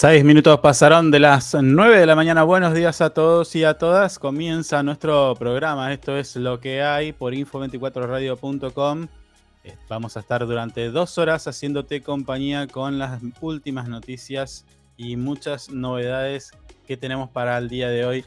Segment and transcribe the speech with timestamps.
[0.00, 2.44] Seis minutos pasaron de las nueve de la mañana.
[2.44, 4.20] Buenos días a todos y a todas.
[4.20, 5.92] Comienza nuestro programa.
[5.92, 9.08] Esto es lo que hay por info24radio.com.
[9.64, 14.64] Eh, vamos a estar durante dos horas haciéndote compañía con las últimas noticias
[14.96, 16.52] y muchas novedades
[16.86, 18.24] que tenemos para el día de hoy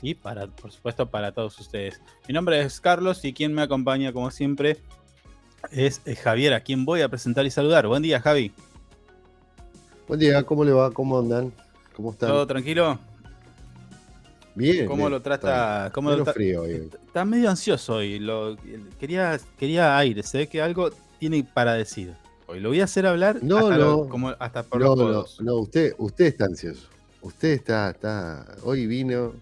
[0.00, 2.00] y para, por supuesto, para todos ustedes.
[2.28, 4.78] Mi nombre es Carlos y quien me acompaña, como siempre,
[5.70, 7.86] es eh, Javier, a quien voy a presentar y saludar.
[7.88, 8.54] Buen día, Javi.
[10.10, 10.90] Buen día, ¿cómo le va?
[10.90, 11.52] ¿Cómo andan?
[11.94, 12.30] ¿Cómo están?
[12.30, 12.98] ¿Todo tranquilo?
[14.56, 14.84] Bien.
[14.88, 15.84] ¿Cómo lo trata?
[15.84, 16.90] Está, cómo lo frío hoy.
[17.06, 18.18] Está medio ansioso hoy.
[18.18, 18.56] Lo,
[18.98, 22.12] quería, quería aire, sé que algo tiene para decir.
[22.48, 25.52] Hoy lo voy a hacer hablar no, hasta, no, como, hasta por no, los no,
[25.52, 26.88] no, usted, usted está ansioso.
[27.22, 29.34] Usted está, está, hoy vino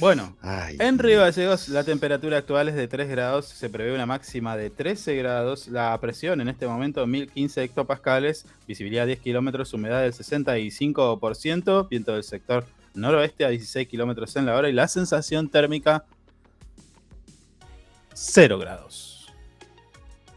[0.00, 0.34] bueno,
[0.78, 4.70] en Río Gallegos la temperatura actual es de 3 grados, se prevé una máxima de
[4.70, 11.88] 13 grados, la presión en este momento 1015 hectopascales, visibilidad 10 kilómetros, humedad del 65%,
[11.88, 16.04] viento del sector noroeste a 16 kilómetros en la hora y la sensación térmica
[18.14, 19.32] 0 grados.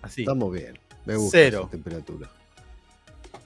[0.02, 0.24] Así.
[0.24, 1.68] Estamos bien, me gusta Cero.
[1.72, 2.30] temperatura.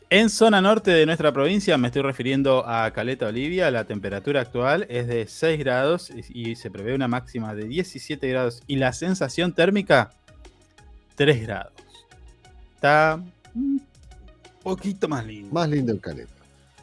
[0.09, 4.85] En zona norte de nuestra provincia, me estoy refiriendo a Caleta Olivia, la temperatura actual
[4.89, 9.51] es de 6 grados y se prevé una máxima de 17 grados y la sensación
[9.51, 10.11] térmica
[11.15, 11.73] 3 grados.
[12.75, 13.21] Está
[13.53, 13.81] un
[14.63, 15.53] poquito más lindo.
[15.53, 16.31] Más lindo en Caleta.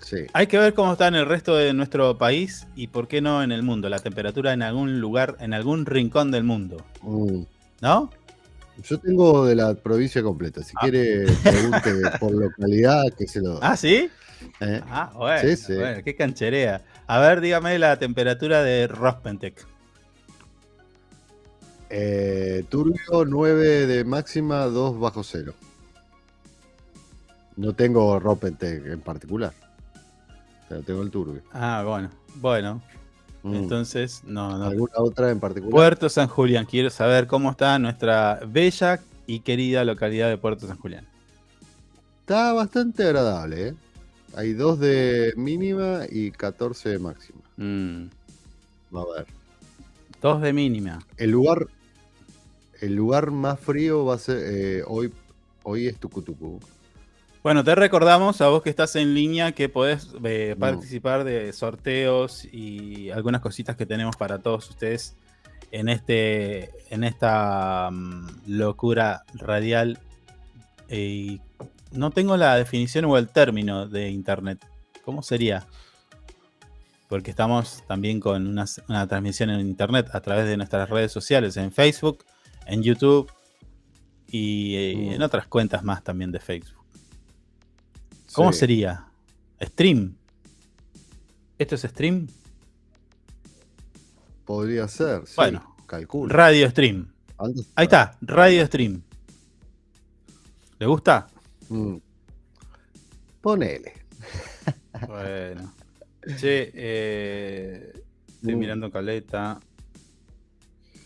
[0.03, 0.27] Sí.
[0.35, 3.43] Hay que ver cómo está en el resto de nuestro país y por qué no
[3.43, 6.85] en el mundo, la temperatura en algún lugar, en algún rincón del mundo.
[7.01, 7.45] Mm.
[7.81, 8.11] ¿No?
[8.83, 10.62] Yo tengo de la provincia completa.
[10.62, 10.81] Si ah.
[10.83, 13.62] quiere, pregunte por localidad, que se lo.
[13.62, 14.11] ¿Ah, sí?
[14.61, 14.81] ¿Eh?
[14.89, 15.75] Ah, bueno, sí, sí.
[15.75, 16.83] bueno, qué cancherea.
[17.07, 19.67] A ver, dígame la temperatura de Rospentec.
[21.91, 25.55] Eh, turbio 9 de máxima, 2 bajo cero.
[27.56, 29.53] No tengo Rospentec en particular.
[30.69, 31.43] Pero tengo el turbio.
[31.53, 32.11] Ah, bueno.
[32.37, 32.82] Bueno.
[33.44, 34.64] Entonces, no, no.
[34.64, 35.70] ¿Alguna otra en particular?
[35.70, 36.64] Puerto San Julián.
[36.64, 41.06] Quiero saber cómo está nuestra bella y querida localidad de Puerto San Julián.
[42.20, 43.75] Está bastante agradable, ¿eh?
[44.35, 47.41] Hay dos de mínima y 14 de máxima.
[47.56, 48.06] Mm.
[48.94, 49.26] A ver.
[50.23, 51.05] Dos de mínima.
[51.19, 51.69] El lugar,
[52.81, 54.38] el lugar más frío va a ser.
[54.43, 55.12] Eh, hoy,
[55.62, 56.61] hoy es Tucutucu.
[57.44, 60.61] Bueno, te recordamos a vos que estás en línea que podés eh, Mm.
[60.61, 65.14] participar de sorteos y algunas cositas que tenemos para todos ustedes
[65.70, 69.99] en este en esta mm, locura radial.
[70.88, 71.38] Eh,
[71.93, 74.64] no tengo la definición o el término de internet.
[75.05, 75.67] ¿Cómo sería?
[77.11, 81.58] Porque estamos también con una, una transmisión en internet a través de nuestras redes sociales,
[81.58, 82.25] en Facebook,
[82.67, 83.31] en YouTube
[84.29, 85.12] y eh, Mm.
[85.12, 86.84] en otras cuentas más también de Facebook.
[88.35, 88.59] ¿Cómo Sí.
[88.61, 89.07] sería?
[89.63, 90.15] ¿Stream?
[91.59, 92.27] ¿Esto es stream?
[94.45, 95.35] Podría ser, sí.
[95.37, 95.75] Bueno.
[95.87, 96.33] calculo.
[96.35, 97.13] Radio stream.
[97.39, 99.03] Antes- Ahí está, radio stream.
[100.79, 101.29] ¿Le gusta?
[101.69, 101.97] Mm.
[103.41, 103.93] Ponele.
[105.09, 105.73] Bueno.
[106.39, 107.93] Che, eh,
[108.29, 108.59] estoy Mm.
[108.59, 109.61] mirando Caleta.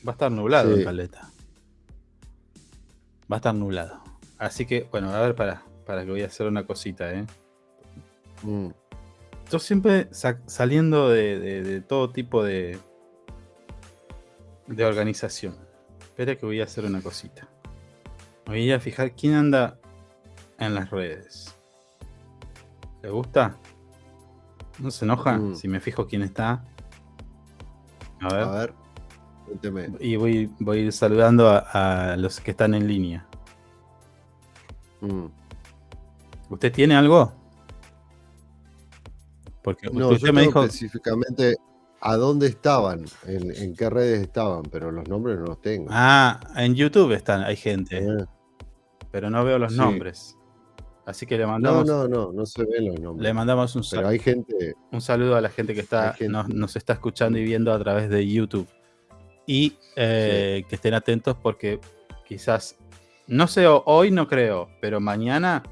[0.07, 0.85] Va a estar nublado en Sí.
[0.85, 1.31] Caleta.
[3.31, 4.01] Va a estar nublado.
[4.39, 7.25] Así que, bueno, a ver, para, para que voy a hacer una cosita, ¿eh?
[8.43, 8.69] Mm.
[9.51, 12.79] Yo siempre sa- saliendo de, de- de todo tipo de,
[14.67, 15.57] de organización.
[15.99, 17.49] Espera que voy a hacer una cosita.
[18.45, 19.79] Voy a fijar quién anda
[20.59, 21.57] en las redes.
[23.03, 23.57] ¿Le gusta?
[24.79, 25.57] ¿No se enoja Mm.
[25.57, 26.63] si me fijo quién está?
[28.21, 28.43] A ver.
[28.43, 28.75] A ver,
[29.47, 29.89] cuénteme.
[30.01, 33.27] Y voy, voy a ir saludando a, a los que están en línea.
[35.01, 35.27] Mm.
[36.51, 37.33] ¿Usted tiene algo?
[39.63, 40.63] Porque No, usted yo me dijo.
[40.65, 41.57] específicamente
[42.01, 45.89] a dónde estaban, en, en qué redes estaban, pero los nombres no los tengo.
[45.91, 47.99] Ah, en YouTube están, hay gente.
[47.99, 48.25] Eh,
[49.11, 49.79] pero no veo los Sí.
[49.79, 50.37] nombres.
[51.07, 53.23] Así que le No, mandamos, no, no, no se ven los nombres.
[53.23, 54.75] le mandamos un, sal- Pero hay gente.
[54.93, 56.31] un saludo a la gente que está, gente.
[56.33, 58.69] Nos, nos está escuchando y viendo a través de YouTube.
[59.47, 61.81] Y eh, que estén atentos porque
[62.27, 62.77] quizás,
[63.27, 65.63] no sé, ho- hoy no creo, pero mañana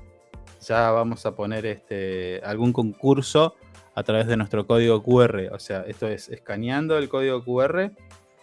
[0.66, 3.54] ya vamos a poner este algún concurso
[3.94, 5.50] a través de nuestro código QR.
[5.52, 7.92] O sea, esto es escaneando el código QR.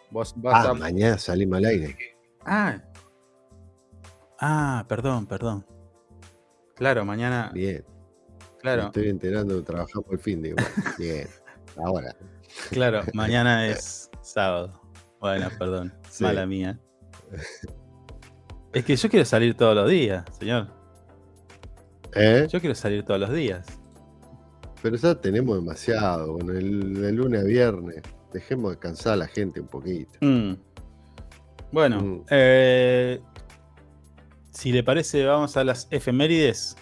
[0.09, 0.73] Vos vas Ah, a.
[0.73, 1.95] mañana salimos al aire.
[2.45, 2.77] Ah.
[4.39, 5.65] Ah, perdón, perdón.
[6.75, 7.51] Claro, mañana.
[7.53, 7.83] Bien.
[7.87, 10.65] Me Claro, estoy enterando, trabajamos el fin de igual.
[10.97, 11.27] Bien.
[11.77, 12.15] Ahora.
[12.69, 14.81] claro, mañana es sábado.
[15.19, 16.23] Bueno, perdón, Sí.
[16.23, 16.79] mala mía.
[18.73, 20.67] Es que yo quiero salir todos los días, señor.
[22.15, 22.47] ¿Eh?
[22.49, 23.65] Yo quiero salir todos los días.
[24.81, 26.33] Pero ya tenemos demasiado.
[26.33, 28.01] Bueno, el, de lunes a viernes.
[28.33, 30.11] Dejemos descansar a la gente un poquito.
[30.21, 30.53] Mm.
[31.71, 32.25] Bueno, Mm.
[32.29, 33.21] eh,
[34.51, 36.75] si le parece, vamos a las efemérides.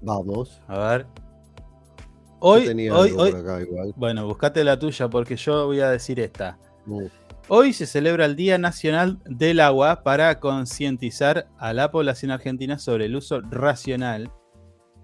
[0.00, 0.60] Vamos.
[0.68, 1.06] A ver.
[1.06, 3.30] Yo Hoy, tenía hoy, algo hoy.
[3.32, 3.92] por acá igual.
[3.96, 6.56] Bueno, buscate la tuya porque yo voy a decir esta.
[6.86, 7.06] Mm.
[7.50, 13.06] Hoy se celebra el Día Nacional del Agua para concientizar a la población argentina sobre
[13.06, 14.30] el uso racional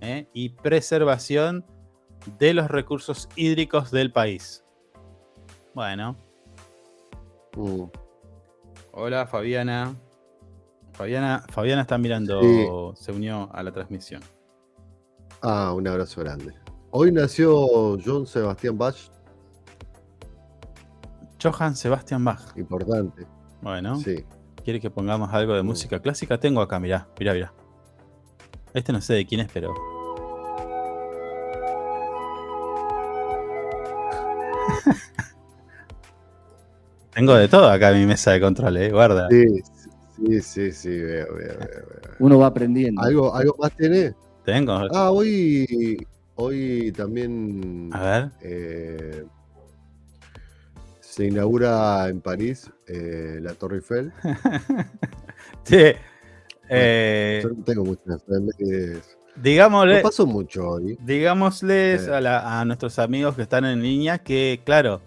[0.02, 0.28] ¿eh?
[0.34, 1.64] y preservación
[2.38, 4.64] de los recursos hídricos del país.
[5.74, 6.16] Bueno,
[7.56, 7.84] Mm.
[8.90, 9.94] hola Fabiana.
[10.92, 14.22] Fabiana, Fabiana está mirando, se unió a la transmisión.
[15.40, 16.52] Ah, un abrazo grande.
[16.90, 18.96] Hoy nació John Sebastián Bach,
[21.44, 22.40] Johann Sebastian Bach.
[22.56, 23.26] importante.
[23.60, 24.24] Bueno, Sí.
[24.64, 26.38] ¿quiere que pongamos algo de música clásica?
[26.40, 27.52] Tengo acá, mirá, mirá, mirá.
[28.72, 29.72] Este no sé de quién es, pero.
[37.14, 38.90] Tengo de todo acá en mi mesa de control, eh.
[38.90, 39.28] Guarda.
[39.30, 39.44] Sí,
[40.16, 42.10] sí, sí, sí, veo, veo, veo, veo.
[42.18, 43.00] Uno va aprendiendo.
[43.02, 44.14] ¿Algo, ¿Algo más tiene?
[44.44, 44.72] Tengo.
[44.92, 45.96] Ah, hoy,
[46.34, 48.30] hoy también A ver.
[48.42, 49.24] eh,
[51.14, 54.12] se inaugura en París eh, la Torre Eiffel.
[55.64, 55.92] Sí.
[56.68, 58.22] Eh, Yo no tengo muchas
[59.36, 59.96] digámosle.
[59.96, 60.96] No pasó mucho hoy.
[61.04, 62.14] Digámosles Eh.
[62.14, 65.00] a, la- a nuestros amigos que están en línea que, claro,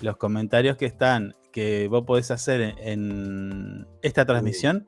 [0.00, 4.86] los comentarios que están, que vos podés hacer en, en esta transmisión,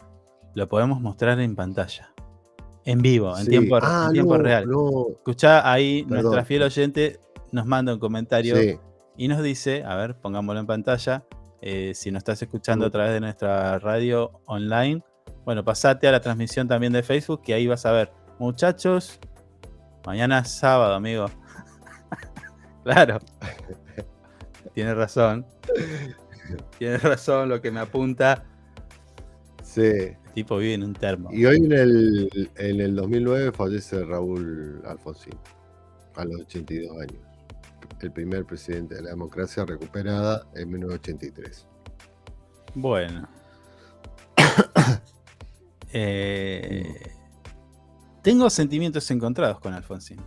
[0.55, 2.13] lo podemos mostrar en pantalla.
[2.85, 3.51] En vivo, en Sí.
[3.51, 4.67] tiempo, Ah, en tiempo no, real.
[4.69, 6.23] No, Escuchá ahí, Perdón.
[6.25, 7.19] nuestra fiel oyente
[7.53, 8.79] nos manda un comentario sí.
[9.17, 11.25] Y nos dice, a ver, pongámoslo en pantalla,
[11.61, 15.03] eh, si nos estás escuchando a través de nuestra radio online,
[15.45, 19.19] bueno, pasate a la transmisión también de Facebook, que ahí vas a ver, muchachos,
[20.05, 21.27] mañana es sábado, amigo.
[22.85, 23.19] claro.
[24.75, 25.47] Tiene razón.
[26.79, 28.45] Tiene razón lo que me apunta.
[29.63, 29.83] sí.
[29.83, 31.31] El tipo vive en un termo.
[31.33, 35.39] Y hoy en el, en el 2009 fallece Raúl Alfonsín,
[36.17, 37.24] a los 82 años.
[38.01, 41.67] El primer presidente de la democracia recuperada en 1983.
[42.75, 43.29] Bueno.
[45.97, 46.93] Eh,
[48.21, 50.19] tengo sentimientos encontrados con Alfonsín.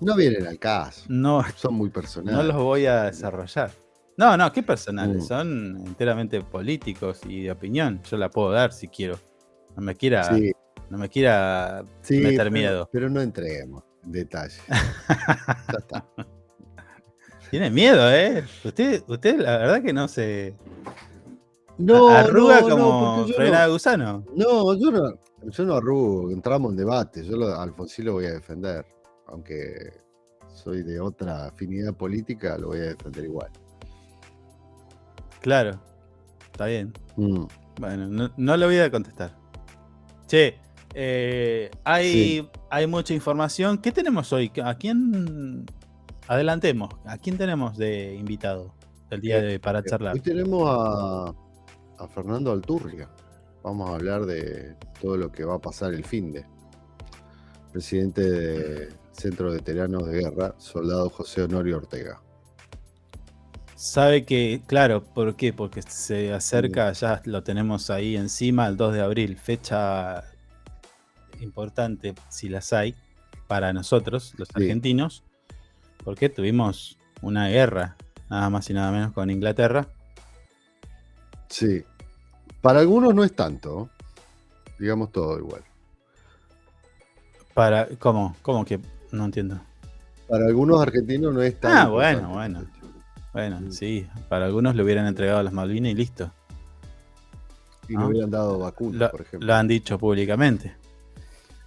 [0.00, 1.04] No vienen al caso.
[1.08, 2.34] No, Son muy personales.
[2.38, 3.70] no los voy a desarrollar.
[4.16, 5.24] No, no, qué personales.
[5.24, 5.26] Mm.
[5.26, 8.00] Son enteramente políticos y de opinión.
[8.04, 9.18] Yo la puedo dar si quiero.
[9.76, 10.52] No me quiera, Sí,
[10.88, 12.88] no me quiera sí, meter pero- miedo.
[12.92, 14.54] Pero no entreguemos en detalle.
[14.68, 16.06] ya está.
[17.50, 18.44] Tiene miedo, ¿eh?
[18.64, 20.56] Usted, usted la verdad que no se
[21.78, 24.24] No, arruga no, no, como porque yo no, de gusano.
[24.34, 25.14] no, yo no,
[25.50, 27.24] yo no arrugo, entramos en debate.
[27.24, 28.84] Yo lo, a Alfonsín lo voy a defender.
[29.26, 29.92] Aunque
[30.52, 33.50] soy de otra afinidad política, lo voy a defender igual.
[35.40, 35.80] Claro.
[36.52, 36.92] Está bien.
[37.16, 37.44] Mm.
[37.80, 39.36] Bueno, no, no le voy a contestar.
[40.26, 40.58] Che,
[40.94, 42.48] eh, hay, Sí.
[42.70, 43.78] hay mucha información.
[43.78, 44.50] ¿Qué tenemos hoy?
[44.64, 45.66] ¿A quién?
[46.28, 46.90] Adelantemos.
[47.04, 48.74] ¿A quién tenemos de invitado
[49.10, 50.14] el día de hoy para charlar?
[50.14, 51.34] Hoy tenemos a,
[52.02, 53.08] a Fernando Alturria.
[53.62, 56.44] Vamos a hablar de todo lo que va a pasar el fin de.
[57.72, 62.20] Presidente del Centro de Veteranos de Guerra, soldado José Honorio Ortega.
[63.74, 65.52] Sabe que, claro, ¿por qué?
[65.52, 70.22] Porque se acerca, ya lo tenemos ahí encima, el 2 de abril, fecha
[71.40, 72.94] importante, si las hay,
[73.46, 74.54] para nosotros, los Sí.
[74.56, 75.22] argentinos,
[76.04, 77.96] porque tuvimos una guerra,
[78.30, 79.86] nada más y nada menos con Inglaterra.
[81.48, 81.84] Sí.
[82.60, 83.88] Para algunos no es tanto.
[84.78, 85.62] Digamos todo igual.
[87.54, 88.34] Para, ¿Cómo?
[88.42, 88.80] ¿Cómo que?
[89.12, 89.60] No entiendo.
[90.28, 92.64] Para algunos argentinos no es tan Ah, bueno, bueno.
[93.32, 96.30] Bueno, sí, para algunos le hubieran entregado las Malvinas y listo.
[97.88, 99.46] Y le hubieran dado vacunas, Lo, por ejemplo.
[99.46, 100.74] lo han dicho públicamente.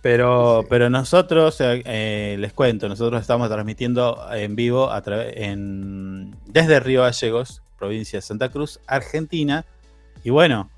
[0.02, 0.68] Pero, Sí.
[0.70, 7.02] pero nosotros, eh, eh, les cuento, nosotros estamos transmitiendo en vivo a en, desde Río
[7.02, 9.66] Gallegos, provincia de Santa Cruz, Argentina.
[10.24, 10.70] Y bueno,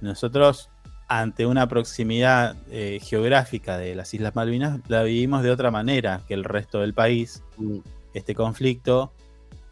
[0.00, 0.68] nosotros
[1.08, 6.34] ante una proximidad eh, geográfica de las Islas Malvinas, la vivimos de otra manera que
[6.34, 7.78] el resto del país, Mm.
[8.14, 9.12] este conflicto.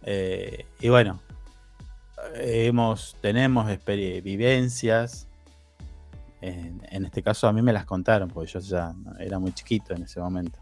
[0.06, 1.18] eh, y bueno,
[2.34, 5.28] hemos, tenemos vivencias.
[6.46, 9.94] En, en este caso a mí me las contaron, porque yo ya era muy chiquito
[9.94, 10.58] en ese momento.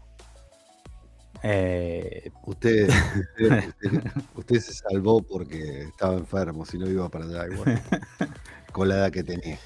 [1.41, 7.53] Eh, Usted, usted, usted- usted se salvó porque estaba enfermo, si no iba para allá
[7.53, 7.81] igual.
[8.71, 9.57] con la edad que tenía.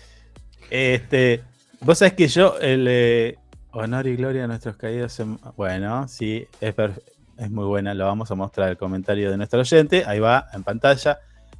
[0.71, 1.43] este,
[1.81, 3.37] vos sabés que yo, el eh,
[3.73, 5.19] honor y gloria a nuestros caídos.
[5.19, 6.73] en- bueno, sí, es,
[7.37, 7.93] es muy buena.
[7.93, 10.03] Lo vamos a mostrar el comentario de nuestro oyente.
[10.07, 11.19] Ahí va, en pantalla.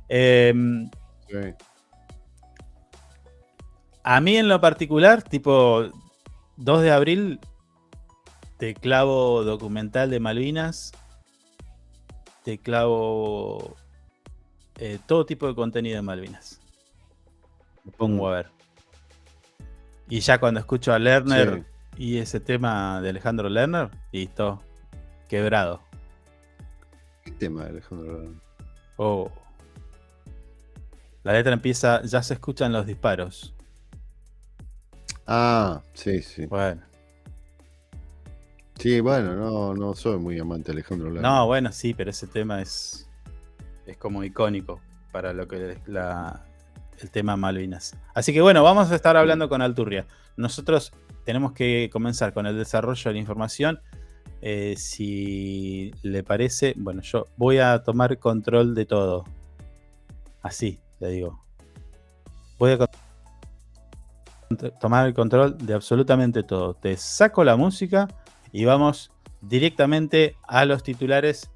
[0.09, 0.89] Em,
[1.29, 1.35] Sí.
[4.09, 5.91] A mí en lo particular, tipo
[6.55, 7.41] 2 de abril,
[8.55, 10.93] te clavo documental de Malvinas,
[12.45, 13.75] te clavo
[14.77, 16.61] eh, todo tipo de contenido de Malvinas.
[17.83, 18.49] Me pongo a ver.
[20.07, 21.65] Y ya cuando escucho a Lerner
[21.97, 24.63] y ese tema de Alejandro Lerner, listo,
[25.27, 25.81] quebrado.
[27.25, 28.23] ¿Qué tema, Alejandro?
[28.95, 29.29] Oh.
[31.23, 33.53] La letra empieza, ya se escuchan los disparos.
[35.27, 36.45] Ah, sí, sí.
[36.45, 36.81] Bueno.
[38.79, 41.23] Sí, bueno, no, no soy muy amante de Alejandro Lerner.
[41.23, 43.09] No, bueno, sí, pero ese tema es,
[43.85, 44.79] es como icónico
[45.11, 46.45] para lo que es la,
[46.99, 47.95] el tema Malvinas.
[48.13, 50.05] Así que bueno, vamos a estar hablando con Alturria.
[50.35, 50.93] Nosotros
[51.25, 53.79] tenemos que comenzar con el desarrollo de la información.
[54.41, 59.25] Eh, si le parece, bueno, yo voy a tomar control de todo.
[60.41, 61.43] Así, le digo.
[62.59, 62.87] Voy a
[64.79, 66.73] tomar el control de absolutamente todo.
[66.73, 68.07] Te saco la música
[68.51, 69.11] y vamos
[69.41, 71.51] directamente a los titulares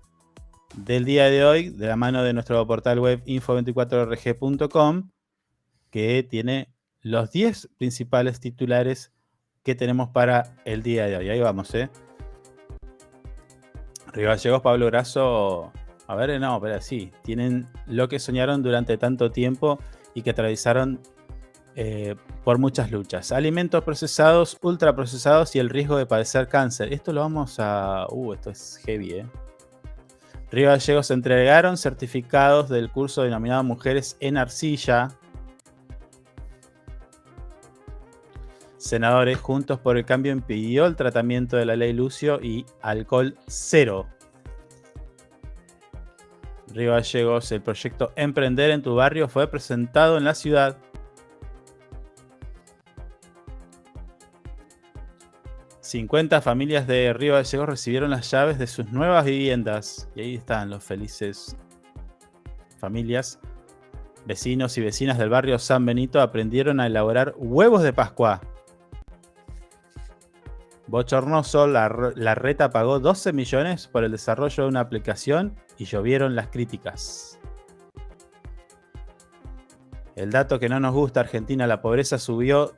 [0.75, 5.09] del día de hoy, de la mano de nuestro portal web info24rg.com,
[5.89, 9.11] que tiene los 10 principales titulares
[9.63, 11.29] que tenemos para el día de hoy.
[11.29, 11.89] Ahí vamos, ¿eh?
[14.13, 15.71] Río Gallegos, Pablo Grasso.
[16.07, 17.11] A ver, no, pero sí.
[17.23, 19.79] Tienen lo que soñaron durante tanto tiempo
[20.13, 20.99] y que atravesaron
[21.75, 23.31] eh, por muchas luchas.
[23.31, 26.91] Alimentos procesados, ultraprocesados y el riesgo de padecer cáncer.
[26.91, 28.07] Esto lo vamos a.
[28.09, 29.25] Uh, esto es heavy, ¿eh?
[30.51, 35.07] Río Gallegos entregaron certificados del curso denominado Mujeres en Arcilla.
[38.75, 44.07] Senadores Juntos por el Cambio impidió el tratamiento de la ley Lucio y alcohol cero.
[46.73, 50.77] Río Gallegos, el proyecto Emprender en tu barrio fue presentado en la ciudad.
[55.91, 60.07] ...50 familias de Río Gallegos recibieron las llaves de sus nuevas viviendas.
[60.15, 61.57] Y ahí están los felices
[62.77, 63.41] familias.
[64.25, 68.39] Vecinos y vecinas del barrio San Benito aprendieron a elaborar huevos de Pascua.
[70.87, 76.37] Bochornoso, la, la reta pagó 12 millones por el desarrollo de una aplicación y llovieron
[76.37, 77.37] las críticas.
[80.15, 82.75] El dato que no nos gusta, Argentina, la pobreza subió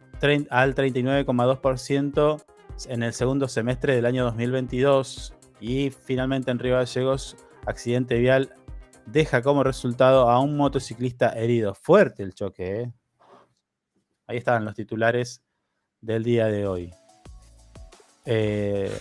[0.50, 2.44] al 39,2%
[2.90, 8.56] en el segundo semestre del año 2022 y finalmente en Río Gallegos, accidente vial
[9.06, 11.74] deja como resultado a un motociclista herido.
[11.74, 12.94] Fuerte el choque, ¿eh?
[14.28, 15.42] Ahí estaban los titulares
[16.02, 16.94] del día de hoy.
[18.26, 18.92] Eh,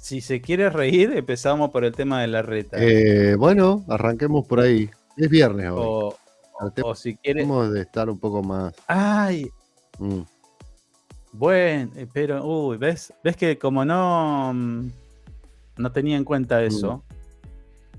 [0.00, 2.76] si se quiere reír, empezamos por el tema de la reta.
[2.80, 4.90] Eh, bueno, arranquemos por ahí.
[5.16, 6.14] Es viernes hoy.
[6.82, 7.48] O, si quieres.
[7.72, 8.74] de estar un poco más.
[8.86, 9.50] ¡Ay!
[9.98, 10.22] Mm.
[11.38, 13.12] Bueno, eh, pero, uy, ¿ves?
[13.22, 14.90] ¿Ves que como no, mm,
[15.76, 16.64] no tenía en cuenta mm.
[16.64, 17.04] eso,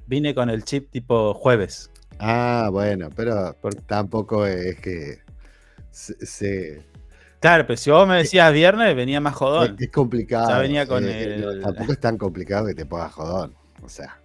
[0.07, 1.89] vine con el chip tipo jueves.
[2.19, 3.55] Ah, bueno, pero
[3.87, 5.19] tampoco es que
[5.89, 6.83] se,
[7.39, 9.77] Claro, pero si vos me decías viernes, venía más jodón.
[9.79, 10.49] Es, complicado.
[10.49, 11.61] Ya venía con eh, el...
[11.61, 13.55] Tampoco es tan complicado que te pongas jodón.
[13.81, 14.19] O sea.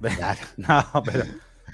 [0.56, 1.24] no, pero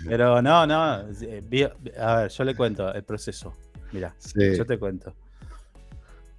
[0.04, 1.00] pero no, no.
[1.22, 3.54] Eh, a ver, yo le cuento el proceso.
[3.92, 5.14] Mira, yo te cuento.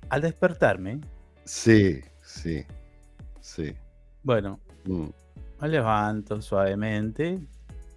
[0.09, 1.01] Al despertarme.
[1.43, 2.65] Sí, sí,
[3.41, 3.75] sí.
[4.23, 5.07] Bueno, mm.
[5.61, 7.39] me levanto suavemente,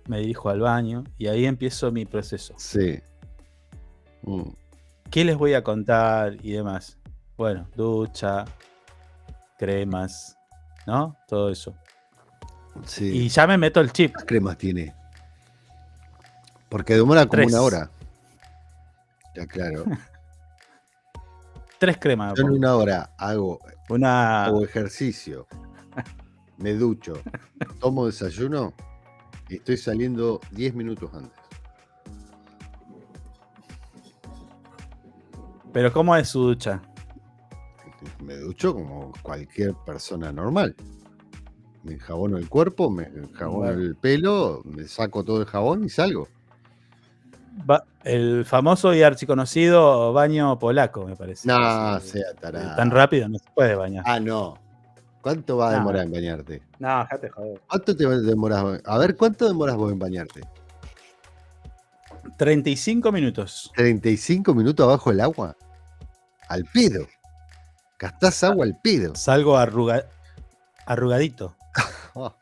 [0.09, 2.55] me dirijo al baño y ahí empiezo mi proceso.
[2.57, 3.00] Sí.
[4.23, 4.50] Mm.
[5.11, 6.99] ¿Qué les voy a contar y demás?
[7.37, 8.45] Bueno, ducha,
[9.59, 10.37] cremas,
[10.87, 11.17] ¿no?
[11.26, 11.75] Todo eso.
[12.85, 13.25] Sí.
[13.25, 14.14] Y ya me meto el chip.
[14.17, 14.95] ¿Qué cremas tiene?
[16.69, 17.90] Porque demora como una hora.
[19.35, 19.85] Ya, claro.
[21.80, 22.34] Tres cremas.
[22.37, 23.58] Yo en una hora hago,
[23.88, 24.44] una...
[24.44, 25.46] hago ejercicio,
[26.58, 27.14] me ducho,
[27.80, 28.75] tomo desayuno
[29.49, 31.40] y estoy saliendo 10 minutos antes.
[35.72, 36.82] ¿Pero cómo es su ducha?
[38.22, 40.76] Me ducho como cualquier persona normal.
[41.82, 46.28] Me enjabono el cuerpo, me enjabono el pelo, me saco todo el jabón y salgo
[48.04, 51.47] el famoso y archiconocido baño polaco, me parece.
[51.47, 52.76] No, sea tarado.
[52.76, 54.04] Tan rápido no se puede bañar.
[54.06, 54.58] Ah, no.
[55.21, 56.63] ¿Cuánto va a demorar en bañarte?
[56.78, 57.60] No, te joder.
[57.69, 58.80] ¿Cuánto te demoras?
[58.84, 60.41] A ver, ¿cuánto demoras vos en bañarte?
[62.39, 63.71] 35 minutos.
[63.76, 65.56] ¿35 minutos abajo del agua?
[66.49, 67.06] Al pido.
[67.99, 69.15] Gastás agua al pido.
[69.15, 71.54] Salgo arrugadito.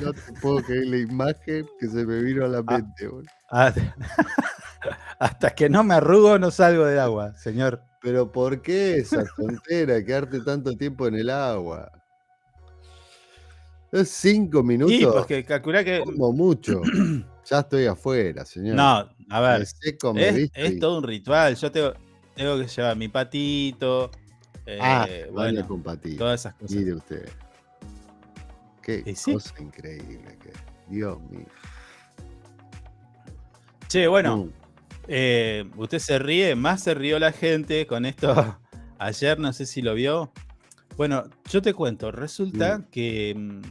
[0.00, 3.06] No te puedo creer la imagen que se me vino a la ah, mente.
[3.06, 3.43] Ah,
[5.18, 7.82] hasta que no me arrugo no salgo del agua, señor.
[8.00, 10.04] Pero ¿por qué esa tontera?
[10.04, 11.90] Quedarte tanto tiempo en el agua.
[13.92, 14.94] Es cinco minutos.
[14.94, 16.02] Sí, porque calcula que.
[16.04, 16.82] Como mucho.
[17.46, 18.74] ya estoy afuera, señor.
[18.74, 19.62] No, a ver.
[19.62, 21.54] es, todo un ritual.
[21.54, 21.94] Yo tengo,
[22.34, 24.10] tengo que llevar mi patito.
[24.80, 26.18] ah, eh, bueno, con patito.
[26.18, 26.76] Todas esas cosas.
[26.76, 27.28] Mire usted.
[28.82, 30.52] Qué cosa increíble que.
[30.88, 31.46] Dios mío.
[33.94, 34.38] Che, bueno.
[34.38, 34.50] Mm.
[35.06, 38.58] Eh, usted se ríe, más se rió la gente con esto
[38.98, 40.32] ayer, no sé si lo vio.
[40.96, 42.84] Bueno, yo te cuento, resulta mm.
[42.90, 43.62] que mm,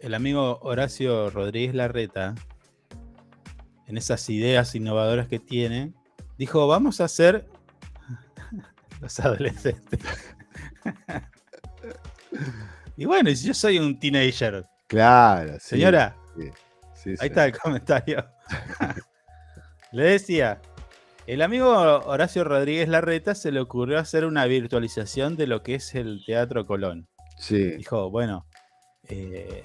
[0.00, 2.34] el amigo Horacio Rodríguez Larreta,
[3.86, 5.94] en esas ideas innovadoras que tiene,
[6.36, 7.46] dijo, vamos a hacer
[9.00, 10.00] los adolescentes.
[12.98, 14.62] Y bueno, yo soy un teenager.
[14.86, 16.14] Claro, Señora,
[17.18, 18.22] ahí está el comentario.
[19.92, 20.60] Le decía,
[21.26, 25.94] el amigo Horacio Rodríguez Larreta se le ocurrió hacer una virtualización de lo que es
[25.94, 27.08] el Teatro Colón.
[27.38, 27.76] Sí.
[27.76, 28.46] Dijo, bueno,
[29.08, 29.62] eh,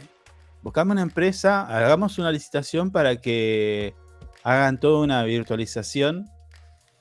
[0.61, 3.93] buscamos una empresa, hagamos una licitación para que
[4.43, 6.27] hagan toda una virtualización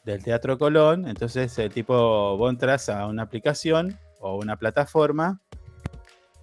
[0.05, 1.07] del Teatro Colón.
[1.09, 5.41] Entonces el tipo, vos entras a una aplicación o una plataforma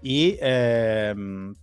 [0.01, 1.55] y em,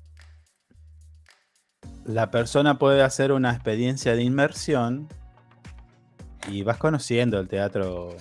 [2.09, 5.09] la persona puede hacer una experiencia de inmersión
[6.51, 8.16] y vas conociendo el teatro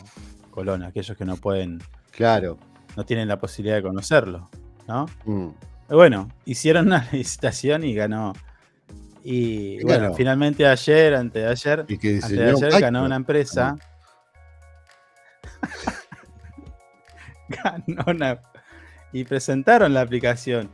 [0.51, 1.81] Colón, aquellos que no pueden.
[2.11, 2.57] Claro.
[2.97, 4.49] No tienen la posibilidad de conocerlo,
[4.87, 5.05] ¿no?
[5.25, 5.49] Mm.
[5.89, 8.33] Bueno, hicieron una licitación y ganó.
[9.23, 13.75] Y bueno, finalmente ayer, antes de ayer, antes de ayer ganó una empresa.
[17.49, 18.39] ganó una,
[19.13, 20.69] y presentaron la aplicación.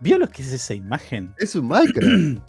[0.00, 1.34] ¿Vio lo que es esa imagen?
[1.38, 2.38] Es un Minecraft.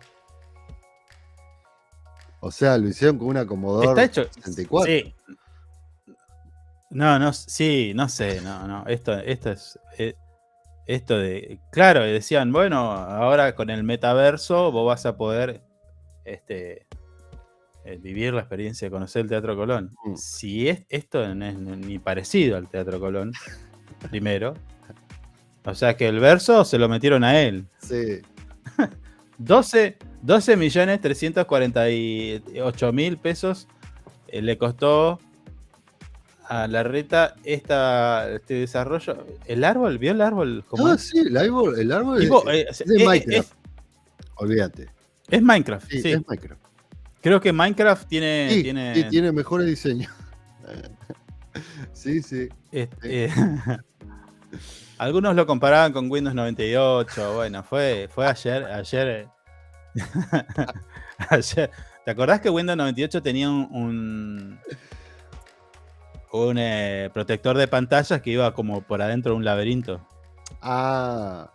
[2.41, 4.93] o sea, lo hicieron con una Commodore Está hecho, 64.
[4.93, 5.13] Sí.
[6.89, 8.85] No, no, sí, no sé, no, no.
[8.87, 9.79] Esto, esto es.
[9.97, 10.15] Eh,
[10.85, 11.59] esto de.
[11.71, 15.61] Claro, decían, bueno, ahora con el metaverso vos vas a poder.
[16.25, 16.85] Este.
[17.85, 19.95] eh, vivir la experiencia de conocer el Teatro Colón.
[20.03, 20.15] Mm.
[20.15, 23.31] Si es, esto no es ni parecido al Teatro Colón,
[24.09, 24.53] primero.
[25.67, 27.65] O sea que el verso se lo metieron a él.
[27.79, 28.21] Sí.
[29.37, 33.67] 12, 12 millones 348 mil pesos
[34.29, 35.19] eh, le costó
[36.47, 39.25] a la reta esta, este desarrollo.
[39.45, 39.97] ¿El árbol?
[39.97, 40.63] ¿Vio el árbol?
[40.69, 41.09] ¿Cómo Ah, es?
[41.09, 43.53] sí, el árbol, el árbol es, eh, es de es- Minecraft.
[44.35, 44.87] Olvídate.
[45.29, 46.11] es Minecraft, Sí, sí.
[46.13, 46.61] es Minecraft.
[47.21, 48.47] Creo que Minecraft tiene.
[48.51, 50.11] Sí, tiene, sí, tiene mejores diseños.
[51.93, 52.47] sí, sí.
[52.71, 53.31] este, eh,
[54.97, 57.33] algunos lo comparaban con Windows 98.
[57.35, 58.63] Bueno, fue, fue ayer.
[58.65, 59.27] Ayer, eh,
[61.29, 61.71] ayer.
[62.05, 64.59] ¿Te acordás que Windows 98 tenía un, un,
[66.31, 69.99] un, eh, protector de pantallas que iba como por adentro de un laberinto?
[70.61, 71.51] Ah.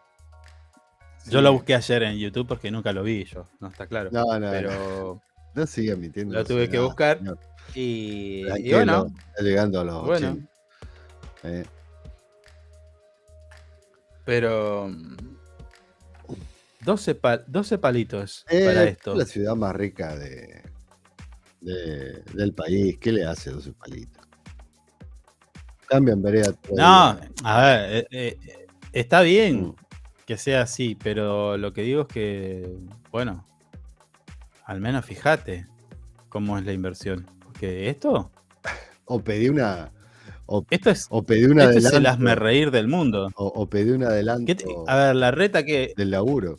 [1.27, 1.45] Yo sí.
[1.45, 4.11] lo busqué ayer en YouTube porque nunca lo vi yo, no está claro.
[4.13, 4.51] No, no, no.
[4.51, 5.23] pero
[5.55, 6.35] No siga mintiendo.
[6.35, 7.21] lo no tuve que buscar.
[7.75, 10.31] y, bueno, Está llegando a los Bueno.
[10.33, 10.49] 80.
[11.45, 11.65] Eh,
[14.25, 15.17] pero mm,
[16.85, 19.15] 12, pa- 12 palitos eh, para esto.
[19.15, 20.63] La ciudad más rica de,
[21.61, 22.99] de- del país.
[22.99, 24.23] ¿Qué le hace 12 palitos?
[25.89, 26.55] Cambian vereda.
[26.75, 27.31] No, día.
[27.45, 29.75] a ver, eh, eh, está bien Mm.
[30.27, 32.77] que sea así, pero lo que digo es que,
[33.11, 33.47] bueno,
[34.65, 35.67] al menos fíjate
[36.29, 37.27] cómo es la inversión.
[37.45, 38.31] Porque esto,
[39.05, 39.93] O pedí una.
[40.55, 43.31] O, esto es, o pedí un esto es el hazme reír del mundo.
[43.37, 46.59] O, o pedí un adelanto ¿Qué te- a ver, la reta que, del laburo.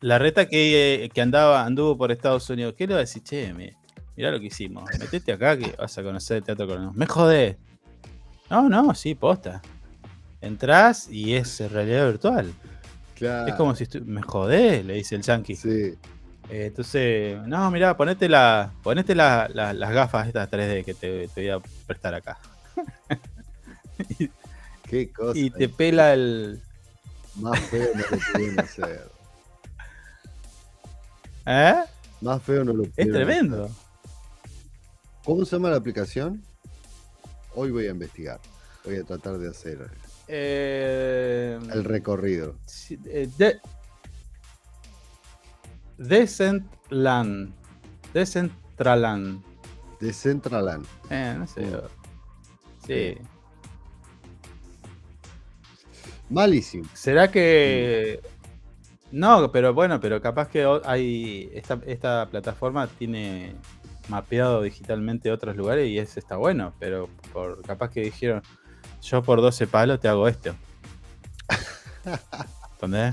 [0.00, 3.22] la reta que, eh, que andaba, anduvo por Estados Unidos, ¿qué le va a decir?
[3.22, 3.70] Che, mi-
[4.16, 4.82] mirá lo que hicimos.
[4.98, 6.92] Metete acá que vas a conocer el teatro colonial.
[6.96, 7.56] Me jodés.
[8.50, 9.62] No, no, sí, posta.
[10.40, 12.52] Entrás y es realidad virtual.
[13.14, 13.46] Claro.
[13.48, 15.54] Es como si me jodés, le dice el yankee.
[15.54, 15.94] Sí.
[16.48, 21.28] Eh, entonces, no, mirá, ponete, la, ponete la- la- las gafas estas 3D que te,
[21.28, 22.38] te voy a prestar acá.
[24.88, 25.38] Qué cosa.
[25.38, 26.60] Y te pela el.
[27.36, 29.10] Más feo no lo pudieron hacer.
[31.46, 31.74] ¿Eh?
[32.20, 33.64] Más feo no lo Es pudieron tremendo.
[33.64, 33.76] hacer.
[35.24, 36.42] ¿Cómo se llama la aplicación?
[37.54, 38.40] Hoy voy a investigar.
[38.84, 39.90] Voy a tratar de hacer
[40.28, 42.56] Eh, el recorrido.
[43.06, 43.60] eh, de-.
[45.98, 47.52] Decentraland.
[50.00, 50.86] De Centraland.
[51.10, 51.62] Eh, no sé.
[52.90, 53.18] Sí.
[56.28, 56.88] Malísimo.
[56.94, 58.20] ¿Será que.?
[59.12, 61.50] No, pero bueno, pero capaz que hay.
[61.54, 63.54] Esta, esta plataforma tiene
[64.08, 68.42] mapeado digitalmente otros lugares y ese está bueno, pero por capaz que dijeron,
[69.02, 70.54] yo por 12 palos te hago esto.
[72.72, 73.12] ¿Entendés?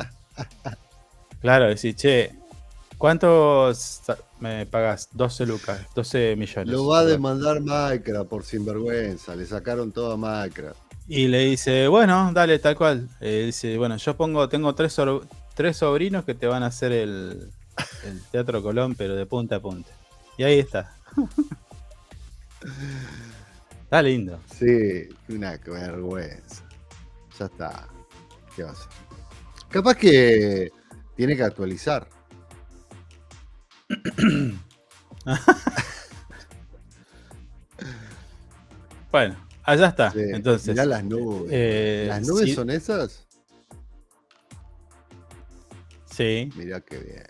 [1.39, 2.31] Claro, decir, che,
[2.97, 5.09] ¿cuánto sa- me pagas?
[5.13, 6.73] 12 lucas, 12 millones.
[6.73, 9.35] Lo va a demandar Minecraft por sinvergüenza.
[9.35, 10.77] Le sacaron todo a Minecraft.
[11.07, 13.07] Y le dice, bueno, dale, tal cual.
[13.21, 14.95] Eh, dice, bueno, yo pongo, tengo tres,
[15.55, 17.49] tres sobrinos que te van a hacer el,
[18.03, 19.89] el Teatro Colón, pero de punta a punta.
[20.37, 20.93] Y ahí está.
[23.83, 24.39] está lindo.
[24.53, 26.63] Sí, una vergüenza.
[27.39, 27.87] Ya está.
[28.55, 28.75] ¿Qué va a?
[29.69, 30.71] Capaz que
[31.15, 32.07] tiene que actualizar.
[39.11, 40.11] Bueno, allá está.
[40.11, 41.49] Sí, Entonces, mirá las nubes.
[41.51, 43.25] eh, ¿Las nubes sí, son esas?
[46.11, 47.23] Sí, Mirá qué bien.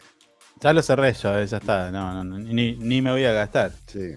[0.62, 1.92] ya lo cerré yo, eh, ya está.
[1.92, 3.72] No, no, no, ni, ni me voy a gastar.
[3.86, 4.16] Sí.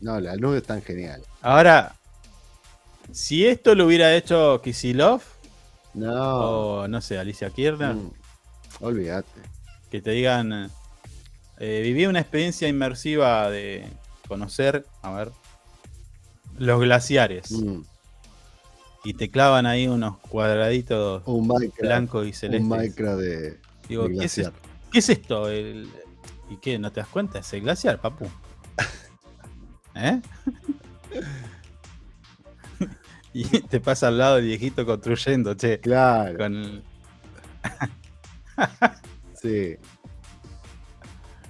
[0.00, 1.26] No, las nubes están geniales.
[1.42, 1.94] Ahora,
[3.12, 5.20] si esto lo hubiera hecho Kisilov
[5.94, 6.12] No.
[6.82, 8.12] o no sé, Alicia Kirchner, mm,
[8.80, 9.28] olvídate.
[9.90, 10.70] que te digan,
[11.60, 13.86] eh, viví una experiencia inmersiva de
[14.26, 15.30] conocer, a ver,
[16.58, 17.82] los glaciares Mm,
[19.04, 22.96] y te clavan ahí unos cuadraditos Un blancos y Un celestes.
[22.96, 24.52] De, Digo, de ¿qué es, glaciar.
[24.92, 25.48] ¿qué es esto?
[25.48, 25.88] El-
[26.50, 26.78] ¿Y qué?
[26.78, 27.38] ¿No te das cuenta?
[27.38, 28.26] Es el glaciar, papu.
[29.94, 30.20] ¿Eh?
[33.32, 35.78] y te pasa al lado el viejito construyendo, che.
[35.80, 36.82] Claro, Con el-
[39.40, 39.76] sí.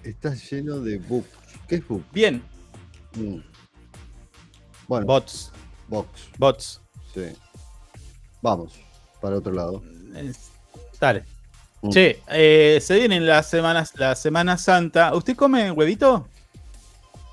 [0.04, 1.28] Está lleno de bugs.
[1.68, 2.02] ¿Qué es bug?
[2.12, 2.42] Bien,
[3.16, 3.38] Mm.
[4.86, 5.50] Bueno, bots,
[5.88, 6.08] box.
[6.38, 6.80] bots.
[7.12, 7.32] Sí.
[8.40, 8.72] Vamos,
[9.20, 9.82] para otro lado.
[10.14, 10.50] Es-
[11.00, 11.24] Dale.
[11.82, 11.88] Mm.
[11.90, 15.14] Che, eh, se vienen las semanas, la Semana Santa.
[15.14, 16.28] ¿Usted come huevito?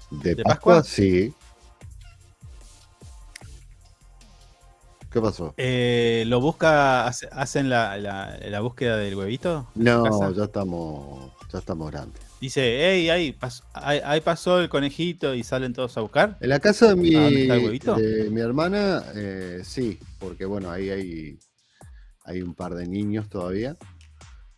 [0.10, 0.76] ¿De, ¿De Pascua?
[0.78, 0.84] Pascua?
[0.92, 1.34] Sí.
[5.12, 5.54] ¿Qué pasó?
[5.58, 9.68] Eh, ¿Lo busca, hace- hacen la, la- la búsqueda del huevito?
[9.76, 12.22] No, ya estamos, ya estamos grandes.
[12.40, 16.38] Dice, hey, ahí, pasó, ahí, pasó el conejito y salen todos a buscar.
[16.42, 21.40] En la casa de mi, de mi hermana, eh, sí, porque bueno, ahí hay,
[22.26, 23.76] hay un par de niños todavía.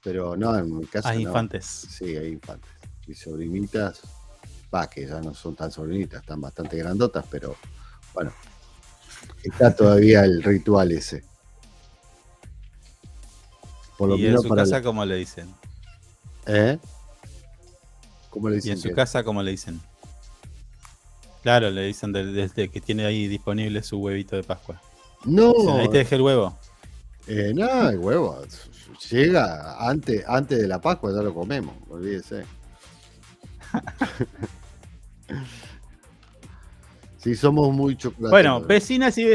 [0.04, 1.10] Pero no, en mi casa.
[1.10, 1.66] Hay infantes.
[1.66, 2.72] Sí, hay infantes.
[3.06, 4.02] Y sobrinitas,
[4.74, 7.56] va, que ya no son tan sobrinitas, están bastante grandotas, pero
[8.14, 8.32] bueno,
[9.44, 11.24] está todavía el ritual ese.
[13.98, 15.54] Por lo ¿Y en su casa cómo le dicen?
[16.46, 16.78] ¿Eh?
[18.30, 18.70] ¿Cómo le dicen?
[18.70, 19.80] ¿Y en su casa cómo le dicen?
[21.42, 24.82] Claro, le dicen desde que tiene ahí disponible su huevito de Pascua.
[25.26, 25.54] No.
[25.78, 26.58] ahí te dejé el huevo.
[27.28, 28.42] Eh, no, el huevo.
[29.10, 32.44] Llega antes, antes de la Pascua, ya lo comemos, olvídese.
[37.18, 38.32] sí, somos muy chocolates.
[38.32, 39.26] Bueno, vecinas y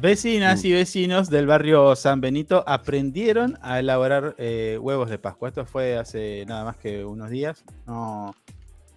[0.00, 0.74] Vecinas y mm.
[0.74, 5.48] vecinos del barrio San Benito aprendieron a elaborar eh, huevos de Pascua.
[5.48, 7.64] Esto fue hace nada más que unos días.
[7.86, 8.34] No,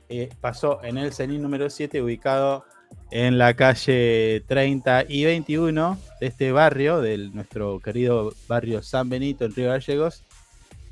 [0.10, 2.66] eh, pasó en el CENIN número 7, ubicado
[3.12, 9.46] en la calle 30 y 21 de este barrio, de nuestro querido barrio San Benito
[9.46, 10.24] en Río Gallegos.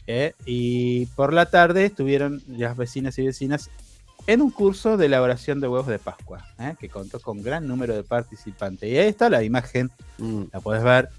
[0.07, 3.71] Eh, y por la tarde estuvieron las vecinas y vecinas
[4.27, 7.95] en un curso de elaboración de huevos de Pascua, eh, que contó con gran número
[7.95, 8.89] de participantes.
[8.89, 10.43] Y ahí está la imagen, mm.
[10.51, 11.09] la puedes ver,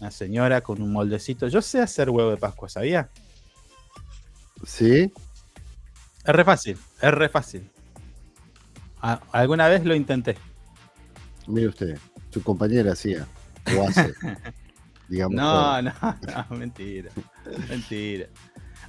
[0.00, 1.48] una señora con un moldecito.
[1.48, 3.08] Yo sé hacer huevo de Pascua, ¿sabía?
[4.66, 5.12] Sí.
[6.24, 7.70] Es re fácil, es re fácil.
[9.00, 10.36] alguna vez lo intenté.
[11.46, 11.98] Mire usted,
[12.30, 13.26] su compañera hacía,
[13.76, 14.14] o hace.
[15.08, 15.36] digamos.
[15.36, 17.10] No, no, no, mentira.
[17.68, 18.26] mentira.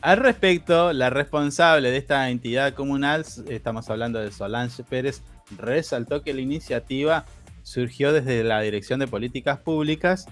[0.03, 5.23] Al respecto, la responsable de esta entidad comunal, estamos hablando de Solange Pérez,
[5.57, 7.23] resaltó que la iniciativa
[7.61, 10.25] surgió desde la Dirección de Políticas Públicas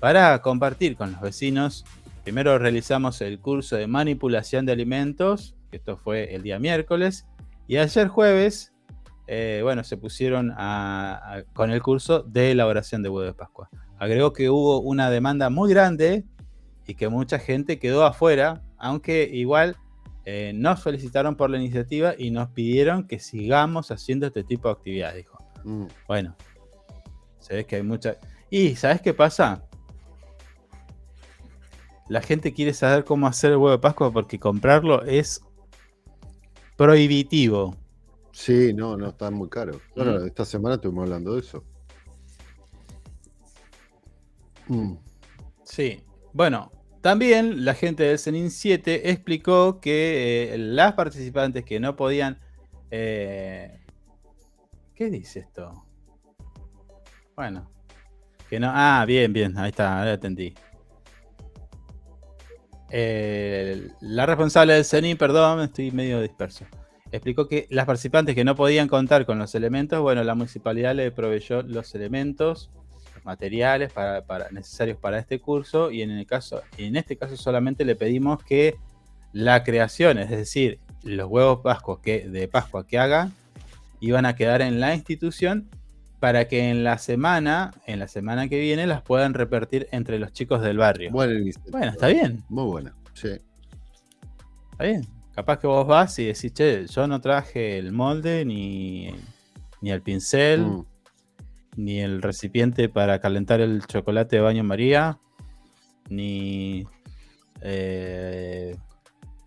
[0.00, 1.84] para compartir con los vecinos.
[2.24, 7.24] Primero realizamos el curso de manipulación de alimentos, esto fue el día miércoles,
[7.68, 8.72] y ayer jueves,
[9.28, 10.52] eh, bueno, se pusieron
[11.52, 13.70] con el curso de elaboración de huevo de Pascua.
[14.00, 16.24] Agregó que hubo una demanda muy grande
[16.88, 19.76] y que mucha gente quedó afuera aunque igual
[20.24, 24.72] eh, nos felicitaron por la iniciativa y nos pidieron que sigamos haciendo este tipo de
[24.72, 25.38] actividades, dijo.
[25.64, 25.86] Mm.
[26.08, 26.36] Bueno,
[27.38, 28.16] se ve que hay mucha...
[28.50, 29.64] Y, ¿sabes qué pasa?
[32.08, 35.40] La gente quiere saber cómo hacer el huevo de Pascua porque comprarlo es
[36.76, 37.76] prohibitivo.
[38.32, 39.80] Sí, no, no, está muy caro.
[39.94, 40.26] Bueno, mm.
[40.26, 41.62] esta semana estuvimos hablando de eso.
[44.66, 44.94] Mm.
[45.62, 46.71] Sí, bueno,
[47.02, 52.38] también la gente del CENIN 7 explicó que eh, las participantes que no podían...
[52.92, 53.80] Eh,
[54.94, 55.84] ¿Qué dice esto?
[57.34, 57.68] Bueno,
[58.48, 58.70] que no...
[58.72, 60.54] Ah, bien, bien, ahí está, ahora entendí.
[62.90, 66.66] Eh, la responsable del CENIN, perdón, estoy medio disperso,
[67.10, 71.10] explicó que las participantes que no podían contar con los elementos, bueno, la municipalidad le
[71.10, 72.70] proveyó los elementos
[73.24, 77.96] materiales para, necesarios para este curso y en, el caso, en este caso solamente le
[77.96, 78.76] pedimos que
[79.32, 83.30] la creación, es decir, los huevos pascuas que, de Pascua que haga,
[84.00, 85.68] iban a quedar en la institución
[86.20, 90.32] para que en la semana, en la semana que viene, las puedan repartir entre los
[90.32, 91.10] chicos del barrio.
[91.10, 92.44] Bueno, está bien.
[92.48, 93.30] Muy buena, sí.
[94.72, 95.06] Está bien.
[95.34, 99.10] Capaz que vos vas y decís, che, yo no traje el molde ni,
[99.80, 100.60] ni el pincel.
[100.60, 100.91] Mm
[101.76, 105.18] ni el recipiente para calentar el chocolate de baño María,
[106.08, 106.86] ni
[107.60, 108.76] eh,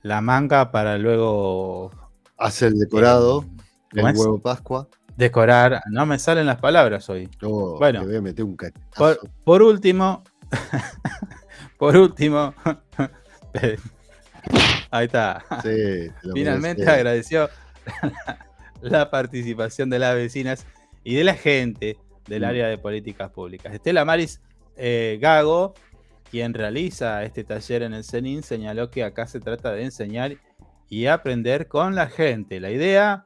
[0.01, 1.91] la manga para luego
[2.38, 3.45] hacer el decorado,
[3.93, 4.88] eh, el huevo Pascua.
[5.17, 7.29] Decorar, no me salen las palabras hoy.
[7.41, 8.57] Oh, bueno, voy a meter un
[9.45, 10.23] por, último,
[11.77, 12.53] por último,
[14.91, 15.45] ahí está.
[16.33, 17.49] Finalmente agradeció
[18.81, 20.65] la participación de las vecinas
[21.03, 22.45] y de la gente del mm.
[22.45, 23.73] área de políticas públicas.
[23.73, 24.41] Estela Maris
[24.75, 25.73] eh, Gago,
[26.29, 30.38] quien realiza este taller en el CENIN, señaló que acá se trata de enseñar
[30.89, 32.59] y aprender con la gente.
[32.59, 33.23] La idea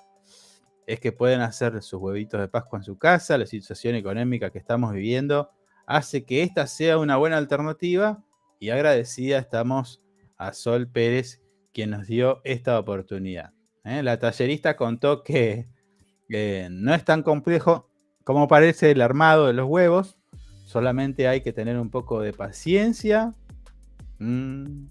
[0.86, 4.60] es que pueden hacer sus huevitos de Pascua en su casa, la situación económica que
[4.60, 5.52] estamos viviendo
[5.86, 8.24] hace que esta sea una buena alternativa
[8.60, 10.02] y agradecida estamos
[10.38, 11.42] a Sol Pérez,
[11.74, 13.54] quien nos dio esta oportunidad.
[13.84, 14.04] ¿eh?
[14.04, 15.68] La tallerista contó que
[16.30, 17.89] eh, no es tan complejo
[18.30, 20.16] como parece el armado de los huevos,
[20.64, 23.34] solamente hay que tener un poco de paciencia.
[24.20, 24.86] Mm,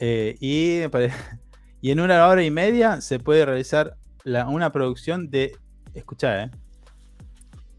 [0.00, 5.58] eh, y, en una hora y media se puede realizar una producción de,
[5.92, 6.50] escucha, eh,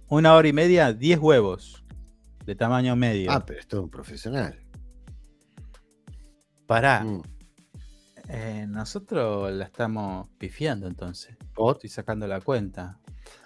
[0.07, 1.83] una hora y media, 10 huevos
[2.45, 3.31] de tamaño medio.
[3.31, 4.59] Ah, pero esto es un profesional.
[6.67, 7.03] Pará.
[7.03, 7.23] Mm.
[8.29, 11.35] Eh, nosotros la estamos pifiando entonces.
[11.71, 12.99] Estoy sacando la cuenta.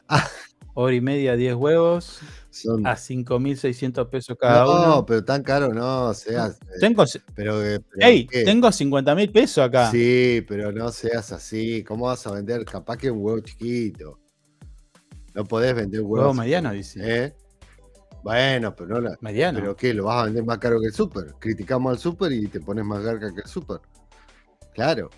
[0.10, 0.28] Ah.
[0.74, 2.20] Hora y media, 10 huevos.
[2.50, 2.86] Son...
[2.88, 4.88] A 5.600 pesos cada no, uno.
[4.88, 6.60] No, pero tan caro no, seas.
[6.62, 7.04] eh, Tengo,
[7.36, 8.44] Pero, eh, pero ey, ¿qué?
[8.44, 9.92] tengo 50 mil pesos acá.
[9.92, 11.84] Sí, pero no seas así.
[11.84, 12.64] ¿Cómo vas a vender?
[12.66, 14.20] Capaz que un huevo chiquito.
[15.34, 16.34] No podés vender un huevo.
[16.34, 17.00] Mediano, dice.
[17.26, 17.36] ¿eh?
[18.24, 19.18] Bueno, pero no la.
[19.22, 19.60] Mediano.
[19.60, 19.94] ¿Pero qué?
[19.94, 21.34] ¿Lo vas a vender más caro que el súper?
[21.40, 23.80] Criticamos al súper y te pones más garca que el súper.
[24.74, 25.10] Claro.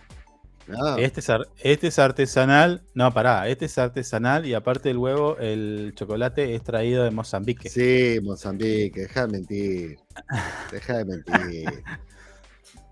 [0.68, 1.28] No, Este es,
[1.62, 2.84] este es artesanal.
[2.94, 3.48] No, pará.
[3.50, 7.70] Este es artesanal y aparte del huevo, el chocolate es traído de Mozambique.
[7.70, 9.98] Sí, Mozambique, deja de mentir.
[10.72, 11.84] Deja de mentir.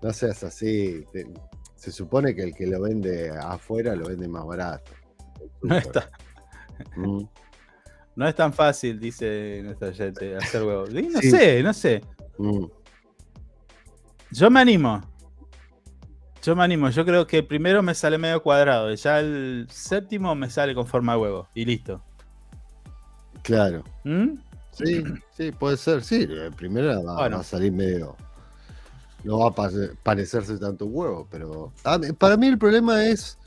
[0.02, 1.04] No seas así.
[1.76, 4.92] Se supone que el que lo vende afuera lo vende más barato.
[5.62, 6.10] No, está,
[6.96, 7.22] Mm.
[8.16, 10.86] no es tan fácil, dice nuestra oyente, hacer huevo.
[10.90, 11.30] Y No Sí.
[11.30, 12.02] sé, no sé.
[12.38, 12.64] Mm.
[14.32, 15.00] Yo me animo.
[16.42, 16.90] Yo me animo.
[16.90, 18.92] Yo creo que el primero me sale medio cuadrado.
[18.92, 21.48] y Ya el séptimo me sale con forma de huevo.
[21.54, 22.02] Y listo.
[23.42, 23.84] Claro.
[24.04, 24.34] ¿Mm?
[24.72, 25.04] Sí,
[25.36, 26.02] sí, puede ser.
[26.02, 27.36] Sí, el primero va, Bueno.
[27.36, 28.16] va a salir medio.
[29.24, 31.72] No va a pare- parecerse tanto un huevo, pero.
[31.84, 33.38] a mí- para mí el problema es.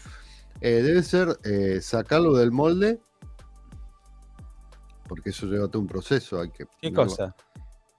[0.61, 2.99] eh, debe ser eh, sacarlo del molde.
[5.07, 6.39] Porque eso lleva todo un proceso.
[6.39, 7.35] Hay que ¿Qué cosa?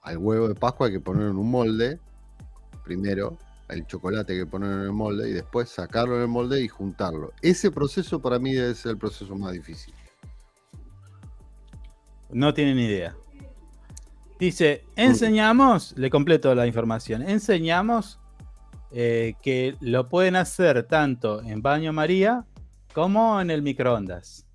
[0.03, 2.01] Al huevo de Pascua hay que ponerlo en un molde.
[2.85, 3.37] Primero.
[3.69, 5.29] El chocolate que ponerlo en el molde.
[5.31, 7.33] Y después sacarlo del molde y juntarlo.
[7.43, 9.95] Ese proceso para mí ser el proceso más difícil.
[12.31, 13.17] No tienen idea.
[14.39, 18.19] Dice, enseñamos, le completo la información, enseñamos
[18.93, 22.45] eh, que lo pueden hacer tanto en baño María
[22.93, 24.47] como en el microondas.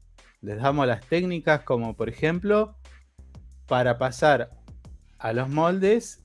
[0.42, 2.76] Les damos las técnicas como por ejemplo
[3.68, 4.52] para pasar
[5.18, 6.21] a los moldes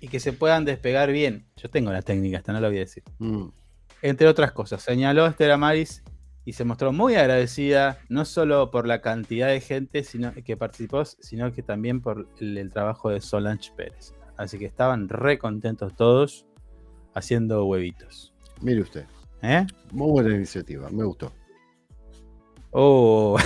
[0.00, 1.46] y que se puedan despegar bien.
[1.56, 3.02] Yo tengo la técnica, esta no la voy a decir.
[3.18, 3.48] Mm,
[4.02, 6.02] Entre otras cosas, señaló Estela Maris
[6.44, 11.04] y se mostró muy agradecida, no solo por la cantidad de gente sino, que participó,
[11.04, 14.14] sino que también por el, el trabajo de Solange Pérez.
[14.36, 16.46] Así que estaban re contentos todos
[17.14, 18.34] haciendo huevitos.
[18.60, 19.06] Mire usted.
[19.42, 19.66] ¿Eh?
[19.92, 20.88] Muy buena iniciativa.
[20.90, 21.32] Me gustó.
[22.70, 23.38] Oh.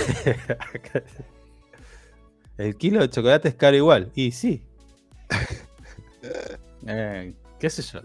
[2.57, 4.11] el kilo de chocolate es caro igual.
[4.15, 4.63] Y sí.
[6.23, 8.01] Eh, ¿Qué sé yo?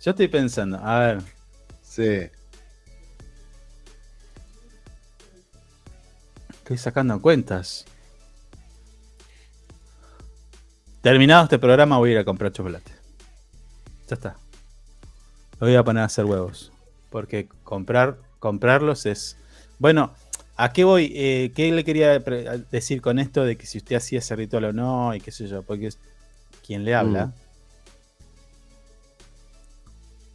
[0.00, 1.22] Yo estoy pensando, a ver,
[1.96, 2.28] Sí.
[6.50, 7.86] Estoy sacando cuentas.
[11.00, 12.92] Terminado este programa voy a ir a comprar chocolate.
[14.08, 14.36] Ya está.
[15.58, 16.70] Me voy a poner a hacer huevos.
[17.08, 19.38] Porque comprar, comprarlos es...
[19.78, 20.12] Bueno,
[20.56, 21.12] ¿a qué voy?
[21.14, 22.18] Eh, ¿Qué le quería
[22.70, 25.14] decir con esto de que si usted hacía ese ritual o no?
[25.14, 25.62] Y qué sé yo.
[25.62, 25.98] Porque es-
[26.66, 27.32] quien le habla Mm.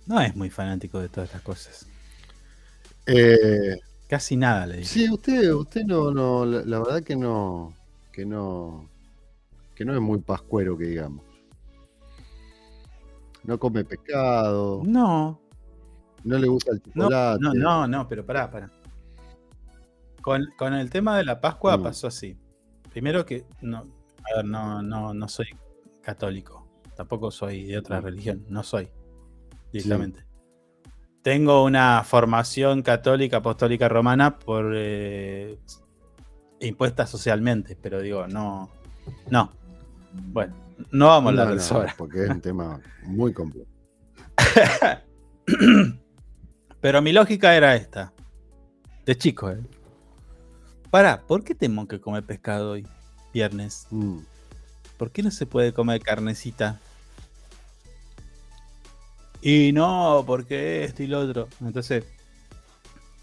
[0.07, 1.85] no es muy fanático de todas estas cosas.
[3.05, 4.87] Eh, Casi nada le digo.
[4.87, 7.73] sí, usted, usted no, no, la, la verdad que no,
[8.11, 8.89] que no,
[9.75, 11.23] que no es muy pascuero que digamos.
[13.43, 15.39] No come pescado, No,
[16.23, 17.39] no le gusta el No, chocolate.
[17.41, 18.69] no, no, no, pero pará, pará.
[20.21, 21.83] Con, con el tema de la Pascua Mm.
[21.83, 22.37] pasó así.
[22.91, 25.47] Primero que no, a ver, no, no, no soy
[26.01, 26.67] católico.
[26.95, 28.03] Tampoco soy de otra Mm.
[28.03, 28.45] religión.
[28.49, 28.89] No soy.
[29.71, 30.25] Directamente.
[31.21, 35.57] Tengo una formación católica, apostólica romana por eh,
[36.59, 38.69] impuesta socialmente, pero digo, no.
[39.29, 39.51] No.
[40.13, 40.55] Bueno,
[40.91, 43.69] no vamos a hablar de eso porque es un tema muy complejo.
[46.81, 48.13] Pero mi lógica era esta.
[49.05, 49.59] De chico, ¿eh?
[50.91, 52.85] Pará, ¿por qué tengo que comer pescado hoy?
[53.33, 53.87] Viernes.
[53.91, 54.19] Mm,
[54.97, 56.81] ¿Por qué no se puede comer carnecita?
[59.41, 61.47] Y no, porque esto y lo otro.
[61.61, 62.03] Entonces.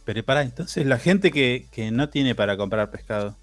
[0.07, 3.37] Pero pará, entonces la gente que, que no tiene para comprar pescado.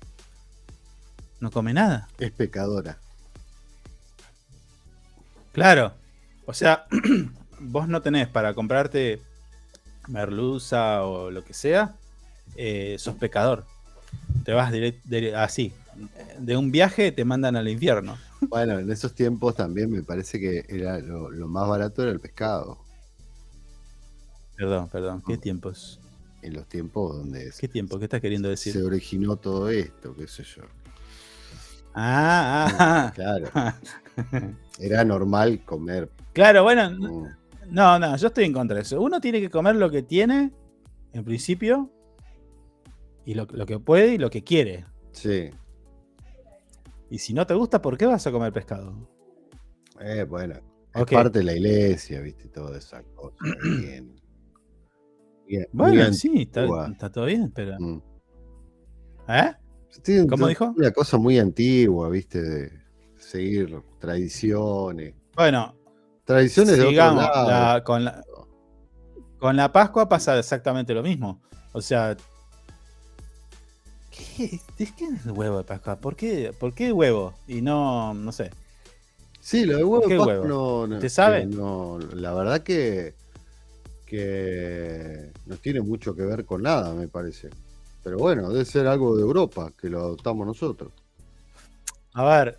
[1.39, 2.07] No come nada.
[2.17, 2.97] Es pecadora.
[5.51, 5.93] Claro.
[6.47, 6.87] O sea,
[7.59, 9.21] vos no tenés para comprarte
[10.07, 11.95] merluza o lo que sea,
[12.55, 13.65] eh, sos pecador.
[14.45, 15.73] Te vas direct- de- así.
[16.39, 18.17] De un viaje te mandan al infierno.
[18.41, 22.19] Bueno, en esos tiempos también me parece que era lo, lo más barato era el
[22.19, 22.77] pescado.
[24.55, 25.23] Perdón, perdón.
[25.25, 25.41] ¿Qué Mm.
[25.41, 25.99] tiempos?
[26.41, 27.97] En los tiempos donde ¿Qué tiempo?
[27.97, 28.73] ¿Qué estás queriendo decir?
[28.73, 30.61] se originó todo esto, qué sé yo.
[31.93, 33.75] Ah, Claro, ah.
[34.79, 36.09] era normal comer.
[36.33, 36.91] claro, bueno.
[36.91, 37.27] mm,
[37.71, 39.01] No, no, yo estoy en contra de eso.
[39.01, 40.51] Uno tiene que comer lo que tiene,
[41.13, 41.89] en principio,
[43.25, 44.85] y lo, lo que puede y lo que quiere.
[45.11, 45.49] Sí,
[47.09, 48.93] Y si no te gusta, ¿por qué vas a comer pescado?
[50.01, 50.55] eh, bueno,
[50.93, 51.11] Es Ok.
[51.11, 53.37] parte de la iglesia, viste, toda esa cosa.
[53.63, 54.15] Bien.
[55.47, 57.79] Bien, Bueno, bien sí, está, está todo bien, pero.
[57.79, 58.01] Mm.
[59.29, 59.53] ¿Eh?
[60.03, 60.73] Sí, ¿Cómo dijo?
[60.75, 62.71] Una cosa muy antigua, viste, de
[63.17, 65.13] seguir tradiciones.
[65.35, 65.75] Bueno,
[66.25, 67.23] Tradiciones de sigamos.
[67.27, 67.73] otro lado.
[67.75, 68.23] la- con, la,
[69.37, 71.41] con la Pascua pasa exactamente lo mismo.
[71.73, 72.17] O sea.
[74.17, 75.97] ¿Qué, ¿de qué es el huevo de Pascua?
[75.97, 77.33] ¿Por qué, ¿Por qué huevo?
[77.47, 78.51] Y no, no sé.
[79.39, 81.45] Sí, lo de huevo ¿Por qué de Pascua no, no- ¿Te sabe?
[81.45, 83.13] no, la verdad que,
[84.05, 87.49] que no tiene mucho que ver con nada, me parece.
[88.03, 90.91] Pero bueno, debe ser algo de Europa, que lo adoptamos nosotros.
[92.13, 92.57] A ver,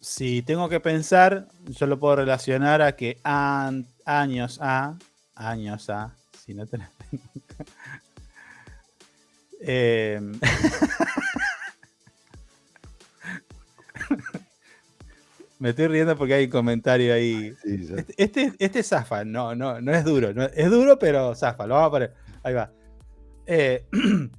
[0.00, 4.96] si tengo que pensar, yo lo puedo relacionar a que an- años a,
[5.34, 6.14] años a,
[6.44, 6.90] si no te la
[9.60, 10.32] Em,
[15.58, 17.52] Me estoy riendo porque hay un comentario ahí.
[17.62, 20.32] Sí, Este, este, este zafa, no, no, no es duro.
[20.32, 21.66] no- es duro, pero zafa.
[21.66, 22.14] Lo vamos a poner.
[22.42, 22.72] Ahí va.
[23.46, 23.86] Eh,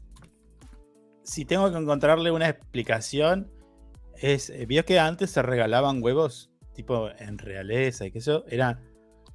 [1.24, 3.52] si tengo que encontrarle una explicación,
[4.16, 4.50] es.
[4.50, 8.80] eh, Vio que antes se regalaban huevos, tipo en realeza y que eso, eran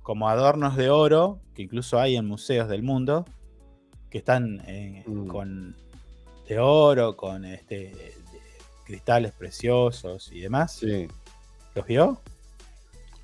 [0.02, 3.26] como adornos de oro, que incluso hay en museos del mundo,
[4.10, 5.26] que están eh, Mm.
[5.28, 5.76] con.
[6.48, 7.74] de oro, con este.
[7.94, 8.14] de
[8.84, 10.76] cristales preciosos y demás.
[10.76, 11.08] sí.
[11.74, 12.20] ¿Los vio?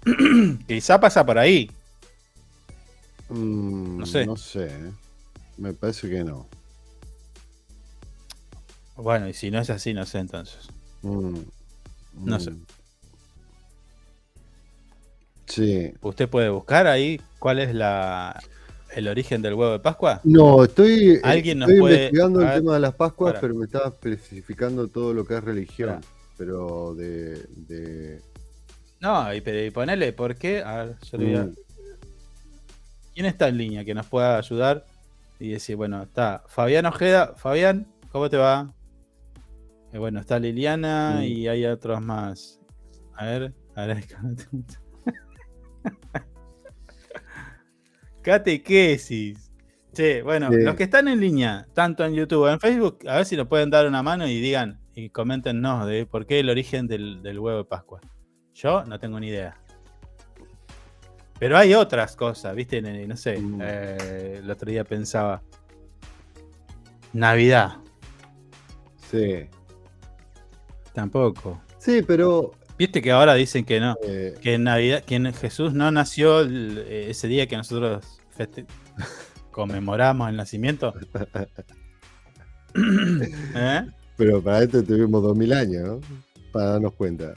[0.66, 1.70] Quizá pasa por ahí.
[3.30, 4.26] Mm, No sé.
[4.26, 4.92] No sé, ¿eh?
[5.56, 6.46] me parece que no.
[8.96, 10.68] Bueno, y si no es así, no sé entonces.
[11.02, 11.38] Mm,
[12.14, 12.52] No sé.
[15.46, 15.92] Sí.
[16.00, 18.42] ¿Usted puede buscar ahí cuál es la
[18.94, 20.20] el origen del huevo de Pascua?
[20.24, 23.40] No, estoy, Alguien nos estoy puede- investigando el tema de las Pascuas, para.
[23.40, 25.88] pero me estaba especificando todo lo que es religión.
[26.00, 26.00] Para.
[26.38, 28.20] Pero de, de-
[29.00, 30.62] No, y, pero- y ponele, ¿por qué?
[30.62, 31.54] A ver, yo le voy a- Mm,
[33.14, 34.86] ¿Quién está en línea que nos pueda ayudar?
[35.38, 37.34] Y decir, bueno, está Fabián Ojeda.
[37.36, 38.72] Fabián, ¿cómo te va?
[39.92, 41.22] Eh, bueno, está Liliana Mm.
[41.24, 42.58] y hay otros más.
[43.14, 44.04] A ver, a ver.
[48.22, 49.50] Catequesis.
[49.92, 50.62] Che, bueno, Sí.
[50.62, 53.46] los que están en línea, tanto en YouTube o en Facebook, a ver si nos
[53.46, 57.38] pueden dar una mano y digan y coméntenos de por qué el origen del, del
[57.38, 58.00] huevo de Pascua.
[58.54, 59.56] Yo no tengo ni idea.
[61.38, 62.80] Pero hay otras cosas, ¿viste?
[62.80, 63.36] No sé.
[63.38, 63.60] Mm.
[63.62, 65.42] eh, el otro día pensaba.
[67.12, 67.76] Navidad.
[69.10, 69.46] sí.
[70.94, 71.60] Tampoco.
[71.78, 72.52] Sí, pero
[72.82, 73.96] Viste que ahora dicen que no.
[74.04, 78.18] eh, Que en Navidad, que en Jesús no nació el- eh, ese día que nosotros
[78.36, 78.66] feste-
[79.52, 80.92] conmemoramos el nacimiento.
[82.74, 83.86] ¿Eh?
[84.16, 86.00] pero para esto tuvimos 2000 años, ¿no?
[86.52, 87.34] Para darnos cuenta.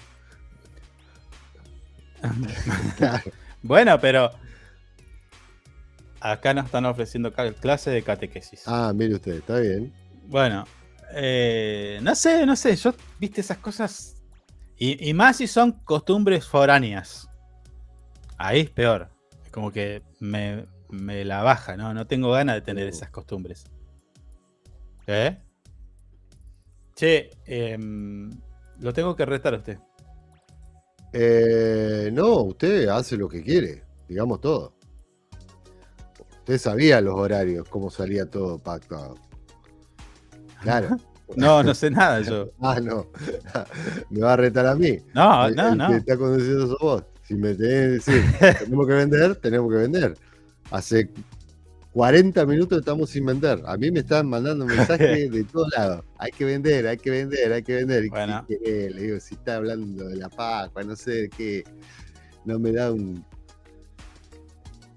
[2.98, 3.32] Claro.
[3.62, 4.32] Bueno, pero
[6.22, 8.64] acá nos están ofreciendo clase de catequesis.
[8.68, 9.93] Ah, mire usted, está bien.
[10.28, 10.66] Bueno,
[11.14, 14.14] eh, no sé, no sé, yo, viste esas cosas.
[14.78, 17.30] Y, y más si son costumbres foráneas.
[18.38, 19.09] Ahí es peor.
[19.45, 21.93] Es como que me, me la baja, ¿no?
[21.93, 22.89] No tengo ganas de tener Mm.
[22.89, 23.65] esas costumbres.
[25.07, 25.38] ¿Eh?
[26.95, 28.30] Che, em,
[28.80, 29.78] lo tengo que retar a usted.
[31.13, 34.73] Eh, no, usted hace lo que quiere, digamos todo.
[36.39, 39.15] Usted sabía los horarios, cómo salía todo pactado.
[40.61, 40.97] Claro.
[41.36, 42.51] No, no sé nada yo.
[42.61, 43.07] Ah, no.
[44.09, 44.99] Me va a retar a mí.
[45.13, 45.89] No, El- no, el no.
[45.89, 47.03] que está conduciendo sos vos.
[47.28, 48.23] Si me tenés que decir,
[48.59, 50.15] tenemos que vender, tenemos que vender.
[50.69, 51.09] Hace
[51.93, 53.63] 40 minutos estamos sin vender.
[53.65, 56.03] A mí me están mandando mensajes de todos lados.
[56.19, 58.05] Hay que vender, hay que vender, hay que vender.
[58.05, 58.45] ¿Y qué Bueno.
[58.47, 61.63] Le digo, si está hablando de la Pascua, no sé qué.
[62.45, 63.26] No me da un.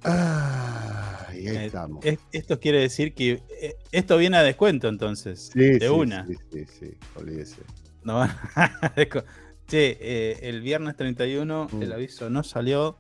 [0.05, 2.05] Ah, y ahí Eh, estamos.
[2.05, 5.51] Es- esto quiere decir que eh, esto viene a descuento entonces.
[5.53, 6.27] Sí, de sí, una.
[6.27, 7.63] Sí, sí, sí, olvídese.
[8.05, 8.23] No
[9.67, 11.83] Che, eh, el viernes 31 Mm.
[11.83, 12.97] el aviso no salió.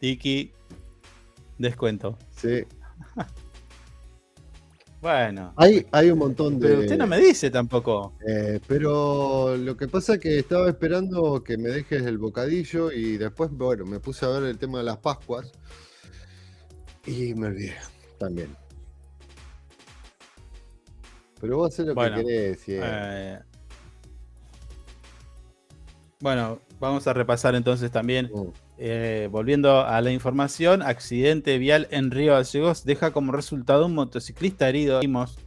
[0.00, 0.52] Tiki,
[1.58, 2.18] descuento.
[2.36, 2.64] Sí.
[5.02, 6.68] Bueno, Hay, hay un montón de.
[6.68, 8.12] pero usted no me dice tampoco.
[8.66, 13.50] Pero lo que pasa es que estaba esperando que me dejes el bocadillo y después,
[13.50, 15.50] bueno, me puse a ver el tema de las Pascuas
[17.10, 17.74] y me olvidé
[18.18, 18.56] también.
[21.40, 22.60] Pero vos haces lo Bueno, que querés.
[22.60, 22.76] sí.
[22.76, 23.38] Eh,
[26.20, 28.30] bueno, vamos a repasar entonces también.
[28.32, 28.48] Mm,
[28.78, 34.68] eh, volviendo a la información, accidente vial en Río Gallegos deja como resultado un motociclista
[34.68, 35.00] herido.
[35.00, 35.38] Vimos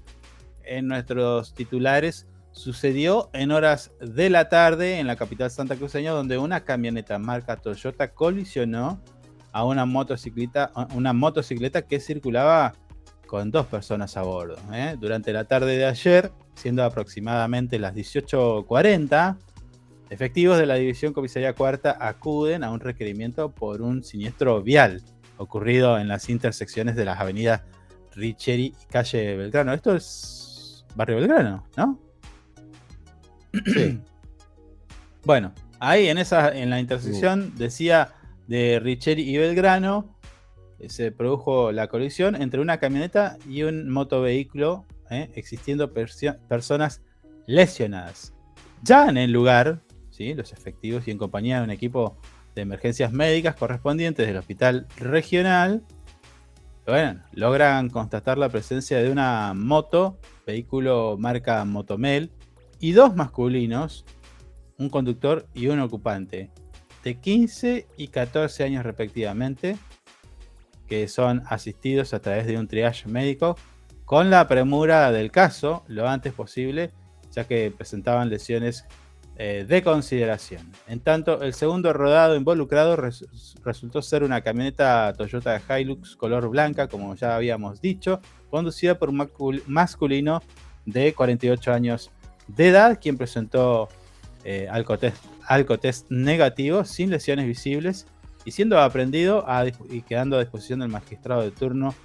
[0.64, 6.38] en nuestros titulares sucedió en horas de la tarde en la capital santa cruceña, donde
[6.38, 9.02] una camioneta marca Toyota colisionó
[9.54, 12.74] a una motocicleta, una motocicleta que circulaba
[13.28, 14.58] con dos personas a bordo.
[14.74, 14.98] ¿eh?
[15.00, 19.38] Durante la tarde de ayer, siendo aproximadamente las 18.40,
[20.10, 25.02] efectivos de la División Comisaría Cuarta acuden a un requerimiento por un siniestro vial
[25.38, 27.62] ocurrido en las intersecciones de las avenidas
[28.16, 29.74] Richeri y calle Belgrano.
[29.74, 32.00] Esto es barrio Belgrano, ¿no?
[33.66, 34.00] Sí.
[35.26, 38.14] bueno, ahí en esa, en la intersección decía
[38.48, 40.18] de Richeri y Belgrano,
[40.80, 47.02] eh, se produjo la colisión entre una camioneta y un motovehículo, eh, existiendo personas
[47.46, 48.34] lesionadas.
[48.84, 50.34] Ya en el lugar, ¿sí?
[50.34, 52.18] los efectivos y en compañía de un equipo
[52.56, 55.84] de emergencias médicas correspondientes del hospital regional,
[57.32, 62.32] logran constatar la presencia de una moto, vehículo marca Motomel,
[62.80, 64.06] y dos masculinos,
[64.78, 66.52] un conductor y un ocupante,
[67.04, 69.78] de 15 y 14 años respectivamente,
[70.88, 73.58] que son asistidos a través de un triage médico
[74.06, 76.92] con la premura del caso lo antes posible,
[77.32, 78.86] ya que presentaban lesiones
[79.36, 80.72] eh, de consideración.
[80.88, 87.16] En tanto, el segundo rodado involucrado resultó ser una camioneta Toyota Hilux color blanca, como
[87.16, 88.20] ya habíamos dicho,
[88.52, 89.28] conducida por un
[89.66, 90.44] masculino
[90.86, 92.12] de 48 años
[92.48, 93.90] de edad, quien presentó
[94.44, 98.06] eh, alcotest, negativo, sin lesiones visibles,
[98.46, 99.46] y siendo aprendido
[99.90, 101.96] y quedando a disposición del magistrado de turno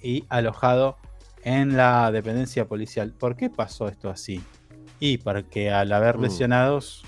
[0.00, 0.96] y alojado
[1.42, 3.12] en la dependencia policial.
[3.12, 4.40] ¿Por qué pasó esto así?
[5.00, 6.22] Y porque al haber mm.
[6.22, 7.02] lesionados,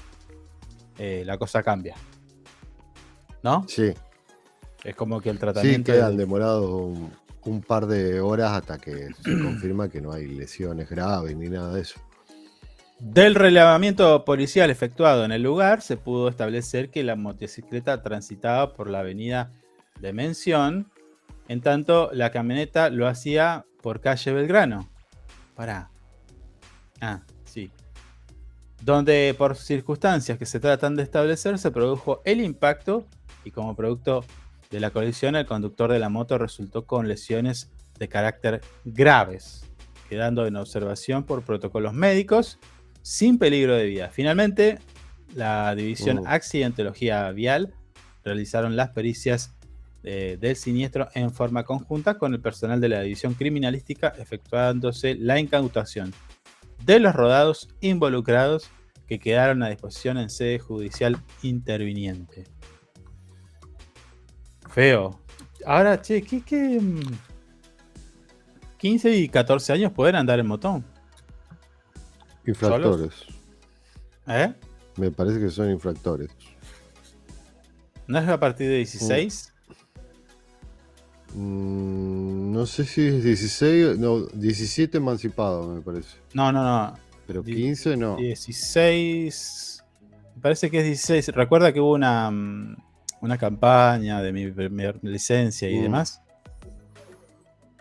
[0.98, 1.94] eh, la cosa cambia.
[3.42, 3.64] ¿No?
[3.68, 3.92] Sí.
[4.84, 5.92] Es como que el tratamiento.
[5.92, 7.10] Sí, quedan demorados un,
[7.44, 11.72] un par de horas hasta que se confirma que no hay lesiones graves ni nada
[11.74, 12.00] de eso.
[13.04, 18.88] Del relevamiento policial efectuado en el lugar, se pudo establecer que la motocicleta transitaba por
[18.88, 19.50] la avenida
[20.00, 20.88] de Mención,
[21.48, 24.88] en tanto la camioneta lo hacía por calle Belgrano.
[25.56, 25.90] Pará.
[27.00, 27.72] Ah, sí.
[28.82, 33.08] Donde por circunstancias que se tratan de establecer se produjo el impacto
[33.44, 34.24] y como producto
[34.70, 39.64] de la colisión el conductor de la moto resultó con lesiones de carácter graves,
[40.08, 42.60] quedando en observación por protocolos médicos
[43.02, 44.08] sin peligro de vida.
[44.10, 44.78] Finalmente,
[45.34, 46.24] la División uh.
[46.26, 47.74] Accidentología Vial
[48.24, 49.54] realizaron las pericias
[50.04, 55.38] eh, del siniestro en forma conjunta con el personal de la División Criminalística, efectuándose la
[55.38, 56.12] incautación
[56.84, 58.70] de los rodados involucrados
[59.06, 62.44] que quedaron a disposición en sede judicial interviniente.
[64.68, 65.20] Feo.
[65.66, 66.80] Ahora, che, ¿qué, qué
[68.78, 70.91] 15 y 14 años pueden andar en motón?
[72.46, 73.14] Infractores.
[74.26, 74.52] ¿Eh?
[74.96, 76.30] Me parece que son infractores.
[78.06, 79.52] ¿No es a partir de 16?
[81.34, 86.18] Mm, no sé si es 16, no, 17 emancipado, me parece.
[86.34, 86.94] No, no, no.
[87.26, 88.16] Pero 15 no.
[88.16, 89.84] 16.
[90.36, 91.28] Me parece que es 16.
[91.28, 92.76] Recuerda que hubo una, mm,
[93.22, 95.82] una campaña de mi primera licencia y mm.
[95.82, 96.22] demás.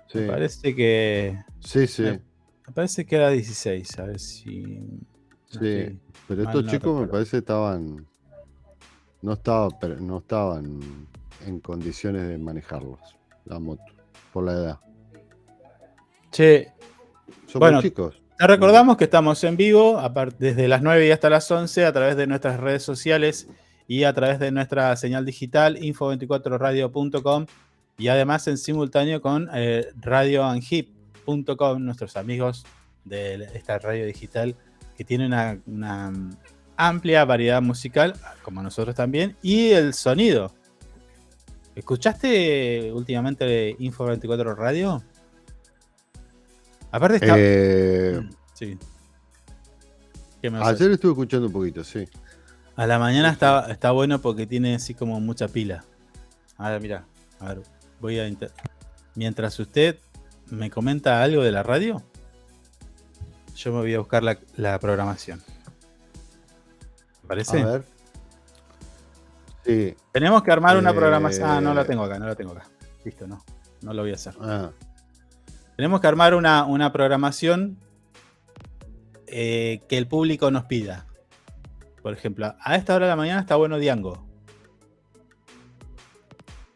[0.07, 0.20] Sí.
[0.20, 1.38] Me parece que.
[1.59, 2.20] Sí, sí.
[2.72, 4.80] Me parece que era 16, a ver si.
[5.49, 8.07] Sí, pero estos chicos me parece estaban.
[9.22, 9.67] No, estaba,
[9.99, 10.80] no estaban
[11.45, 12.97] en condiciones de manejarlos,
[13.43, 13.84] la moto,
[14.32, 14.80] por la edad.
[16.32, 16.72] Che.
[17.45, 18.22] Son bueno, chicos.
[18.38, 20.01] Te recordamos que estamos en vivo
[20.39, 23.49] desde las 9 y hasta las 11 a través de nuestras redes sociales
[23.86, 27.47] y a través de nuestra señal digital info24radio.com
[27.97, 31.01] y además en simultáneo con eh, Radio Angip
[31.80, 32.65] nuestros amigos
[33.05, 34.55] de esta radio digital
[34.95, 36.11] que tiene una,
[36.78, 38.13] amplia variedad musical,
[38.43, 40.53] como nosotros también, y el sonido.
[41.76, 45.03] ¿Escuchaste últimamente Info 24 Radio?
[46.91, 47.36] Aparte está.
[47.38, 48.78] Eh, sí.
[50.43, 52.05] Ayer estuve escuchando un poquito, sí.
[52.76, 55.86] A la mañana está, está bueno porque tiene así como mucha pila.
[56.57, 57.05] Ahora mira,
[57.39, 57.61] a ver,
[57.99, 58.30] voy a
[59.15, 59.97] mientras usted
[60.52, 62.04] me comenta algo de la radio,
[63.56, 65.41] yo me voy a buscar la, programación.
[67.24, 67.62] ¿Me parece?
[67.62, 67.84] A ver.
[69.66, 69.95] Sí.
[70.12, 71.49] Tenemos que armar una programación.
[71.49, 72.68] Ah, no la tengo acá, no la tengo acá.
[73.06, 73.43] Listo, no.
[73.82, 74.34] No lo voy a hacer.
[74.41, 74.72] Ah.
[75.76, 77.78] Tenemos que armar una, programación
[79.28, 81.06] eh, que el público nos pida.
[82.02, 84.28] Por ejemplo, a esta hora de la mañana está bueno Diango.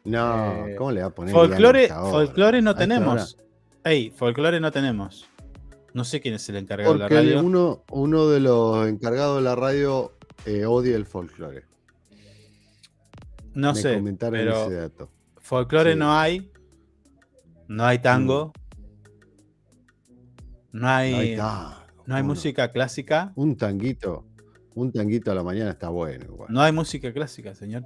[0.05, 1.33] No, eh, ¿cómo le va a poner?
[1.33, 3.37] Folclore, folclore no tenemos.
[3.85, 5.29] Ey, folclore no tenemos.
[5.93, 7.39] No sé quién es el encargado de la radio.
[7.39, 10.11] uno, uno de los encargados de la radio
[10.47, 11.65] eh, odia el folclore.
[13.53, 15.11] No Me sé, pero ese dato.
[15.37, 15.99] folclore Sí.
[15.99, 16.51] no hay.
[17.67, 18.51] No hay tango.
[20.71, 23.31] No hay, no hay ¿Cómo música clásica.
[23.35, 24.25] Un tanguito,
[24.73, 26.51] un tanguito a la mañana está bueno igual.
[26.51, 27.85] No hay música clásica, señor.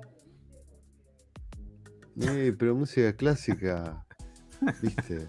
[2.22, 4.06] Eh, pero música clásica,
[4.82, 5.28] ¿viste?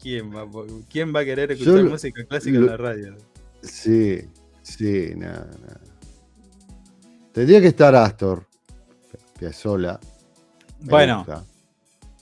[0.00, 0.44] ¿Quién va,
[0.90, 3.16] quién va a querer escuchar música clásica en la radio?
[3.62, 4.20] Sí,
[4.62, 5.80] sí, nada, nada.
[7.32, 8.44] Tendría que estar Astor,
[9.38, 10.00] Piazzolla.
[10.80, 11.24] me Bueno,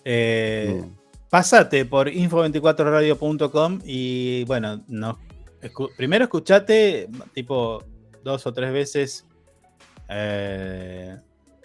[0.05, 1.01] eh, Mm.
[1.31, 5.17] Pásate por info24radio.com y bueno, no,
[5.63, 7.85] escu- primero escuchate tipo
[8.25, 9.25] dos o tres veces
[10.09, 11.17] eh,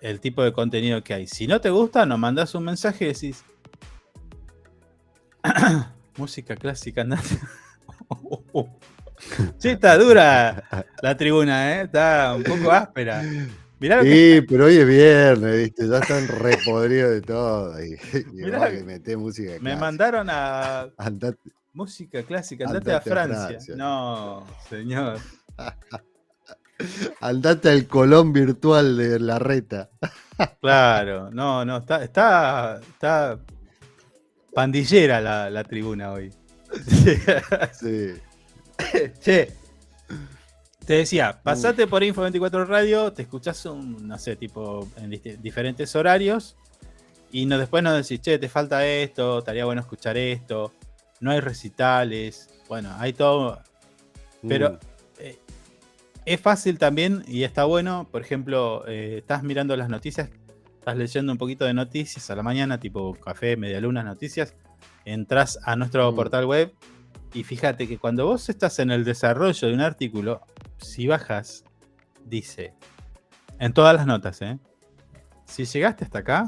[0.02, 1.26] el tipo de contenido que hay.
[1.28, 3.44] Si no te gusta, nos mandas un mensaje y decís
[6.18, 7.24] música clásica, andate.
[9.58, 10.64] sí, está dura
[11.02, 11.82] la tribuna, ¿eh?
[11.84, 13.24] está un poco áspera.
[13.80, 15.88] Mirá lo que Sí, pero hoy es viernes, ¿viste?
[15.88, 17.76] Ya están repodridos de todo.
[17.84, 19.80] Y, y vos que le metés música me clásica.
[19.80, 21.38] mandaron a Andate-
[21.74, 23.48] Música clásica, andate a Andate a Francia.
[23.48, 23.76] Francia.
[23.76, 25.20] No, señor.
[27.22, 29.90] andate al Colón virtual de la reta.
[30.62, 33.40] Claro, no, no, está, está, está
[34.56, 36.32] pandillera la, la tribuna hoy.
[37.74, 38.14] Sí.
[39.22, 39.52] che,
[40.86, 46.56] te decía, pasate por Info24 Radio, te escuchás un, no sé, tipo, en diferentes horarios,
[47.32, 50.74] y no, después nos decís, che, te falta esto, estaría bueno escuchar esto,
[51.22, 53.62] no hay recitales, bueno, hay todo,
[54.48, 54.78] Pero Mm.
[55.20, 55.40] eh,
[56.26, 58.08] es fácil también y está bueno.
[58.12, 60.30] Por ejemplo, eh, estás mirando las noticias,
[60.86, 64.54] estás leyendo un poquito de noticias a la mañana, tipo café, media luna, noticias.
[65.04, 66.16] Entras a nuestro Mm.
[66.16, 66.76] portal web
[67.34, 70.42] y fíjate que cuando vos estás en el desarrollo de un artículo,
[70.78, 71.64] si bajas,
[72.24, 72.76] dice
[73.58, 74.60] en todas las notas, ¿eh?
[75.46, 76.48] si llegaste hasta acá,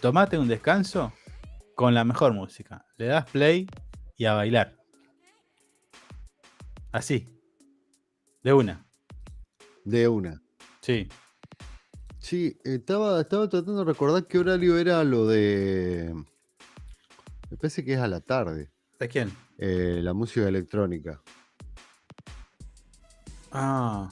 [0.00, 1.12] tomate un descanso
[1.76, 2.84] con la mejor música.
[2.96, 3.68] Le das play
[4.16, 4.74] y a bailar.
[6.90, 7.28] Así.
[8.42, 8.84] De una.
[9.84, 10.42] De una.
[10.80, 11.08] Sí.
[12.30, 16.14] Sí, estaba, estaba tratando de recordar qué horario era lo de.
[17.50, 18.70] Me parece que es a la tarde.
[19.00, 19.32] ¿De quién?
[19.58, 21.20] eh, la música electrónica.
[23.50, 24.08] Ah.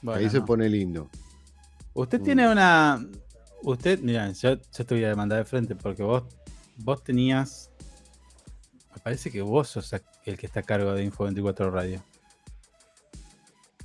[0.00, 1.10] Bueno, Ahí se pone lindo.
[1.92, 2.24] Usted Mm.
[2.24, 3.04] tiene una.
[3.62, 6.22] Usted, mira, yo, yo te voy a demandar de frente porque vos,
[6.76, 7.68] vos tenías.
[8.94, 9.92] Me parece que vos sos
[10.24, 12.00] el que está a cargo de Info 24 Radio.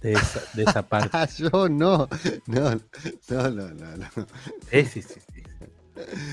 [0.05, 1.09] De esa, de esa parte.
[1.13, 2.07] Ah, yo no.
[2.45, 2.71] No,
[3.29, 3.97] no, no, no.
[3.97, 4.27] no.
[4.71, 5.19] Sí, sí, sí.
[5.25, 5.43] Sí,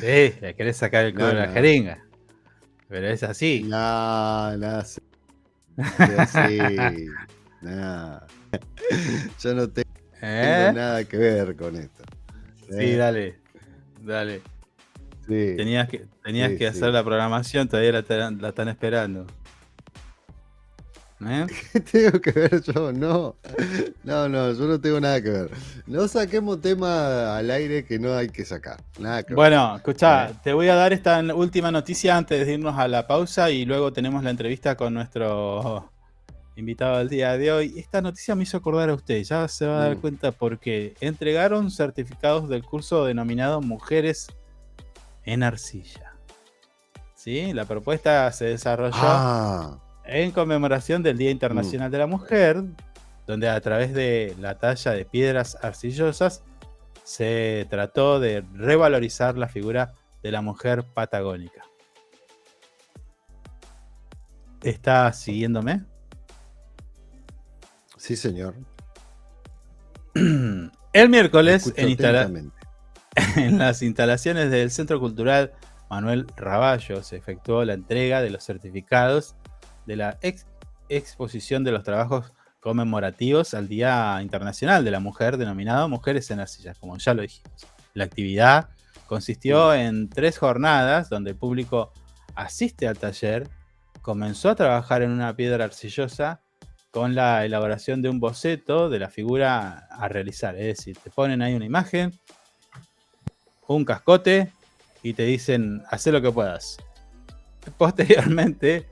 [0.01, 2.05] Sí, le querés sacar el culo No, de la jeringa.
[2.89, 3.63] Pero es así.
[3.67, 5.01] No, no, sí.
[6.29, 7.07] Sí,
[7.63, 8.21] no.
[9.43, 9.85] Yo no te- ¿Eh?
[10.67, 12.03] tengo nada que ver con esto.
[12.69, 13.39] Sí, Eh, dale.
[14.03, 14.43] Dale.
[15.27, 15.55] sí.
[15.57, 19.27] Tenías que, tenías Sí, que hacer la programación, todavía la están esperando.
[21.27, 21.47] ¿Eh?
[21.73, 22.93] ¿Qué tengo que ver yo?
[22.93, 23.37] No.
[24.05, 25.51] No, no, yo no tengo nada que ver.
[25.87, 28.83] No saquemos tema al aire que no hay que sacar.
[28.99, 29.37] Nada que ver.
[29.37, 33.51] Bueno, escucha, te voy a dar esta última noticia antes de irnos a la pausa
[33.51, 35.91] y luego tenemos la entrevista con nuestro
[36.57, 37.75] invitado del día de hoy.
[37.79, 40.01] Esta noticia me hizo acordar a usted, ya se va a dar Mm.
[40.01, 44.27] cuenta porque entregaron certificados del curso denominado Mujeres
[45.25, 46.13] en Arcilla.
[47.15, 47.53] ¿Sí?
[47.53, 49.79] La propuesta se desarrolló Ah,
[50.15, 51.93] en conmemoración del Día Internacional Mm.
[51.93, 52.63] de la Mujer,
[53.27, 56.43] donde a través de la talla de piedras arcillosas
[57.05, 59.93] se trató de revalorizar la figura
[60.23, 61.63] de la mujer patagónica.
[64.63, 65.83] ¿Está siguiéndome?
[67.97, 68.55] sí, señor.
[70.15, 72.31] El miércoles, en, instala-
[73.37, 75.53] en las instalaciones del Centro Cultural
[75.89, 79.37] Manuel Raballo, se efectuó la entrega de los certificados
[79.87, 80.47] de la ex-
[80.89, 86.75] exposición de los trabajos conmemorativos al Día Internacional de la Mujer, denominado Mujeres en Arcilla,
[86.75, 87.67] como ya lo dijimos.
[87.95, 88.69] La actividad
[89.07, 91.93] consistió en tres jornadas donde el público
[92.35, 93.49] asiste al taller,
[94.01, 96.41] comenzó a trabajar en una piedra arcillosa
[96.91, 100.57] con la elaboración de un boceto de la figura a realizar.
[100.57, 102.13] Es decir, te ponen ahí una imagen,
[103.67, 104.53] un cascote
[105.03, 106.77] y te dicen, haz lo que puedas.
[107.79, 108.92] Posteriormente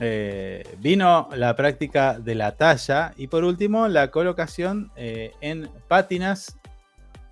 [0.00, 6.56] eh, vino la práctica de la talla y por último la colocación eh, en pátinas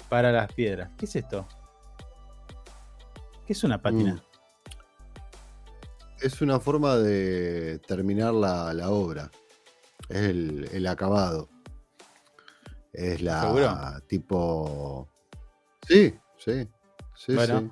[0.09, 0.91] para las piedras.
[0.97, 1.47] ¿Qué es esto?
[3.47, 4.15] ¿Qué es una pátina?
[4.15, 4.21] Mm.
[6.21, 9.31] es una forma de terminar la, obra.
[10.09, 11.49] Es el, acabado.
[12.93, 15.09] Es la tipo.
[15.87, 16.69] Sí, sí.
[17.15, 17.71] Sí, sí.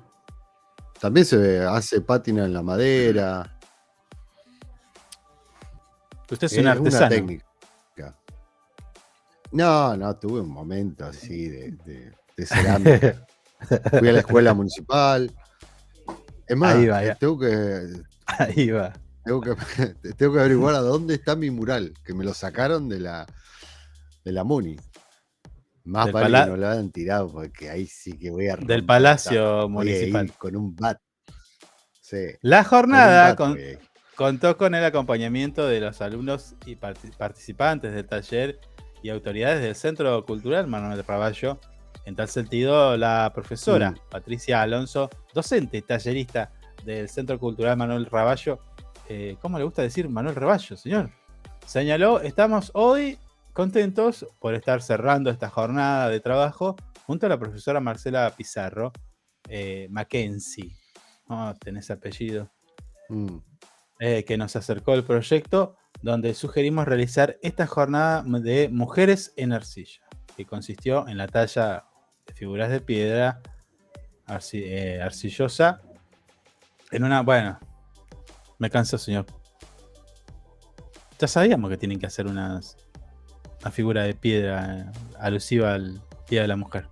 [0.99, 3.54] También se hace pátina en la madera.
[6.29, 7.09] Usted es, un artesano.
[7.09, 7.45] técnica.
[9.51, 11.71] No, no, tuve un momento así de,
[12.35, 13.25] de, cerámica.
[13.99, 15.31] Fui a la escuela municipal.
[16.47, 16.75] Es más,
[17.19, 17.87] tengo que.
[18.25, 18.93] Ahí va.
[19.23, 19.55] Tengo que,
[20.17, 23.25] tengo que averiguar a dónde está mi mural, que me lo sacaron de la,
[24.23, 24.75] de la Muni.
[25.85, 28.55] Más vale que no lo hayan tirado, porque ahí sí que voy a.
[28.55, 30.31] Del Palacio Municipal.
[30.37, 30.99] con un bat.
[32.41, 33.35] La jornada
[34.15, 38.59] contó con el acompañamiento de los alumnos y participantes del taller
[39.03, 41.59] y autoridades del Centro Cultural Manuel Raballo.
[42.05, 43.95] En tal sentido, la profesora mm.
[44.09, 46.51] Patricia Alonso, docente y tallerista
[46.83, 48.59] del Centro Cultural Manuel Raballo,
[49.09, 51.11] eh, ¿cómo le gusta decir Manuel Raballo, señor?
[51.65, 53.17] Señaló, estamos hoy
[53.53, 58.91] contentos por estar cerrando esta jornada de trabajo junto a la profesora Marcela Pizarro
[59.47, 60.75] eh, Mackenzie.
[61.27, 62.51] Oh, tenés apellido.
[63.09, 63.37] Mm.
[63.99, 70.01] Eh, que nos acercó el proyecto donde sugerimos realizar esta jornada de mujeres en arcilla,
[70.35, 71.85] que consistió en la talla
[72.27, 73.41] de figuras de piedra
[74.51, 75.81] eh, arcillosa
[76.91, 77.57] en una, bueno,
[78.59, 79.25] me canso señor.
[81.17, 82.77] Ya sabíamos que tienen que hacer unas
[83.61, 86.87] una figura de piedra eh, alusiva al Día de la Mujer.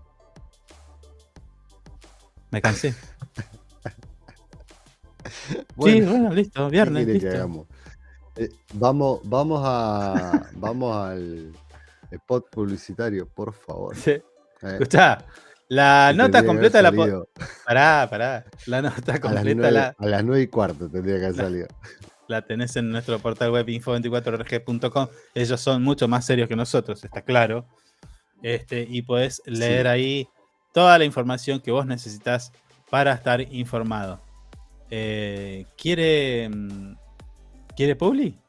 [2.50, 2.96] Me cansé.
[5.84, 7.08] sí, bueno, listo, viernes.
[7.08, 7.68] Listo.
[8.36, 11.52] Eh, vamos, vamos a vamos al
[12.12, 13.96] spot publicitario, por favor.
[13.96, 14.12] Sí.
[14.12, 14.80] Eh,
[15.70, 16.92] la nota completa la
[17.66, 18.46] Pará, pará.
[18.68, 21.68] La nota completa a las, a las 9 y cuarto tendría que haber salido
[22.28, 25.08] la tenés en nuestro portal web info24rg.com.
[25.34, 27.66] Ellos son mucho más serios que nosotros, está claro.
[28.42, 30.28] Este, y podés leer ahí
[30.74, 32.52] toda la información que vos necesitas
[32.90, 34.22] para estar informado.
[34.96, 36.48] Eh, ¿Quiere.
[36.50, 36.96] Mm,
[37.76, 38.40] ¿Quiere Publi?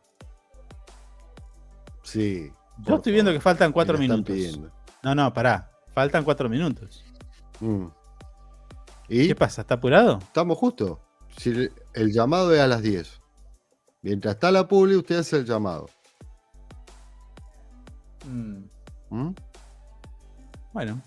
[2.02, 2.52] Sí.
[2.80, 4.60] Yo estoy viendo que faltan cuatro minutos.
[5.02, 5.70] No, no, pará.
[5.94, 7.02] Faltan cuatro minutos.
[7.60, 7.86] Mm.
[9.08, 9.28] ¿Y?
[9.28, 9.62] ¿Qué pasa?
[9.62, 10.18] ¿Está apurado?
[10.18, 11.00] Estamos justo.
[11.38, 13.22] Si el llamado es a las 10.
[14.02, 15.88] Mientras está la publi, usted hace el llamado.
[18.28, 18.64] Mm.
[19.08, 19.34] ¿Mm?
[20.74, 21.00] Bueno.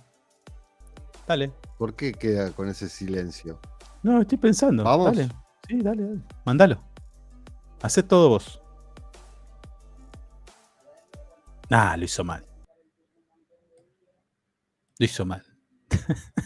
[1.27, 1.51] Dale.
[1.77, 3.59] ¿Por qué queda con ese silencio?
[4.03, 4.83] No, estoy pensando.
[4.83, 5.15] Vamos.
[5.15, 5.29] Dale.
[5.67, 6.21] Sí, dale, dale.
[6.45, 6.83] Mándalo.
[7.81, 8.61] Hacé todo vos.
[11.69, 12.45] Ah, lo hizo mal.
[14.99, 15.43] Lo hizo mal.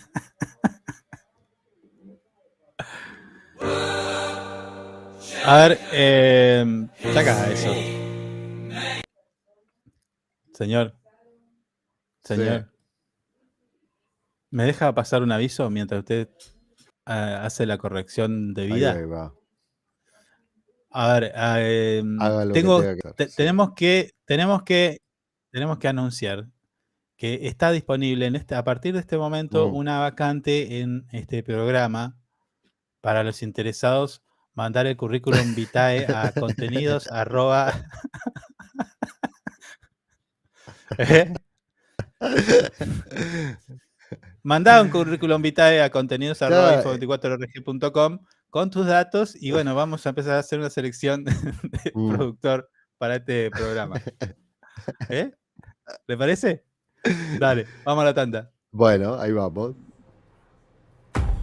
[5.43, 7.74] A ver, eh, saca eso.
[10.54, 10.95] Señor.
[12.24, 12.72] Señor.
[14.52, 16.30] ¿Me deja pasar un aviso mientras usted
[17.12, 18.93] hace la corrección de vida?
[18.93, 19.34] Ahí, va.
[20.91, 22.03] A ver, eh,
[22.53, 22.84] tengo,
[23.38, 25.01] tenemos que tenemos que
[25.49, 26.47] tenemos que anunciar
[27.16, 29.76] que está disponible en este a partir de este momento mm.
[29.76, 32.18] una vacante en este programa
[32.99, 34.22] para los interesados
[34.53, 37.74] mandar el currículum vitae a contenidos arroba.
[40.97, 41.34] ¿Eh?
[44.44, 48.20] Mandá un currículum vitae a contenidos arroba info24rg.com
[48.50, 52.16] con tus datos y bueno, vamos a empezar a hacer una selección de mm.
[52.16, 54.02] productor para este programa.
[55.10, 55.32] ¿Eh?
[56.08, 56.64] ¿Le parece?
[57.39, 58.52] Dale, vamos a la tanda.
[58.72, 59.76] Bueno, ahí vamos.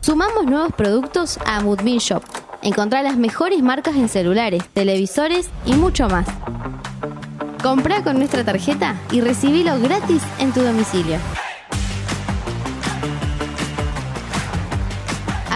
[0.01, 2.23] Sumamos nuevos productos a Moodbean Shop
[2.63, 6.27] Encontrá las mejores marcas en celulares, televisores y mucho más.
[7.63, 11.19] Comprá con nuestra tarjeta y recibilo gratis en tu domicilio.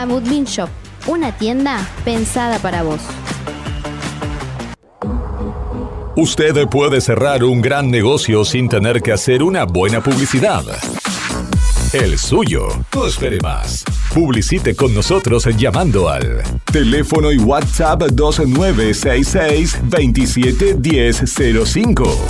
[0.02, 0.68] Amudbin Shop,
[1.06, 3.00] una tienda pensada para vos.
[6.16, 10.64] Usted puede cerrar un gran negocio sin tener que hacer una buena publicidad.
[11.92, 12.66] El suyo.
[12.92, 13.84] No espere más.
[14.12, 16.42] Publicite con nosotros llamando al
[16.72, 22.26] teléfono y WhatsApp 2966 271005.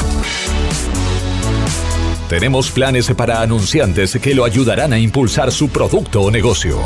[2.28, 6.78] Tenemos planes para anunciantes que lo ayudarán a impulsar su producto o negocio.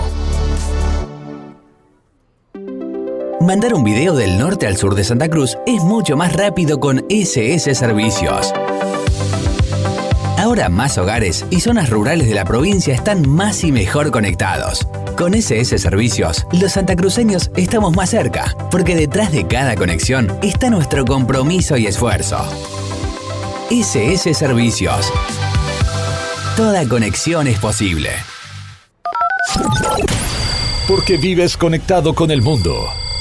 [3.40, 7.04] Mandar un video del norte al sur de Santa Cruz es mucho más rápido con
[7.10, 8.52] SS Servicios.
[10.38, 14.88] Ahora más hogares y zonas rurales de la provincia están más y mejor conectados.
[15.18, 21.04] Con SS Servicios, los santacruceños estamos más cerca, porque detrás de cada conexión está nuestro
[21.04, 22.38] compromiso y esfuerzo.
[23.70, 25.12] SS Servicios.
[26.56, 28.10] Toda conexión es posible.
[30.88, 32.88] Porque vives conectado con el mundo.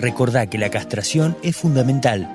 [0.00, 2.32] Recordá que la castración es fundamental.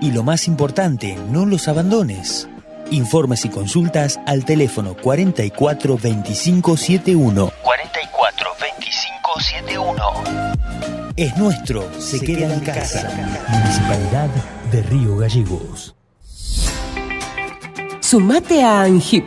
[0.00, 2.48] Y lo más importante, no los abandones.
[2.90, 7.52] Informes y consultas al teléfono 44 25 71.
[7.62, 9.94] 44 25 71.
[11.16, 13.10] Es nuestro, se, queda, en casa.
[13.48, 14.30] Municipalidad
[14.70, 15.94] de Río Gallegos.
[18.00, 19.26] Sumate a ANGIP.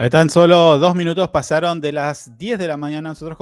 [0.00, 3.10] Están solo dos minutos, pasaron de las 10 de la mañana.
[3.10, 3.36] Nosotros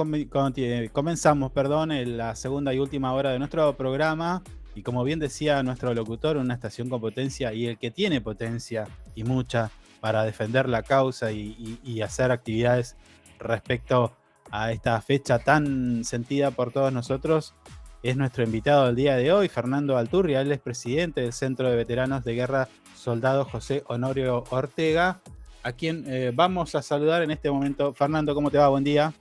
[0.91, 4.43] comenzamos, perdón, en la segunda y última hora de nuestro programa.
[4.75, 8.89] Y como bien decía nuestro locutor, una estación con potencia y el que tiene potencia
[9.15, 12.97] y mucha para defender la causa y, hacer actividades
[13.39, 14.17] respecto
[14.51, 17.55] a esta fecha tan sentida por todos nosotros
[18.03, 20.41] es nuestro invitado del día de hoy, Fernando Alturria.
[20.41, 25.21] Él es presidente del Centro de Veteranos de Guerra Soldado José Honorio Ortega
[25.63, 27.93] a quien eh, vamos a saludar en este momento.
[27.93, 28.69] Fernando, ¿cómo te va?
[28.69, 29.13] Buen día.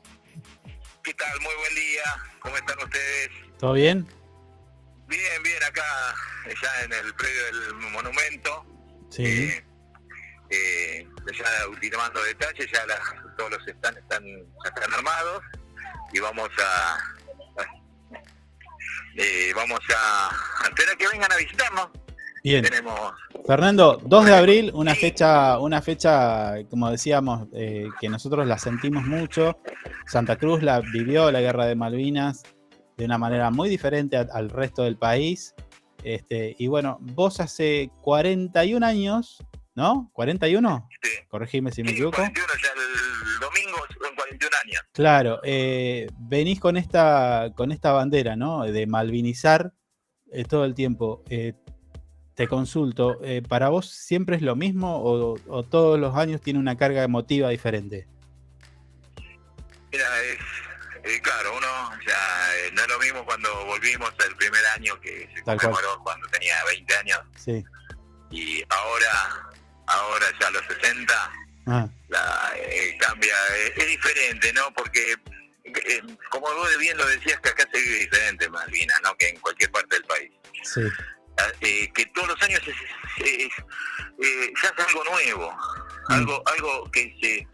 [1.03, 1.41] ¿Qué tal?
[1.41, 2.03] Muy buen día.
[2.41, 3.31] ¿Cómo están ustedes?
[3.59, 4.07] ¿Todo bien?
[5.09, 5.83] Bien, bien, acá
[6.47, 8.67] ya en el predio del monumento.
[9.11, 9.25] Sí.
[9.25, 9.65] Eh,
[10.51, 12.85] eh, ya ultimando detalles, ya
[13.37, 15.43] todos los están, están, ya están armados
[16.13, 16.99] y vamos a,
[19.55, 20.29] vamos a,
[20.65, 21.89] a esperar que vengan a visitarnos.
[22.43, 22.65] Bien.
[23.47, 29.05] Fernando, 2 de abril, una fecha, una fecha, como decíamos, eh, que nosotros la sentimos
[29.05, 29.59] mucho.
[30.07, 32.43] Santa Cruz la vivió la guerra de Malvinas
[32.97, 35.55] de una manera muy diferente al resto del país.
[36.03, 39.39] Este, y bueno, vos hace 41 años,
[39.75, 40.11] ¿no?
[40.15, 40.89] ¿41?
[41.03, 41.11] Sí.
[41.29, 42.17] Corregime si me equivoco.
[42.17, 44.83] 41, ya el domingo son 41 años.
[44.93, 48.65] Claro, eh, venís con esta, con esta bandera, ¿no?
[48.65, 49.73] De malvinizar
[50.33, 51.23] eh, todo el tiempo.
[52.39, 56.77] Te consulto, eh, ¿para vos siempre es lo mismo o, todos los años tiene una
[56.77, 58.07] carga emotiva diferente?
[59.91, 60.07] Mira,
[61.03, 61.67] Eh, claro, uno,
[62.07, 65.75] sea, eh, no es lo mismo cuando volvimos el primer año que se Tal cual.
[66.05, 67.65] cuando tenía 20 años Sí.
[68.31, 69.51] y ahora,
[69.89, 71.33] ahora ya a los 60
[71.67, 73.35] Ah, la, eh, cambia,
[73.75, 74.73] es diferente, ¿no?
[74.75, 75.17] Porque,
[76.31, 79.13] como vos bien lo decías, que acá se vive diferente en Malvinas, ¿no?
[79.17, 80.31] Que en cualquier parte del país.
[80.63, 80.83] sí.
[81.61, 82.77] Eh, que todos los años es,
[83.25, 83.65] es- es-
[84.27, 85.53] eh, se hace algo nuevo,
[86.09, 86.13] Mm.
[86.13, 87.47] algo algo que se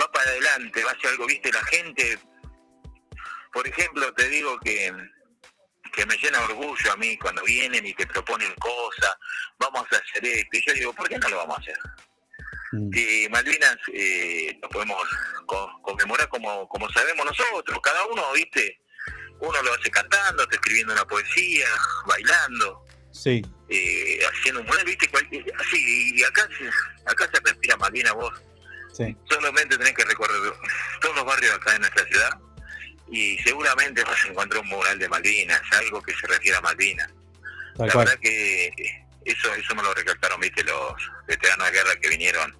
[0.00, 2.18] va para adelante, va hacia algo, viste, la gente,
[3.52, 4.92] por ejemplo, te digo que
[5.92, 9.16] que me llena orgullo a mí cuando vienen y te proponen cosas,
[9.58, 11.78] vamos a hacer esto, y yo digo, ¿por qué no lo vamos a hacer?
[12.72, 12.90] Mm.
[12.90, 15.02] que Malvinas eh, lo podemos
[15.46, 18.78] co- conmemorar como, como sabemos nosotros, cada uno, viste,
[19.40, 21.66] uno lo hace cantando, está escribiendo una poesía,
[22.06, 22.84] bailando,
[23.22, 23.42] Sí.
[23.68, 26.68] eh, haciendo un mural, viste, cualquier- así, y acá se,
[27.10, 28.32] acá se respira Malvinas vos,
[28.92, 29.16] Sí.
[29.28, 30.36] solamente tenés que recorrer
[31.00, 32.30] todos los barrios acá en nuestra ciudad
[33.10, 37.08] y seguramente vas a encontrar un mural de Malvinas, algo que se refiere a Malvinas.
[37.76, 38.06] Tal La cual.
[38.06, 38.70] verdad que
[39.24, 40.92] eso eso me lo recalcaron, viste, los
[41.26, 42.56] veteranos de guerra que vinieron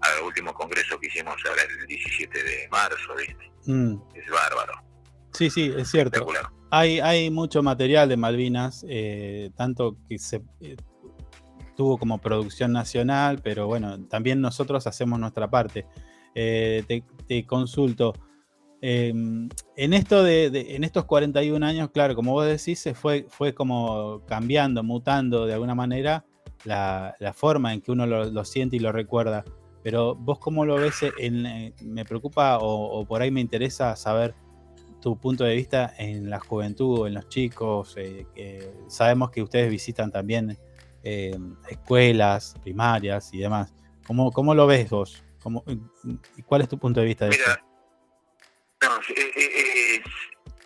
[0.00, 3.50] al último congreso que hicimos ahora el 17 de marzo, viste.
[3.66, 3.96] Mm.
[4.14, 4.80] Es bárbaro,
[5.34, 6.16] Sí, sí, es cierto.
[6.16, 6.48] espectacular.
[6.70, 10.76] Hay, hay mucho material de Malvinas, eh, tanto que se eh,
[11.76, 15.86] tuvo como producción nacional, pero bueno, también nosotros hacemos nuestra parte.
[16.34, 18.12] Eh, te, te consulto.
[18.82, 19.08] eh,
[19.76, 23.54] en esto de, de- en estos 41 años, claro, como vos decís, se fue, fue
[23.54, 26.24] como cambiando, mutando de alguna manera
[26.64, 29.44] la, la forma en que uno lo, lo siente y lo recuerda.
[29.82, 34.34] Pero vos cómo lo ves, en, me preocupa o, o por ahí me interesa saber
[35.00, 37.94] tu punto de vista en la juventud, en los chicos.
[37.96, 40.58] eh, sabemos que ustedes visitan también
[41.02, 41.36] eh,
[41.68, 43.72] escuelas primarias y demás.
[44.06, 45.22] ¿Cómo, cómo lo ves vos?
[45.42, 45.64] ¿Cómo,
[46.36, 47.64] y ¿Cuál es tu punto de vista de Mira, esto?
[48.82, 50.02] no, eh,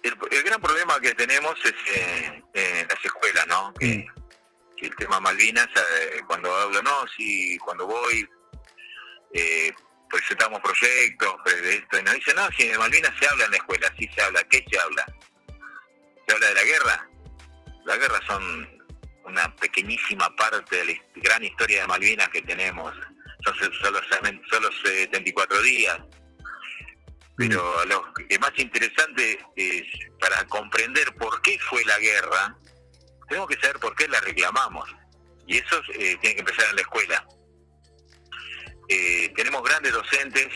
[0.03, 1.74] el, el gran problema que tenemos es
[2.55, 3.72] en las escuelas, ¿no?
[3.74, 4.07] Que,
[4.76, 5.68] que el tema Malvinas,
[6.26, 8.28] cuando hablo, no, si cuando voy
[9.33, 9.72] eh,
[10.13, 13.51] presentamos proyectos pues, de esto, y nos dicen, no, si de Malvinas se habla en
[13.51, 15.07] la escuela, sí se habla, ¿qué se habla?
[16.27, 17.09] ¿Se habla de la guerra?
[17.87, 18.83] La guerra son
[19.25, 22.95] una pequeñísima parte de la gran historia de Malvinas que tenemos,
[23.45, 24.01] son solo,
[24.51, 25.99] solo 74 días,
[27.37, 29.83] pero lo que más interesante es
[30.21, 32.57] para comprender por qué fue la guerra,
[33.29, 34.89] tenemos que saber por qué la reclamamos.
[35.47, 37.27] Y eso eh, tiene que empezar en la escuela.
[38.95, 40.49] Eh, tenemos grandes docentes,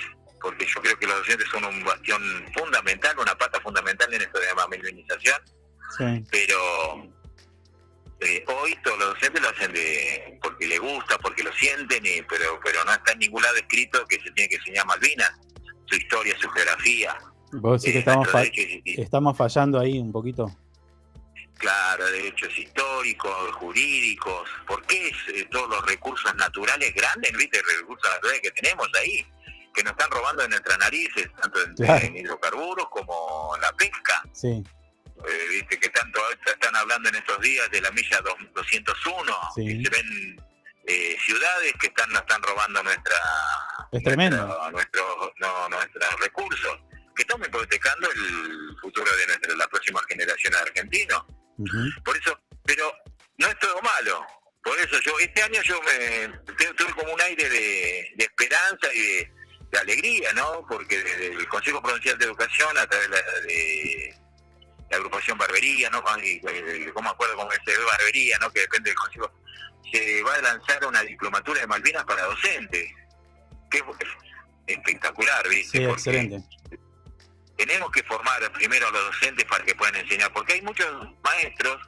[0.43, 2.21] porque yo creo que los docentes son un bastión
[2.57, 5.41] fundamental, una pata fundamental en esto de la malvinización,
[5.97, 6.59] Sí, pero
[8.21, 12.23] eh, hoy todos los docentes lo hacen de porque les gusta, porque lo sienten, y,
[12.29, 15.33] pero pero no está en ningún lado escrito que se tiene que enseñar Malvinas,
[15.87, 17.17] su historia, su geografía.
[17.53, 18.45] vos decís que eh, estamos, fa-
[19.03, 20.51] estamos fallando ahí un poquito.
[21.59, 28.11] Claro, derechos históricos, jurídicos, ¿por qué es, eh, todos los recursos naturales grandes, viste, recursos
[28.11, 29.27] naturales que tenemos ahí,
[29.75, 32.05] que nos están robando de nuestras narices, tanto en, Claro.
[32.07, 34.23] en hidrocarburos como en la pesca?
[34.33, 34.63] Sí,
[35.27, 39.65] Eh, viste que tanto están hablando en estos días de la milla dos- 201, Sí.
[39.67, 40.37] que se ven
[40.89, 43.17] eh, ciudades que están nos están robando nuestra
[43.93, 44.37] es tremendo.
[44.47, 46.79] nuestro, nuestro- no, nuestros recursos,
[47.17, 50.59] que están hipotecando el futuro de nuestra, la próxima generación de
[52.05, 52.93] Por eso, pero
[53.39, 54.27] no es todo malo.
[54.63, 58.93] Por eso yo, este año yo me tu- tuve como un aire de, de esperanza
[58.93, 59.33] y de,
[59.71, 60.67] de alegría, ¿no?
[60.69, 64.15] Porque desde el Consejo Provincial de Educación, a través de la, de
[64.91, 66.03] la agrupación Barbería, ¿no?
[66.21, 68.51] Eh, ¿Cómo acuerdo cómo se ve Barbería, ¿no?
[68.53, 69.31] Que depende del Consejo.
[69.93, 72.91] Se va a lanzar una diplomatura de Malvinas para docentes.
[73.71, 73.85] Que es
[74.67, 75.79] espectacular, ¿viste?
[75.79, 76.45] Sí, Porque excelente.
[77.57, 80.87] Tenemos que formar primero a los docentes para que puedan enseñar, porque hay muchos
[81.23, 81.79] maestros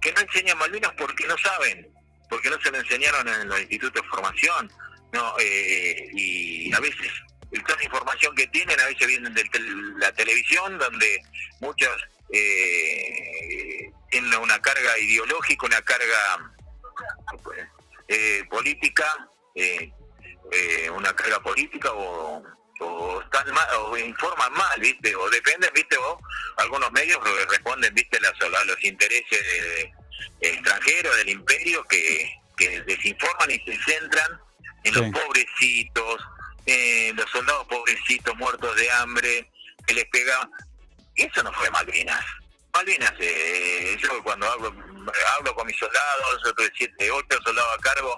[0.00, 1.88] que no enseñan Malvinas porque no saben,
[2.28, 4.72] porque no se lo enseñaron en los institutos de formación,
[5.12, 7.10] no Eh, y a veces
[7.66, 9.44] toda la información que tienen a veces vienen de
[9.98, 11.22] la televisión, donde
[11.60, 11.94] muchos
[12.32, 16.52] eh, tienen una carga ideológica, una carga
[18.08, 19.06] eh, política,
[19.54, 19.92] eh,
[20.52, 22.42] eh, una carga política o,
[22.80, 25.14] o están mal, o informan mal, ¿viste?
[25.16, 25.96] O dependen, ¿viste?
[25.96, 26.20] O
[26.56, 28.20] algunos medios re- responden, ¿viste?
[28.20, 29.92] Las, a los intereses de-
[30.40, 34.40] extranjeros del imperio que, que desinforman y se centran
[34.84, 35.00] en Sí.
[35.00, 36.20] los pobrecitos,
[36.66, 39.50] en los soldados pobrecitos muertos de hambre,
[39.86, 40.50] que les pegaban.
[41.16, 42.24] Eso no fue Malvinas.
[42.74, 44.74] Malvinas, eh, yo cuando hablo,
[45.38, 48.16] hablo con mis soldados, otros de siete, ocho soldados a cargo,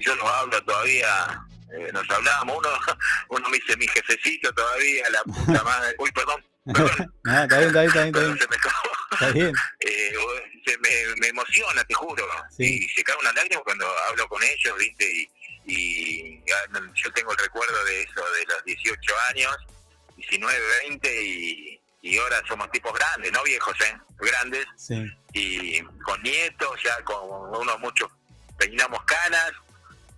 [0.00, 1.40] yo los hablo todavía,
[1.72, 2.68] eh, nos hablábamos, uno,
[3.30, 6.86] uno me dice mi jefecito todavía, la puta madre, uy perdón, no,
[7.42, 8.38] está bien, está bien, está bien.
[8.38, 8.56] Se me.
[9.12, 9.52] Está bien.
[9.80, 10.14] Eh,
[10.66, 10.90] se me,
[11.20, 12.26] me emociona, te juro.
[12.56, 12.78] Sí.
[12.84, 15.04] Y se cae una lágrima cuando hablo con ellos, ¿viste?
[15.06, 15.28] Y,
[15.66, 19.56] y ah, yo tengo el recuerdo de eso, de los 18 años,
[20.16, 20.58] 19,
[20.88, 23.96] 20, y, y ahora somos tipos grandes, no viejos, ¿eh?
[24.18, 25.04] Grandes, Sí.
[25.34, 28.10] y con nietos, ya con unos muchos
[28.58, 29.52] peinamos canas,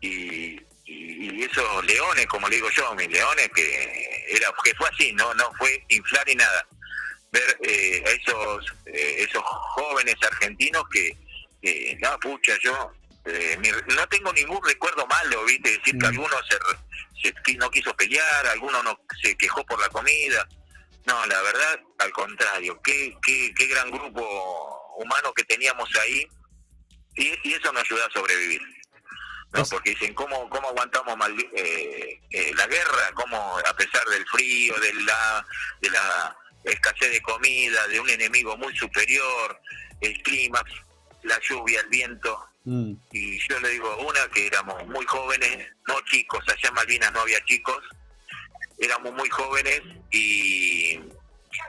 [0.00, 4.88] y, y, y esos leones, como le digo yo, mis leones, que era que fue
[4.88, 6.66] así, no no fue inflar ni nada.
[7.32, 11.16] Ver eh, a esos, eh, esos jóvenes argentinos que,
[11.60, 12.92] que no, pucha, yo
[13.26, 15.70] eh, mi- no tengo ningún recuerdo malo, ¿viste?
[15.70, 16.10] Decir que Mm.
[16.10, 20.48] alguno se, se no quiso pelear, alguno no se quejó por la comida.
[21.06, 26.26] No, la verdad, al contrario, qué, qué, qué gran grupo humano que teníamos ahí
[27.16, 28.60] y, y eso nos ayuda a sobrevivir.
[29.56, 29.62] ¿No?
[29.62, 33.10] Es- Porque dicen, ¿cómo, cómo aguantamos mal, eh, eh, la guerra?
[33.14, 35.46] ¿Cómo, a pesar del frío, de la,
[35.80, 39.60] de la escasez de comida, de un enemigo muy superior,
[40.00, 40.62] el clima,
[41.22, 42.48] la lluvia, el viento?
[42.64, 47.12] Mm, y yo le digo una que éramos muy jóvenes, no chicos, allá en Malvinas
[47.12, 47.82] no había chicos,
[48.78, 49.80] éramos muy jóvenes
[50.10, 50.98] y,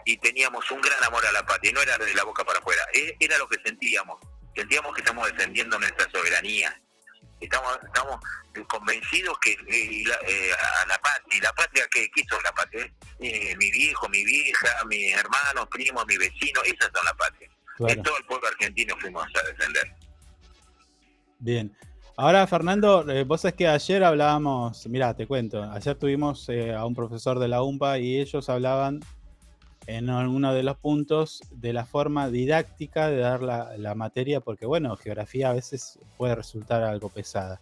[0.05, 2.81] y teníamos un gran amor a la patria, no era de la boca para afuera,
[2.93, 4.19] e- era lo que sentíamos,
[4.55, 6.81] sentíamos que estamos defendiendo nuestra soberanía,
[7.39, 8.19] estamos, estamos
[8.67, 10.51] convencidos que eh, la, eh,
[10.83, 14.69] a la patria, y la patria que quiso la patria, Eh, mi viejo, mi vieja,
[14.85, 17.49] mis hermanos, primos, mi vecino, esas son la patria.
[17.75, 17.93] claro.
[17.93, 19.95] Es todo el pueblo argentino fuimos a defender.
[21.39, 21.75] Bien.
[22.15, 26.83] Ahora, Fernando, eh, vos sabés que ayer hablábamos, mirá, te cuento, ayer tuvimos eh, a
[26.85, 29.01] un profesor de la UMPA y ellos hablaban
[29.87, 34.65] en alguno de los puntos de la forma didáctica de dar la, la materia, porque
[34.65, 37.59] bueno, geografía a veces puede resultar algo pesada.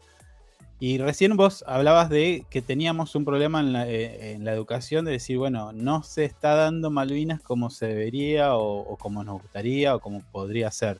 [0.80, 5.06] Y recién vos hablabas de que teníamos un problema en la, eh, en la educación
[5.06, 9.96] de decir, bueno, no se está dando Malvinas como se debería o, como nos gustaría
[9.96, 11.00] o como podría ser.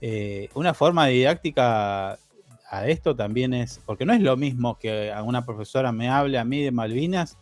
[0.00, 2.18] Eh, una forma didáctica
[2.68, 6.38] a esto también es, porque no es lo mismo que a una profesora me hable
[6.38, 7.38] a mí de Malvinas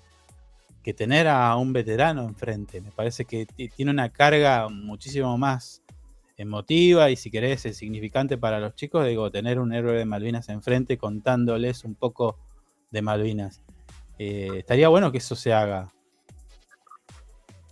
[0.85, 2.81] que tener a un veterano enfrente.
[2.81, 5.83] Me parece que ti- tiene una carga muchísimo más
[6.37, 10.49] emotiva y si querés es significante para los chicos, digo, tener un héroe de Malvinas
[10.49, 12.39] enfrente contándoles un poco
[12.91, 13.61] de Malvinas.
[14.19, 15.93] Eh, estaría bueno que eso se haga.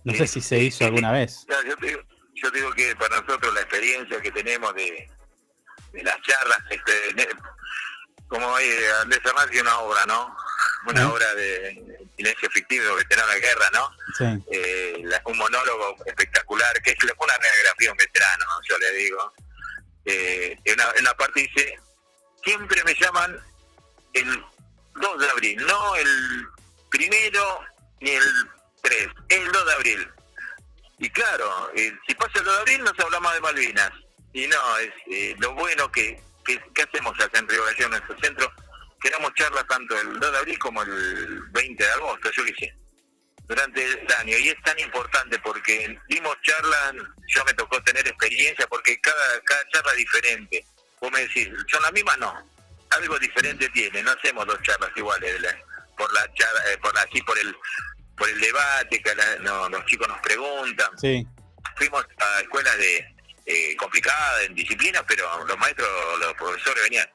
[0.03, 1.45] No sé si se hizo alguna vez.
[1.47, 1.99] No, yo, te digo,
[2.35, 5.09] yo digo que para nosotros la experiencia que tenemos de,
[5.93, 7.27] de las charlas, este, ne-
[8.27, 10.35] como eh, Andrés Fernández tiene una obra, ¿no?
[10.89, 13.89] Una obra de silencio fictivo, veterano de guerra, ¿no?
[14.17, 18.91] Sí, Eh, la- un monólogo espectacular, que es una radiografía de un veterano, yo le
[18.93, 19.33] digo.
[20.05, 21.79] Eh, en, una, en una parte dice,
[22.43, 23.39] siempre me llaman
[24.13, 24.43] el
[24.95, 26.47] 2 de abril, no el
[26.89, 27.59] primero
[28.01, 28.23] ni el
[28.81, 30.11] 3, el 2 de abril.
[30.99, 33.91] Y claro, eh, si pasa el 2 de abril nos hablamos de Malvinas.
[34.33, 37.89] Y no, es eh, lo bueno que, que, que hacemos acá en Río Gallegos, en
[37.91, 38.51] nuestro centro,
[39.03, 42.53] que damos charlas tanto el 2 de abril como el 20 de agosto, yo qué
[42.57, 42.73] sé,
[43.47, 44.37] durante el año.
[44.37, 46.93] Y es tan importante porque dimos charlas,
[47.27, 50.65] yo me tocó tener experiencia porque cada, cada charla es diferente.
[51.01, 52.49] Vos me decís, son las mismas, no.
[52.91, 55.39] Algo diferente tiene, no hacemos dos charlas iguales.
[55.41, 55.57] la-
[55.97, 57.55] por la charla, eh, por así, por el
[58.17, 60.97] por el debate que la- no, los chicos nos preguntan.
[60.97, 61.27] sí,
[61.75, 63.05] Fuimos a escuelas de
[63.45, 65.87] eh, complicadas, en disciplinas, pero los maestros,
[66.19, 67.07] los profesores venían.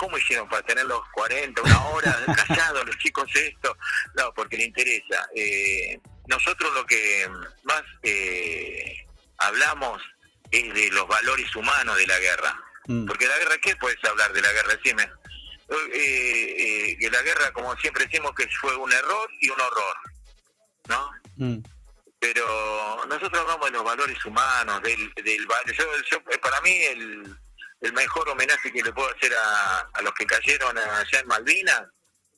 [0.00, 2.16] ¿Cómo hicieron para tener los 40, una hora
[2.48, 3.76] callados los chicos esto?
[4.14, 5.28] No, porque le interesa.
[5.36, 7.28] Eh, nosotros lo que
[7.64, 9.06] más eh,
[9.38, 10.00] hablamos
[10.50, 12.58] es de los valores humanos de la guerra.
[12.86, 14.74] mm, Porque la guerra, ¿qué puedes hablar de la guerra?
[14.76, 15.02] Decime.
[15.92, 19.96] Eh, eh, que la guerra, como siempre decimos, que fue un error y un horror,
[20.88, 21.10] ¿no?
[21.36, 21.58] mm,
[22.18, 25.72] Pero nosotros hablamos de los valores humanos, del, del valor.
[25.72, 27.36] Yo, yo- para mí, el,
[27.80, 31.82] el mejor homenaje que le puedo hacer a, a los que cayeron allá en Malvinas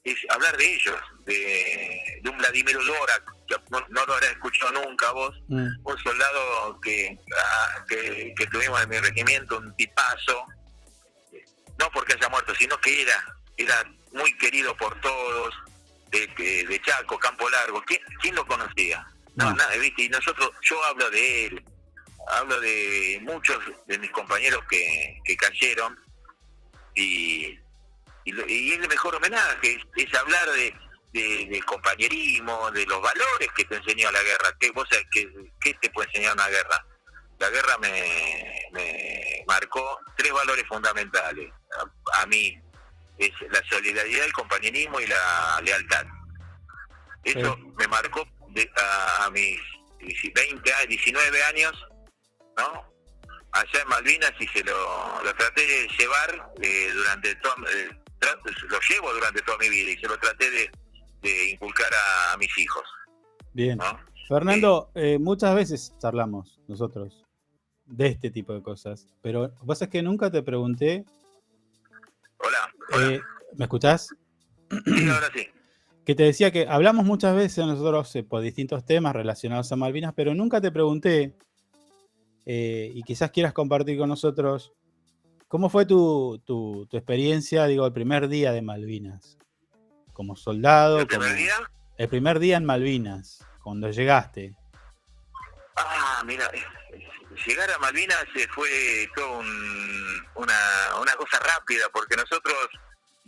[0.04, 4.72] es hablar de ellos, de, de un Vladimir Dora, que no, no lo habrás escuchado
[4.72, 10.44] nunca vos, mm, un soldado que, ah, que, que tuvimos en mi regimiento, un tipazo,
[11.78, 13.24] no porque haya muerto, sino que era,
[13.56, 15.54] era muy querido por todos,
[16.10, 19.06] de, de, de Chaco, Campo Largo, ¿quién, quién lo conocía?
[19.36, 19.56] No, No.
[19.56, 21.64] nada, viste, y nosotros, yo hablo de él,
[22.28, 25.98] hablo de muchos de mis compañeros que, que cayeron,
[26.94, 27.58] y,
[28.24, 30.74] y, y es el mejor homenaje, es, es hablar de,
[31.12, 34.54] de, de compañerismo, de los valores que te enseñó la guerra.
[34.60, 35.28] ¿Qué, vos sabés qué,
[35.60, 36.84] qué te puede enseñar una guerra?
[37.38, 41.50] La guerra me, me marcó tres valores fundamentales.
[41.78, 42.60] A, a mí
[43.18, 46.06] es la solidaridad, el compañerismo y la lealtad.
[47.24, 47.72] Eso Sí.
[47.78, 49.58] me marcó de- a, a mis
[50.34, 51.86] 20, 19 años,
[52.56, 52.84] ¿no?
[53.52, 57.90] Allá en Malvinas y se lo, lo traté de llevar eh, durante todo, eh,
[58.68, 60.70] lo llevo durante toda mi vida y se lo traté de,
[61.22, 61.90] de inculcar
[62.32, 62.84] a, mis hijos.
[63.52, 63.78] Bien.
[64.26, 67.26] Fernando, eh, muchas veces charlamos nosotros
[67.84, 71.04] de este tipo de cosas, pero lo que pasa es que nunca te pregunté.
[72.38, 73.20] Hola.
[73.54, 74.08] ¿Me escuchás?
[74.70, 75.48] Sí, ahora sí
[76.04, 80.14] que te decía que hablamos muchas veces nosotros eh, por distintos temas relacionados a Malvinas,
[80.14, 81.34] pero nunca te pregunté,
[82.46, 84.72] eh, y quizás quieras compartir con nosotros,
[85.48, 89.38] ¿cómo fue tu, tu, experiencia, digo, el primer día de Malvinas?
[90.12, 91.00] Como soldado.
[91.00, 91.54] ¿El primer día?
[91.96, 94.56] El primer día en Malvinas, cuando llegaste.
[95.76, 97.06] Ah, mira, eh,
[97.46, 98.24] llegar a Malvinas
[98.54, 99.38] fue todo
[100.34, 100.58] una,
[101.00, 102.54] una cosa rápida, porque nosotros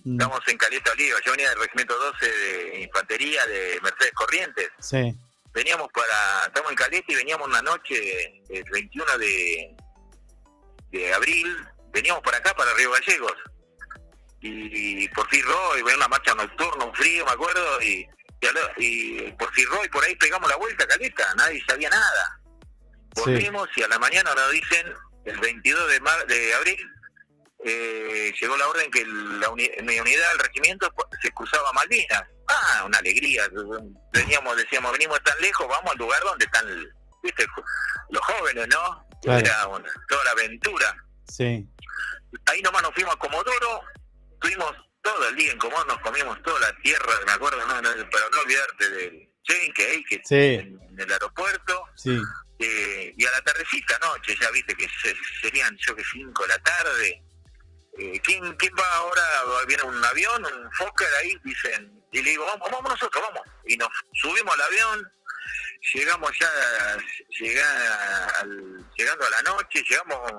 [0.05, 0.20] Mm.
[0.20, 1.19] Estamos en Caleta Oliva.
[1.24, 4.69] Yo venía del Regimiento 12 de Infantería de Mercedes Corrientes.
[4.78, 5.19] Sí.
[5.55, 6.47] Veníamos para.
[6.47, 9.76] Estamos en Caleta y veníamos una noche, el 21 de,
[10.90, 11.64] de abril.
[11.93, 13.36] Veníamos para acá, para Río Gallegos.
[14.40, 15.43] Y, por fin
[15.78, 17.81] y venía una marcha nocturna, un frío, me acuerdo.
[17.82, 18.06] Y,
[18.76, 21.35] y, por fin y por ahí pegamos la vuelta a Caleta.
[21.36, 22.40] Nadie sabía nada.
[23.14, 24.93] Volvimos y a la mañana nos dicen,
[25.24, 26.90] el 22 de, mar, de abril,
[27.64, 32.24] eh, llegó la orden que la mi unidad del regimiento se cruzaba Malvinas.
[32.49, 33.45] Ah, una alegría.
[34.12, 36.66] Teníamos, decíamos, venimos tan lejos, vamos al lugar donde están,
[37.23, 37.47] viste,
[38.11, 39.07] los jóvenes, ¿no?
[39.23, 39.66] Era
[40.09, 40.95] toda la aventura.
[41.29, 41.66] Sí.
[42.47, 43.83] Ahí nomás nos fuimos a Comodoro,
[44.33, 44.73] estuvimos
[45.03, 48.41] todo el día en Comodoro, nos comimos toda la tierra, me acuerdo, no, para no
[48.43, 50.23] olvidarte del Chenque, que
[50.57, 51.85] en, el aeropuerto.
[51.97, 52.19] Sí.
[52.59, 54.89] Eh, y a la tardecita noche, ya viste que
[55.43, 57.23] serían, yo que 5 de la tarde,
[57.99, 59.23] eh, ¿quién, ¿quién va ahora?
[59.66, 63.43] Viene un avión, un Fokker ahí, dicen, y le digo, vamos, vamos nosotros, vamos.
[63.66, 65.12] Y nos subimos al avión,
[65.93, 66.49] llegamos ya,
[68.41, 70.32] al, llegando a la noche, llegamos,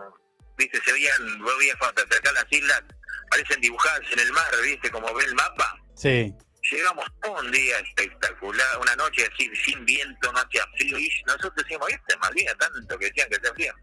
[0.58, 2.82] viste, se veían, vos veías cuando acercas las islas,
[3.30, 5.78] parecen dibujadas en el mar, viste, como ve el mapa.
[5.98, 6.34] Sí.
[6.72, 11.88] Llegamos un día espectacular, una noche así, sin viento, no hacía frío, y nosotros decíamos,
[11.88, 13.74] viste, Malvinas, tanto que decían que hacía frío.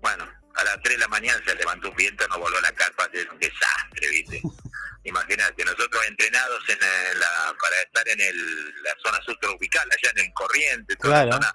[0.00, 3.08] Bueno, a las 3 de la mañana se levantó un viento, nos voló la carpa,
[3.12, 4.42] es un desastre, ¿viste?
[5.04, 10.32] Imagínate, nosotros entrenados en la, para estar en el, la zona subtropical, allá en el
[10.32, 11.46] corriente, toda claro,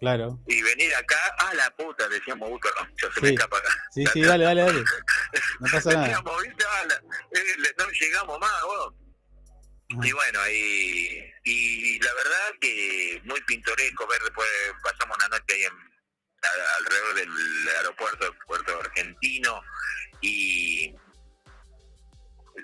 [0.00, 0.38] Claro.
[0.46, 3.68] Y venir acá, a la puta, decíamos, uh, perdón, yo se me escapa acá.
[3.90, 4.84] Sí, sí, dale, dale, dale.
[5.58, 6.02] No pasa nada.
[6.06, 6.64] Decíamos, ¿viste?
[7.32, 8.94] Eh, no llegamos más, vos.
[9.90, 14.48] Y bueno, y, y la verdad que muy pintoresco ver después,
[14.84, 15.72] pasamos una noche ahí en
[16.78, 19.62] alrededor del aeropuerto, del puerto argentino,
[20.20, 20.94] y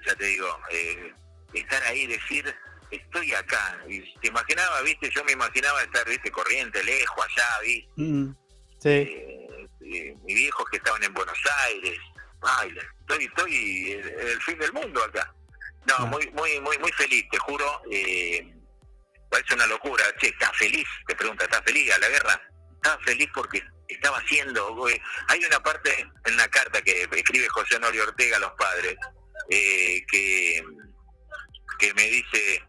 [0.07, 1.13] ya te digo, eh,
[1.53, 2.55] estar ahí, decir,
[2.91, 3.79] estoy acá.
[3.89, 7.91] Y te imaginaba, viste, yo me imaginaba estar, viste, corriente, lejos, allá, viste.
[7.97, 8.35] Mm,
[8.79, 8.89] sí.
[8.89, 11.99] Eh, eh, mis viejos que estaban en Buenos Aires.
[12.43, 15.35] Ay, estoy, estoy en el fin del mundo acá.
[15.87, 16.07] No, ah.
[16.07, 17.83] muy, muy, muy, muy feliz, te juro.
[17.91, 18.55] Eh,
[19.31, 20.05] parece una locura.
[20.19, 20.87] Che, ¿estás feliz?
[21.07, 22.43] Te pregunta, ¿estás feliz a la guerra?
[22.85, 24.87] Estaba feliz porque estaba haciendo.
[25.29, 25.91] Hay una parte
[26.27, 28.97] en la carta que escribe José Honorio Ortega a los padres
[29.49, 30.63] eh, que,
[31.79, 32.63] que me dice: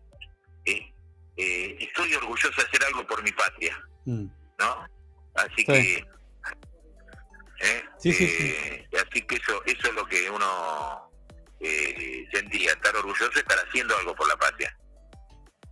[0.65, 0.93] eh,
[1.35, 3.77] eh, Estoy orgulloso de hacer algo por mi patria.
[4.05, 4.27] Mm.
[4.59, 4.87] ¿No?
[5.35, 6.05] Así que.
[7.97, 11.11] Sí, sí, así que eso, eso es lo que uno
[12.31, 14.77] sentía: estar orgulloso de estar haciendo algo por la patria.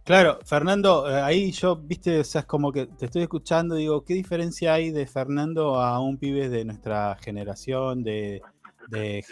[0.03, 4.03] Claro, Fernando, eh, ahí yo, viste, o sea, es como que te estoy escuchando, digo,
[4.03, 8.41] ¿qué diferencia hay de Fernando a un pibe de nuestra generación, de,
[8.89, 9.23] de,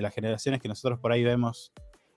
[0.00, 1.72] las generaciones que nosotros por ahí vemos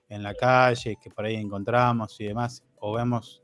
[0.08, 3.40] en la calle, que por ahí encontramos y demás, o vemos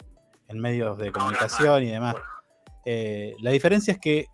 [0.47, 2.15] en medios de comunicación y demás?
[2.85, 4.27] Eh, la diferencia es que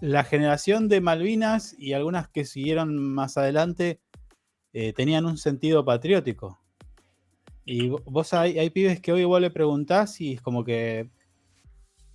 [0.00, 4.00] la generación de Malvinas y algunas que siguieron más adelante
[4.72, 6.60] eh, tenían un sentido patriótico
[7.66, 11.10] y vos hay, hay pibes que hoy vos le preguntás y es como que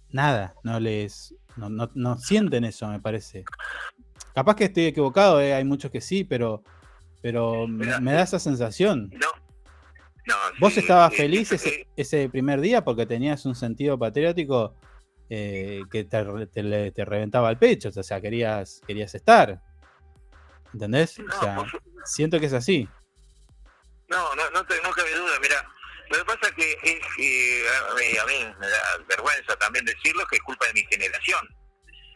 [0.10, 1.36] nada, no les.
[1.58, 3.44] No, no, sienten eso, me parece.
[4.34, 6.64] Capaz que estoy equivocado, eh, hay muchos que sí, pero,
[7.22, 9.10] pero me, da esa sensación.
[9.12, 9.28] No.
[10.26, 14.76] no ¿Vos estabas feliz ese, ese, primer día porque tenías un sentido patriótico
[15.30, 17.90] eh, que te, te, reventaba el pecho?
[17.90, 19.62] O sea, querías, querías estar.
[20.74, 21.20] ¿Entendés?
[21.20, 21.66] o sea,
[22.06, 22.88] siento que es así.
[24.12, 25.66] No, no, no, te, no cabe duda, mira,
[26.10, 27.66] lo que pasa que es que
[28.20, 31.48] a, mí, me da vergüenza también decirlo, que es culpa de mi generación,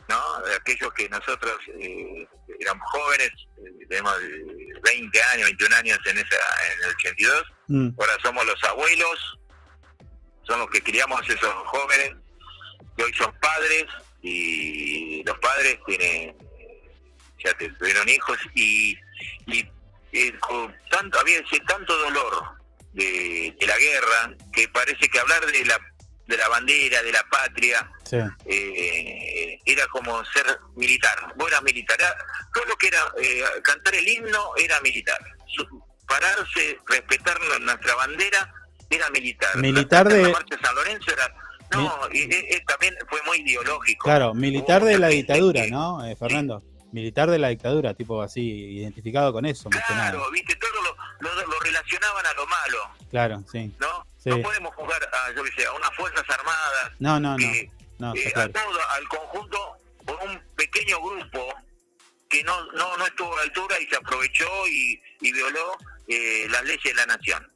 [0.10, 0.42] ¿no?
[0.42, 2.28] De aquellos que nosotros eh,
[2.60, 4.14] éramos jóvenes, eh, tenemos
[4.84, 6.36] 20 años, 21 años en, esa,
[6.74, 7.90] en el 82, mm.
[7.98, 9.40] ahora somos los abuelos,
[10.44, 12.12] somos los que criamos a esos jóvenes,
[12.98, 13.86] que hoy son padres
[14.22, 16.36] y los padres tienen
[17.44, 18.98] ya tuvieron hijos y,
[19.48, 19.64] y
[20.16, 20.34] eh,
[20.90, 22.44] tanto había ese tanto dolor
[22.94, 25.78] de, la guerra que parece que hablar de la
[26.28, 27.88] de la bandera de la patria
[28.46, 31.34] eh, era como ser militar.
[31.36, 31.98] Vos eras militar.
[32.52, 35.20] Todo lo que era eh, cantar el himno era militar.
[36.08, 38.52] Pararse respetar nuestra bandera
[38.90, 39.56] era militar.
[39.58, 41.32] Militar de San Lorenzo era
[41.72, 42.28] no, y,
[42.66, 44.06] también fue muy ideológico.
[44.06, 46.64] Claro, militar de la dictadura, ¿no, eh, Fernando?
[46.96, 49.70] Militar de la dictadura, tipo así, identificado con eso.
[49.70, 50.72] Claro, viste, todo
[51.20, 52.78] lo, relacionaban a lo malo.
[53.12, 53.72] Claro, sí.
[53.80, 54.06] ¿No?
[54.26, 56.92] No podemos jugar a, yo qué sé, a unas Fuerzas Armadas.
[57.00, 57.48] No, no, no.
[58.00, 61.54] no eh, a todo, al conjunto, por un pequeño grupo
[62.30, 65.78] que no, no, no estuvo a la altura y se aprovechó y, violó
[66.08, 67.48] eh, las leyes de la nación.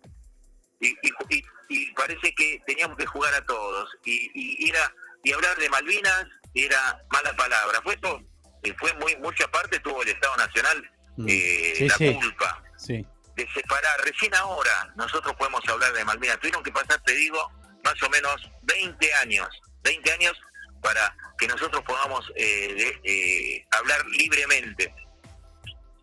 [0.79, 4.93] y, y y parece que teníamos que jugar a todos y, y, era
[5.23, 8.21] y hablar de Malvinas era mala palabra fue todo
[8.63, 11.25] eh, fue muy mucha parte tuvo el Estado Nacional mm.
[11.27, 12.63] eh, la culpa.
[12.87, 14.01] De separar.
[14.03, 16.39] Recién ahora nosotros podemos hablar de Malvinas.
[16.39, 17.51] Tuvieron que pasar te digo
[17.83, 19.47] más o menos 20 años
[19.83, 20.33] 20 años
[20.81, 24.93] para que nosotros podamos eh, hablar libremente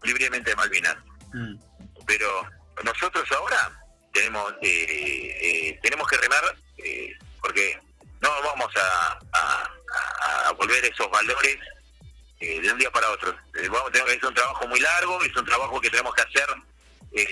[0.02, 0.96] libremente de Malvinas.
[1.32, 1.56] Mm.
[2.06, 2.48] pero
[2.84, 3.70] nosotros ahora
[4.12, 6.42] tenemos eh, eh, tenemos que remar
[6.78, 7.78] eh, porque
[8.20, 11.58] no vamos a, a, volver esos valores
[12.40, 13.34] de un día para otro.
[13.70, 16.46] vamos, es un trabajo muy largo, es un trabajo que tenemos que hacer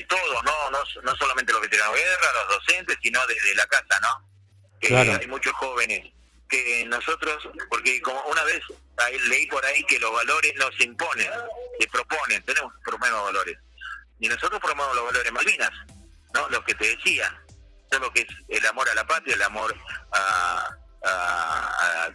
[0.08, 0.70] todos, ¿no?
[0.70, 0.78] ¿no?
[1.02, 4.34] No solamente los veteranos de guerra, los docentes, sino desde la casa, ¿no?
[4.96, 6.12] Hay muchos jóvenes
[6.48, 8.62] que nosotros, porque como una vez
[9.28, 11.30] leí por ahí que los valores no se imponen,
[11.78, 13.58] se proponen, tenemos proponer valores.
[14.20, 15.70] Y nosotros promovemos los valores Malvinas.
[16.34, 16.48] ¿no?
[16.48, 17.42] Lo que te decía,
[17.90, 19.74] todo lo que es el amor a la patria, el amor
[20.12, 20.76] a,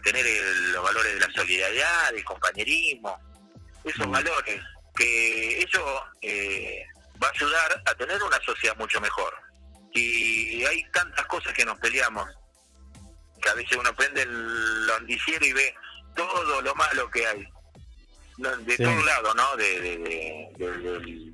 [0.02, 0.24] tener
[0.72, 3.18] los valores de la solidaridad, del compañerismo,
[3.84, 4.10] esos mm.
[4.10, 4.60] valores,
[4.94, 6.84] que eso eh,
[7.22, 9.34] va a ayudar a tener una sociedad mucho mejor.
[9.92, 12.28] Y hay tantas cosas que nos peleamos,
[13.42, 15.74] que a veces uno prende el noticiero y ve
[16.14, 17.48] todo lo malo que hay,
[18.36, 19.56] de todos lados, ¿no?
[19.56, 21.29] De, de,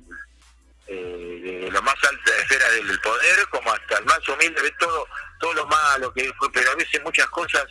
[0.87, 5.05] eh, de la más alta esfera del poder como hasta el más humilde, ve todo,
[5.39, 7.65] todo lo malo que pero a veces muchas cosas,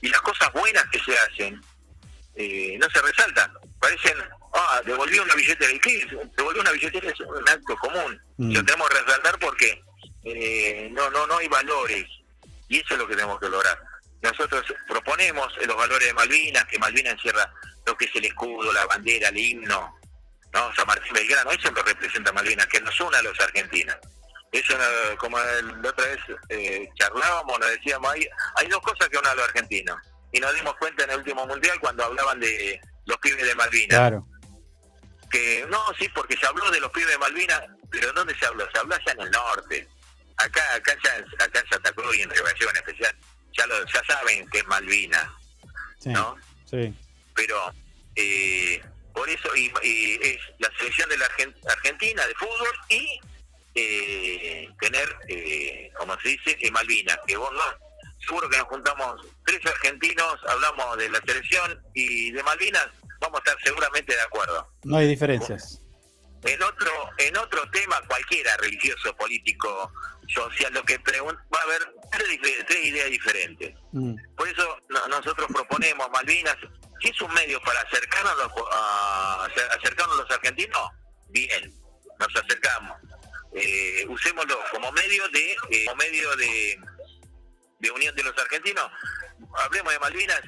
[0.00, 1.60] y las cosas buenas que se hacen,
[2.36, 3.52] eh, no se resaltan.
[3.80, 4.16] Parecen,
[4.54, 6.06] ah, devolvió una billetera, ¿y qué?
[6.36, 8.20] Devolvió una billetera es un acto común.
[8.38, 8.52] Mm.
[8.52, 9.82] Lo tenemos que resaltar porque
[10.24, 12.06] eh, no, no, no hay valores,
[12.68, 13.78] y eso es lo que tenemos que lograr.
[14.22, 17.52] Nosotros proponemos los valores de Malvinas, que Malvinas encierra
[17.86, 19.97] lo que es el escudo, la bandera, el himno,
[20.52, 20.74] ¿no?
[20.74, 23.96] San Martín Belgrano, eso lo representa Malvinas, que nos une a los argentinos.
[24.50, 24.74] Eso,
[25.18, 26.18] como la otra vez
[26.48, 28.26] eh, charlábamos, nos decíamos, hay,
[28.56, 29.98] hay dos cosas que unen a los argentinos.
[30.32, 33.98] Y nos dimos cuenta en el último mundial cuando hablaban de los pibes de Malvinas.
[33.98, 34.26] Claro.
[35.30, 38.66] Que no, sí, porque se habló de los pibes de Malvinas, pero ¿dónde se habló?
[38.72, 39.88] Se habló allá en el norte.
[40.38, 43.16] Acá, acá, ya, acá en Santa Cruz y en Riveración en especial,
[43.52, 45.28] ya, lo, ya saben que es Malvinas.
[46.04, 46.36] ¿No?
[46.64, 46.94] Sí.
[47.34, 47.72] Pero
[48.14, 48.82] eh,
[49.12, 49.70] por eso y,
[50.22, 53.20] es la selección de la Argentina de fútbol y
[53.74, 57.62] eh, tener, eh, como se dice, en Malvinas, que vos no,
[58.26, 62.88] seguro que nos juntamos tres argentinos, hablamos de la selección y de Malvinas,
[63.20, 64.68] vamos a estar seguramente de acuerdo.
[64.84, 65.80] No hay diferencias.
[66.44, 69.92] En otro, en otro tema, cualquiera, religioso, político,
[70.28, 73.74] social, lo que pregunta, va a haber tres, ideas diferentes.
[73.92, 74.14] Mm.
[74.36, 74.76] Por eso
[75.08, 76.56] nosotros proponemos Malvinas,
[77.00, 78.34] si es un medio para acercarnos
[78.72, 79.44] a,
[79.76, 80.90] acercarnos a los argentinos,
[81.28, 81.72] bien,
[82.18, 82.98] nos acercamos.
[83.54, 86.78] Eh, usémoslo como medio de eh, como medio de,
[87.78, 88.90] de unión de los argentinos.
[89.64, 90.42] Hablemos de Malvinas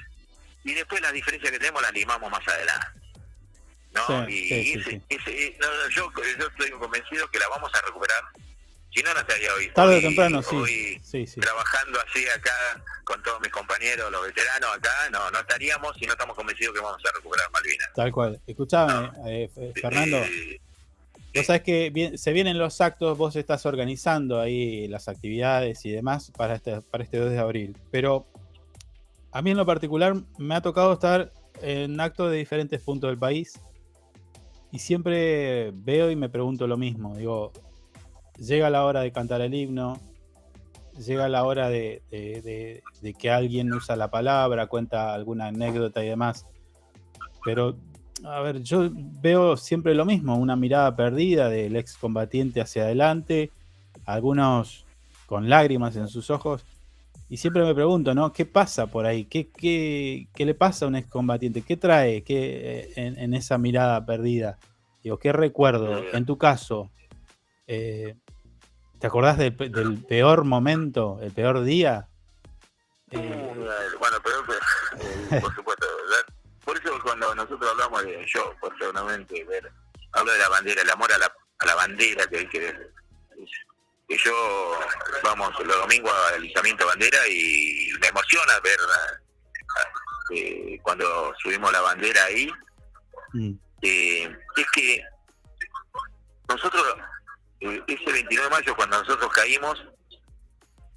[0.64, 2.86] y después las diferencias que tenemos las limamos más adelante.
[3.92, 4.28] ¿no?
[4.28, 4.78] y
[5.90, 8.22] yo, yo estoy convencido que la vamos a recuperar
[8.92, 9.70] si no, no estaría hoy.
[9.72, 11.26] Tarde o temprano, sí.
[11.40, 16.12] Trabajando así acá con todos mis compañeros, los veteranos acá, no, no estaríamos si no
[16.12, 17.88] estamos convencidos que vamos a recuperar Malvinas.
[17.94, 18.40] Tal cual.
[18.46, 20.16] Escuchame, eh, Fernando.
[20.18, 20.60] Eh,
[21.34, 26.32] vos sabés que se vienen los actos, vos estás organizando ahí las actividades y demás
[26.36, 27.76] para este, para este 2 de abril.
[27.90, 28.26] Pero
[29.32, 33.18] a mí en lo particular me ha tocado estar en actos de diferentes puntos del
[33.18, 33.60] país
[34.72, 37.16] y siempre veo y me pregunto lo mismo.
[37.16, 37.52] Digo,
[38.40, 40.00] llega la hora de cantar el himno,
[40.98, 42.02] llega la hora de,
[43.18, 46.46] que alguien usa la palabra, cuenta alguna anécdota y demás.
[47.44, 47.76] Pero,
[48.24, 53.50] a ver, yo veo siempre lo mismo, una mirada perdida del excombatiente hacia adelante,
[54.04, 54.86] algunos
[55.26, 56.64] con lágrimas en sus ojos,
[57.32, 58.32] Y siempre me pregunto, ¿no?
[58.32, 59.24] ¿Qué pasa por ahí?
[59.24, 61.62] ¿Qué, qué, qué le pasa a un excombatiente?
[61.62, 64.58] ¿Qué trae qué, en, en, esa mirada perdida?
[65.04, 66.02] Digo, ¿qué recuerdo?
[66.12, 66.90] En tu caso,
[67.68, 68.16] eh,
[69.00, 72.06] ¿te acordás del, del, peor momento, el peor día?
[73.10, 73.54] Eh...
[73.98, 76.34] Bueno, pero, eh, por supuesto, ¿verdad?
[76.64, 79.72] Por eso cuando nosotros hablamos de yo, personalmente, ver,
[80.12, 82.92] hablo de la bandera, el amor a la, a la bandera que hay que ver
[84.10, 84.76] que yo
[85.22, 88.78] vamos los domingos al izamiento bandera y me emociona ver
[90.34, 92.50] eh, cuando subimos la bandera ahí
[93.34, 93.52] mm.
[93.82, 95.04] eh, es que
[96.48, 96.96] nosotros
[97.60, 99.84] eh, ese 29 de mayo cuando nosotros caímos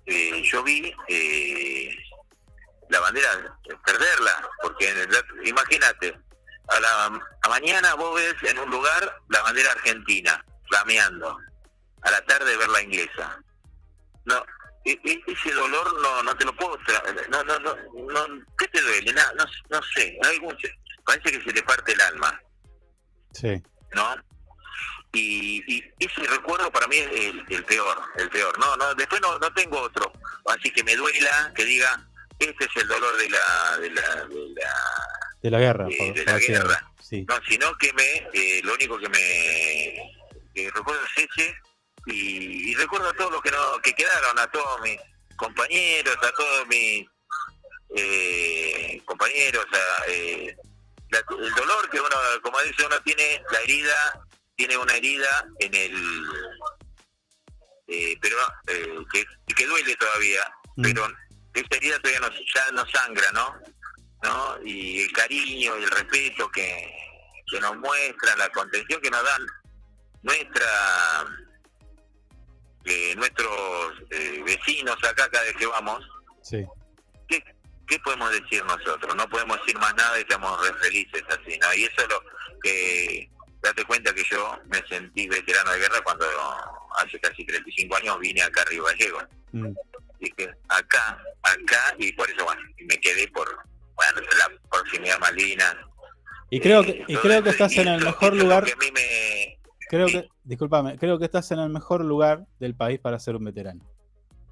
[0.06, 0.94] eh, yo vi
[2.90, 4.94] la bandera perderla porque
[5.46, 6.18] imagínate
[6.68, 11.38] a la a mañana vos ves en un lugar la bandera argentina flameando
[12.02, 13.40] a la tarde ver la inglesa.
[14.26, 14.46] No,
[14.86, 16.78] e, e, ese dolor no no te lo puedo
[17.30, 20.58] no no no no qué te duele no no, no sé algún
[21.06, 22.42] parece que se le parte el alma.
[23.34, 23.62] Sí.
[23.94, 24.16] No
[25.14, 28.58] y, y ese recuerdo para mí es el, peor el peor.
[28.60, 30.12] No no después no no tengo otro.
[30.46, 32.06] Así que me duela que diga
[32.40, 34.74] este es el dolor de la de la de la,
[35.42, 36.94] de la guerra de, la guerra.
[37.00, 37.26] Sí.
[37.28, 41.56] no sino que me eh, lo único que me recuerdo es ese
[42.06, 45.00] y, recuerdo a todos los que no, que quedaron, a todos mis
[45.36, 47.08] compañeros, a todos mis
[47.96, 49.66] eh, compañeros,
[50.08, 50.56] eh,
[51.12, 54.23] el dolor que uno, como dice, uno tiene la herida,
[54.56, 56.26] tiene una herida en el,
[57.88, 58.38] eh, pero
[59.12, 59.26] que,
[59.56, 60.82] que duele todavía, mm.
[60.84, 61.08] pero
[61.54, 63.56] esa herida todavía no, ya no sangra, ¿no?
[64.24, 64.64] ¿no?
[64.64, 66.92] Y el cariño y el respeto que,
[67.52, 69.46] que nos muestran, la contención que nos dan
[70.24, 71.26] nuestra
[72.86, 76.06] eh, nuestros eh, vecinos acá cada vez que vamos,
[76.42, 76.66] sí.
[77.30, 77.42] ¿qué,
[77.88, 79.16] ¿qué podemos decir nosotros?
[79.16, 81.74] No podemos decir más nada y estamos re felices así, ¿no?
[81.76, 82.24] Y eso es lo
[82.62, 83.30] que,
[83.64, 86.26] date cuenta que yo me sentí veterano de guerra cuando
[86.98, 89.20] hace casi 35 años vine acá a Río Gallego.
[89.54, 89.74] Mm.
[90.20, 93.48] Dije, acá, acá, y por eso, bueno, me quedé por,
[93.96, 95.76] bueno, la proximidad Malvinas.
[96.50, 98.66] Y creo que, y creo que estás en el mejor lugar.
[98.66, 99.60] Que a mí me,
[99.90, 103.46] Creo que, discúlpame, creo que estás en el mejor lugar del país para ser un
[103.46, 103.84] veterano.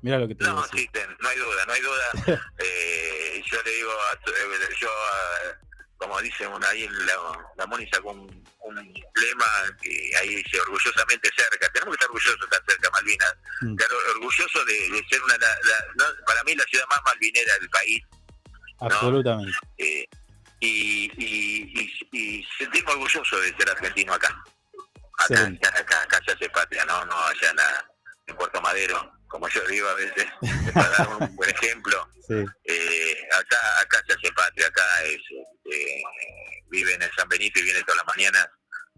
[0.02, 0.90] Mira lo que te No, sí,
[1.20, 2.42] no hay duda, no hay duda.
[2.60, 4.90] eh, yo le digo, a, eh, yo,
[5.98, 9.46] como dicen ahí la, la Moni sacó un, un lema
[9.82, 11.72] que ahí dice orgullosamente cerca.
[11.74, 13.36] Tenemos que estar orgullosos de estar cerca, Malvinas.
[13.62, 13.76] Mm.
[14.16, 18.02] orgulloso de, de, ser una, la, para mí la ciudad más malvinera del país.
[18.80, 19.58] Absolutamente.
[19.78, 20.06] Eh,
[20.60, 24.44] y, y, y, y sentimos orgullosos de ser argentino acá
[25.26, 27.06] acá, acá, acá, se hace patria, ¿no?
[27.06, 27.52] No allá
[28.28, 30.26] en, Puerto Madero, como yo digo a veces,
[30.74, 32.08] para dar un buen ejemplo.
[32.30, 35.20] Eh, acá, acá se hace patria, acá es,
[35.66, 36.02] eh,
[36.72, 38.48] vive en San Benito y viene todas las mañanas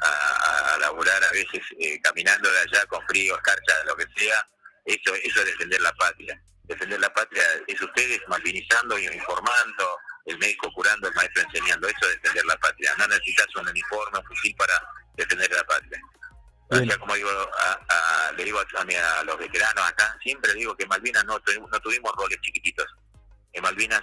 [0.01, 4.47] a, a laburar a veces eh, caminando de allá con frío, escarcha, lo que sea.
[4.85, 6.39] Eso, eso es defender la patria.
[6.63, 11.87] Defender la patria es ustedes malvinizando y informando, el médico curando, el maestro enseñando.
[11.87, 12.93] Eso es defender la patria.
[12.97, 14.73] No necesitas un uniforme, un fusil para
[15.15, 15.99] defender la patria.
[16.69, 17.29] O sea, como digo,
[18.35, 21.39] le digo a, a, los veteranos acá, siempre digo que en Malvinas no,
[21.71, 22.87] no tuvimos roles chiquititos.
[23.51, 24.01] En Malvinas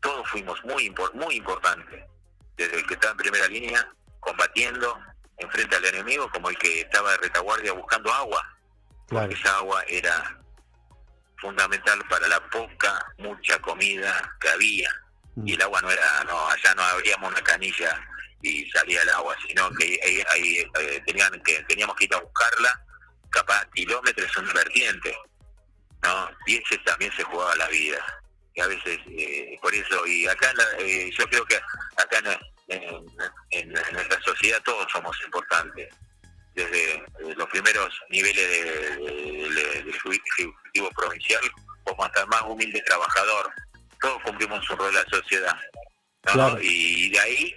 [0.00, 2.04] todos fuimos muy, muy importantes.
[2.56, 4.98] Desde el que estaba en primera línea, combatiendo
[5.38, 8.42] enfrente al enemigo, como el que estaba de retaguardia buscando agua.
[9.08, 10.40] Porque esa agua era
[11.38, 14.90] fundamental para la poca, mucha comida que había.
[15.44, 18.00] Y el agua no era, no, allá no abríamos una canilla
[18.42, 19.98] y salía el agua, sino que
[20.32, 22.80] ahí, eh, tenían que teníamos que ir a buscarla,
[23.30, 25.16] capaz kilómetros en vertiente,
[26.02, 26.30] ¿no?
[26.46, 28.22] Y ese también se jugaba la vida.
[28.58, 32.38] A veces, eh, por eso, y acá eh, yo creo que acá
[32.68, 35.94] en, en, nuestra sociedad todos somos importantes,
[36.54, 37.04] desde
[37.36, 38.50] los primeros niveles
[38.98, 41.42] del Ejecutivo Provincial
[41.84, 43.52] como hasta el más humilde trabajador,
[44.00, 45.56] todos cumplimos un rol en la sociedad.
[46.60, 47.54] Y de ahí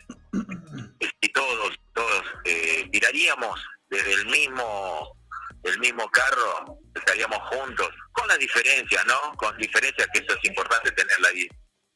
[1.22, 3.60] y todos, todos eh, tiraríamos
[3.90, 5.19] desde el mismo
[5.64, 9.34] el mismo carro, estaríamos juntos, con las diferencias, ¿no?
[9.36, 11.30] Con diferencias, que eso es importante tener la,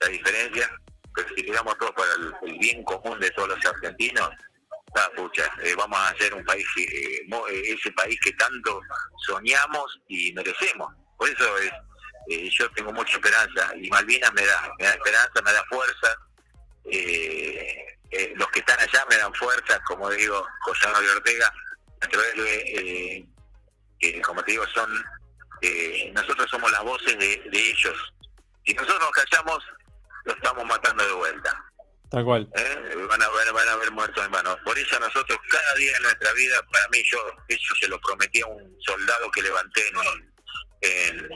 [0.01, 0.69] la diferencia,
[1.15, 4.29] pero si tiramos todos para el, bien común de todos los argentinos,
[4.95, 7.25] ah, pucha, eh, vamos a ser un país, eh,
[7.65, 8.81] ese país que tanto
[9.25, 10.91] soñamos y merecemos.
[11.17, 11.71] Por eso es,
[12.57, 16.17] yo tengo mucha esperanza y Malvinas me da, me da esperanza, me da fuerza.
[16.85, 21.51] Eh, eh, los que están allá me dan fuerza, como digo, José Manuel Ortega,
[22.01, 23.25] a través de,
[24.03, 24.91] eh, como te digo, son
[25.61, 28.13] eh, nosotros somos las voces de, de ellos.
[28.65, 29.63] Si nosotros nos callamos,
[30.25, 31.65] lo estamos matando de vuelta.
[32.09, 32.47] Tal cual.
[32.55, 32.95] ¿eh?
[33.09, 34.59] Van, a, a- van a haber muertos en.
[34.63, 37.17] Por eso nosotros cada día de nuestra vida, para mí yo,
[37.47, 39.95] eso se lo prometí a un soldado que levanté en,
[40.81, 41.29] en-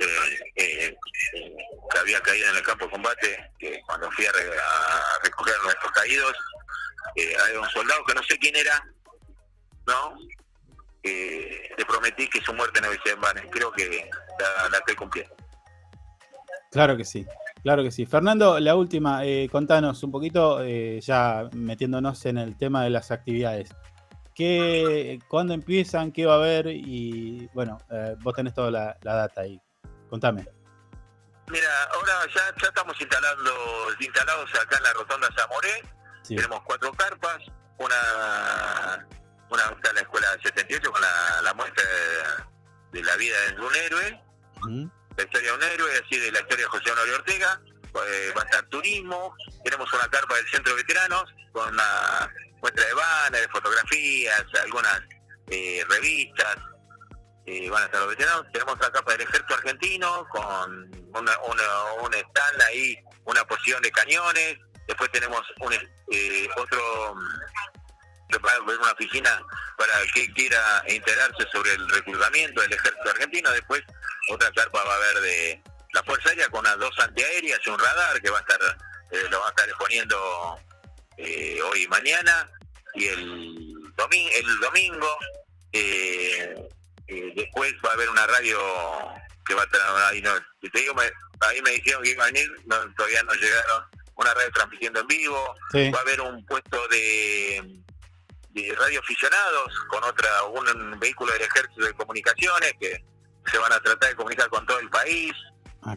[0.00, 0.96] eh, eh,
[1.34, 1.56] eh,
[1.90, 5.54] que había caído en el campo de combate, que cuando fui a, re- a recoger
[5.54, 6.34] a nuestros caídos,
[7.16, 8.84] hay un soldado que no sé quién era,
[9.86, 10.16] ¿no?
[11.04, 13.40] Eh, le prometí que su muerte no ser en vano.
[13.50, 14.08] Creo que
[14.40, 15.34] la, la estoy cumpliendo.
[16.72, 17.24] Claro que sí,
[17.62, 18.04] claro que sí.
[18.04, 23.12] Fernando, la última, eh, contanos un poquito, eh, ya metiéndonos en el tema de las
[23.12, 23.70] actividades.
[24.34, 26.10] ¿Qué, ¿Cuándo empiezan?
[26.10, 26.66] ¿Qué va a haber?
[26.66, 29.60] Y bueno, eh, vos tenés toda la, la data ahí.
[30.10, 30.44] Contame.
[31.48, 33.52] Mira, ahora ya, ya estamos instalando,
[34.00, 35.82] instalados acá en la Rotonda Zamoré.
[36.22, 36.34] Sí.
[36.34, 37.38] Tenemos cuatro carpas,
[37.78, 39.06] una,
[39.54, 43.60] una está en la escuela 78 con la, la muestra de, de la vida de
[43.60, 44.20] un héroe,
[45.16, 47.60] la historia de un héroe, así de la historia de José Honorio Ortega.
[48.08, 52.28] Eh, va a estar turismo, tenemos una carpa del centro de veteranos con una
[52.60, 55.00] muestra de banners, de fotografías, algunas
[55.50, 56.56] eh, revistas,
[57.46, 58.46] eh, van a estar los veteranos.
[58.52, 63.92] Tenemos la capa del ejército argentino con una, una- un stand ahí, una posición de
[63.92, 64.56] cañones.
[64.88, 65.72] Después tenemos un,
[66.10, 67.14] eh, otro,
[68.36, 69.42] haber una oficina
[69.76, 73.50] para que quiera enterarse sobre el reclutamiento del ejército argentino.
[73.52, 73.82] Después
[74.30, 75.62] otra carpa va a haber de
[75.92, 78.60] la Fuerza Aérea con unas dos antiaéreas y un radar que va a estar,
[79.12, 80.58] eh, lo va a estar exponiendo
[81.16, 82.50] eh, hoy y mañana.
[82.94, 85.18] Y el, domingo el domingo
[85.72, 86.54] eh,
[87.08, 88.58] eh, después va a haber una radio
[89.46, 89.80] que va a estar
[90.10, 90.30] ahí, no,
[90.62, 93.84] si te digo, me- ahí me dijeron que iba a venir, no, todavía no llegaron,
[94.14, 95.90] una radio transmitiendo en vivo, Sí.
[95.90, 97.62] va a haber un puesto de,
[98.54, 103.04] de radioaficionados con otra, un, vehículo del ejército de comunicaciones que
[103.46, 105.34] se van a tratar de comunicar con todo el país,
[105.86, 105.96] Ah,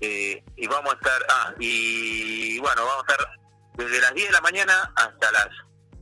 [0.00, 3.28] eh, y vamos a estar, ah, y bueno, vamos a estar
[3.74, 5.48] desde las 10 de la mañana hasta las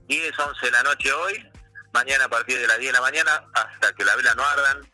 [0.06, 1.50] 10, 11 de la noche hoy,
[1.94, 4.92] mañana a partir de las 10 de la mañana hasta que la vela no ardan,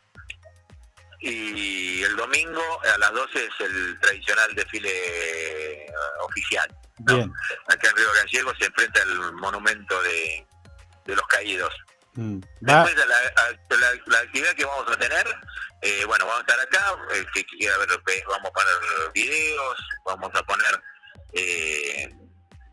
[1.19, 2.62] y el domingo
[2.94, 6.69] a las 12 es el tradicional desfile eh, oficial.
[6.98, 7.32] Bien.
[7.66, 10.47] Acá en Río Gallegos se enfrenta el monumento de,
[11.07, 11.73] de los caídos.
[12.15, 12.41] Mm.
[12.61, 15.27] Después de la, a- la- la actividad que vamos a tener,
[15.83, 17.89] eh, bueno, vamos a estar acá, el que quiera ver,
[18.28, 20.83] vamos a poner videos, vamos a poner,
[21.35, 22.09] eh,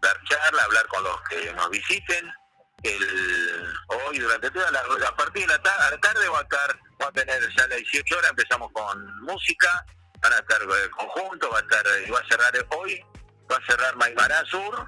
[0.02, 2.32] dar charla, hablar con los que nos visiten.
[2.84, 6.80] El, hoy, durante toda la, a partir de la, ta- la tarde, va a estar,
[7.02, 9.86] va a tener ya las 18 horas, empezamos con música,
[10.22, 13.02] van a estar eh, conjuntos, va a estar, eh, va a cerrar hoy,
[13.52, 14.86] va a cerrar Maimará Sur,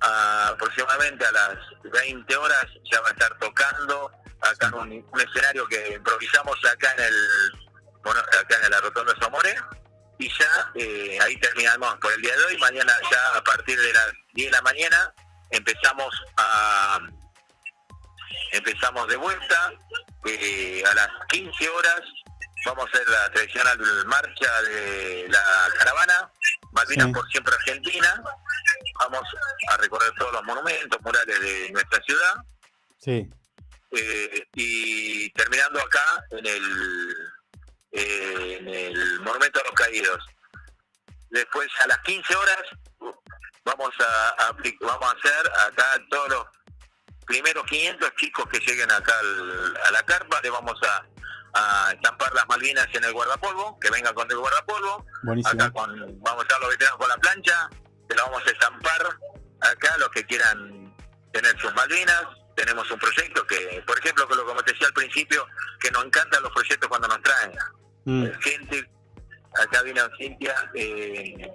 [0.00, 4.10] aproximadamente a las 20 horas ya va a estar tocando
[4.40, 7.14] acá en un, escenario que improvisamos acá en el
[8.02, 9.56] bueno, acá en la Rotonda de Zamoré
[10.18, 12.58] y ya eh, ahí terminamos por el día de hoy.
[12.58, 15.14] Mañana ya a partir de las 10 de la mañana
[15.50, 17.00] empezamos a
[18.52, 19.72] empezamos de vuelta.
[20.26, 22.00] Eh, a las 15 horas
[22.66, 25.42] vamos a hacer la tradicional marcha de la
[25.78, 26.30] caravana
[26.72, 27.12] Malvinas Sí.
[27.12, 28.22] por siempre Argentina
[29.00, 29.22] vamos
[29.70, 32.34] a recorrer todos los monumentos murales de nuestra ciudad
[32.98, 33.28] sí.
[33.92, 37.16] eh, y terminando acá en el
[37.92, 40.24] eh, en el monumento a los caídos
[41.30, 42.62] después a las 15 horas
[43.64, 46.46] vamos a, vamos a hacer acá todos los
[47.26, 51.04] primeros 500 chicos que lleguen acá al- a la carpa le vamos a,
[51.54, 55.62] a estampar las Malvinas en el guardapolvo que vengan con el guardapolvo Buenísimo.
[55.62, 57.70] acá con, vamos a estar los veteranos con la plancha,
[58.08, 59.18] que la vamos a estampar
[59.60, 60.94] acá los que quieran
[61.32, 62.24] tener sus Malvinas.
[62.56, 65.46] Tenemos un proyecto que, por ejemplo, que lo como te decía al principio,
[65.78, 67.52] que nos encantan los proyectos cuando nos traen.
[68.04, 68.26] Mm.
[68.40, 68.90] Gente,
[69.62, 71.50] acá vino Cintia, eh,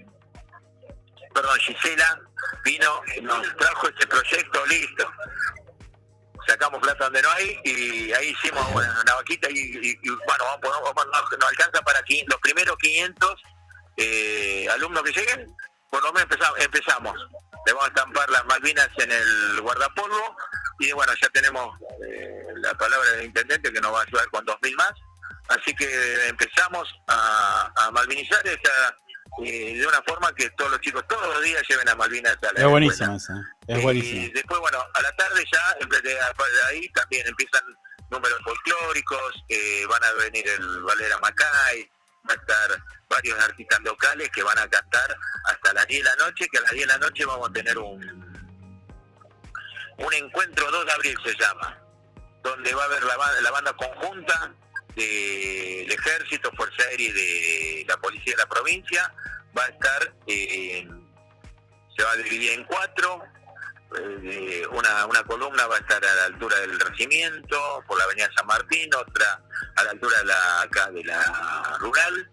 [1.33, 2.21] perdón, Gisela,
[2.63, 5.11] vino, nos trajo este proyecto, listo.
[6.47, 11.07] Sacamos plata donde no hay y ahí hicimos una, vaquita y, y- bueno, vamos, vamos-
[11.39, 13.41] nos, alcanza para qui- los primeros 500
[13.97, 15.55] eh, alumnos que lleguen,
[15.89, 17.15] por lo menos empezamos, empezamos.
[17.65, 20.35] Le vamos a estampar las Malvinas en el guardapolvo
[20.79, 21.75] y bueno, ya tenemos
[22.07, 24.91] eh, la palabra del intendente que nos va a ayudar con 2.000 más.
[25.47, 28.97] Así que empezamos a, a malvinizar esta,
[29.43, 32.35] eh, de una forma que todos los chicos todos los días lleven a Malvinas a
[32.41, 32.69] la Es escuela.
[32.69, 33.33] buenísimo esa.
[33.67, 34.31] Es Y buenísimo.
[34.33, 35.77] después, bueno, a la tarde ya,
[36.69, 37.63] ahí también empiezan
[38.09, 41.89] números folclóricos, eh, van a venir el Valera Macay,
[42.29, 45.15] va a estar varios artistas locales que van a cantar
[45.45, 47.53] hasta las 10 de la noche, que a las 10 de la noche vamos a
[47.53, 48.01] tener un,
[49.97, 51.77] un encuentro 2 de abril se llama,
[52.43, 54.53] donde va a haber la, la banda conjunta
[54.95, 59.13] del ejército, fuerza aérea y de la policía de la provincia,
[59.57, 60.87] va a estar, eh,
[61.95, 63.23] se va a dividir en cuatro,
[63.97, 68.29] eh, una, una columna va a estar a la altura del regimiento, por la avenida
[68.35, 69.41] San Martín, otra
[69.75, 72.31] a la altura de la, acá de la rural,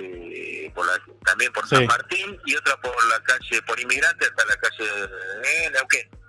[0.00, 4.44] eh, por la, también por San Martín, y otra por la calle, por inmigrante hasta
[4.46, 6.23] la calle de Neuquén.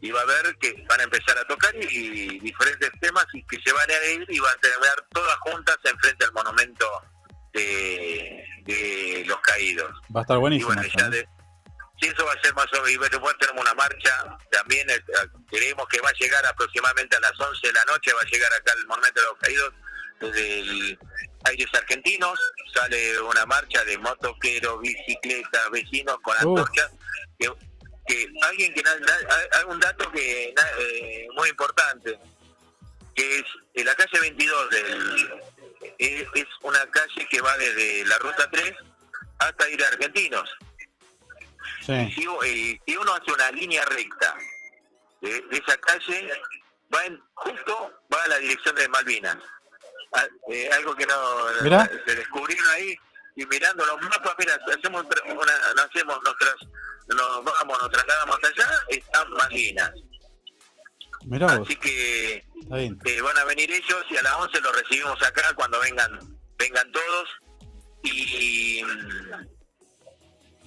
[0.00, 3.58] Y va a ver que van a empezar a tocar y, diferentes temas y que
[3.64, 6.86] se van a ir y van a tener todas juntas enfrente al monumento
[7.52, 9.90] de, los caídos.
[10.14, 10.72] Va a estar buenísimo.
[12.00, 15.02] Si eso va a ser más o menos, después tenemos una marcha, también eh,
[15.50, 18.52] creemos que va a llegar aproximadamente a las 11 de la noche, va a llegar
[18.52, 19.74] acá el Monumento de los Caídos,
[20.20, 20.98] desde el
[21.44, 22.38] Aires Argentinos,
[22.72, 26.90] sale una marcha de motoqueros, bicicletas, vecinos con antorchas,
[27.36, 27.50] que,
[28.08, 32.18] que alguien que, hay un dato que eh, muy importante,
[33.14, 33.44] que es
[33.74, 35.42] en la calle 22 del,
[35.98, 38.74] es, es una calle que va desde la ruta 3
[39.40, 40.50] hasta ir a Argentinos.
[41.88, 42.26] Eh, si,
[42.96, 44.36] uno hace una línea recta
[45.20, 46.30] de, esa calle,
[46.94, 49.36] va en, justo va a la dirección de Malvinas.
[50.12, 51.14] Ah, eh, algo que no
[52.06, 52.98] se descubrieron ahí
[53.38, 56.56] y mirando los mapas, mira, hacemos una, hacemos nuestras,
[57.06, 59.92] nos vamos, nos trasladamos allá, están Malvinas.
[61.48, 65.78] Así que eh, van a venir ellos y a las 11 los recibimos acá cuando
[65.78, 66.18] vengan
[66.58, 67.28] vengan todos.
[68.02, 68.82] Y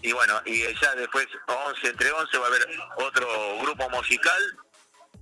[0.02, 2.68] y bueno, y ya después 11 entre 11 va a haber
[2.98, 3.28] otro
[3.64, 4.58] grupo musical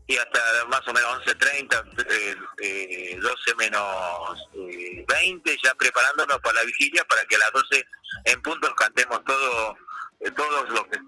[0.09, 5.05] y hasta más o menos 11.30, eh, 12 eh, menos 20,
[5.53, 7.85] eh, ya preparándonos para la vigilia para que a las 12
[8.25, 9.77] en puntos cantemos todo,
[10.21, 10.99] eh, todos los que,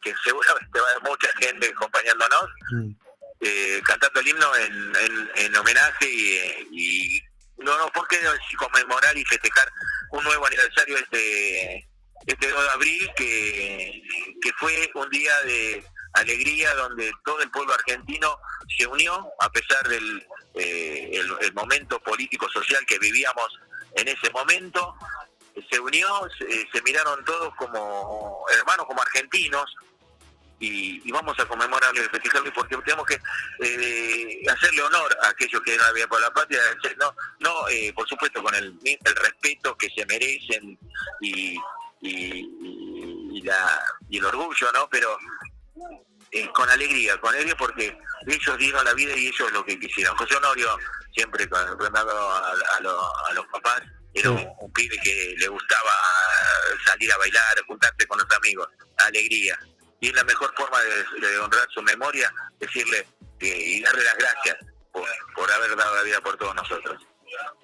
[0.00, 3.80] que seguramente va a haber mucha gente acompañándonos, mm.
[3.84, 4.92] cantando el himno en,
[5.34, 7.22] en, homenaje y, y
[7.56, 8.20] no, no, ¿por qué
[8.58, 9.72] conmemorar y festejar
[10.12, 11.84] un nuevo aniversario este
[12.26, 14.02] este 2 de abril, que,
[14.42, 15.82] que fue un día de
[16.18, 18.38] alegría donde todo el pueblo argentino
[18.76, 21.20] se unió a pesar del eh,
[21.54, 23.58] momento político social que vivíamos
[23.94, 24.94] en ese momento
[25.70, 26.06] se unió
[26.38, 29.64] se, miraron todos como hermanos como argentinos
[30.60, 33.20] y, vamos a conmemorarlo y festejarlo porque tenemos que
[33.60, 36.60] eh, hacerle honor a aquellos que no había por la patria
[36.98, 40.78] no no eh, por supuesto con el, el respeto que se merecen
[41.20, 41.58] y,
[42.00, 44.88] y, la, y el orgullo, ¿no?
[44.90, 45.16] Pero
[46.32, 47.96] eh, con alegría, con alegría porque
[48.26, 50.16] ellos dieron la vida y ellos lo que quisieron.
[50.16, 50.68] José Honorio,
[51.14, 52.80] siempre recordando a, a,
[53.32, 53.82] los papás,
[54.14, 55.90] era un, pibe que le gustaba
[56.84, 58.68] salir a bailar, juntarse con los amigos,
[58.98, 59.58] alegría.
[60.00, 63.06] Y es la mejor forma de, honrar su memoria, decirle
[63.40, 64.56] y darle las gracias
[64.92, 67.02] por, por haber dado la vida por todos nosotros.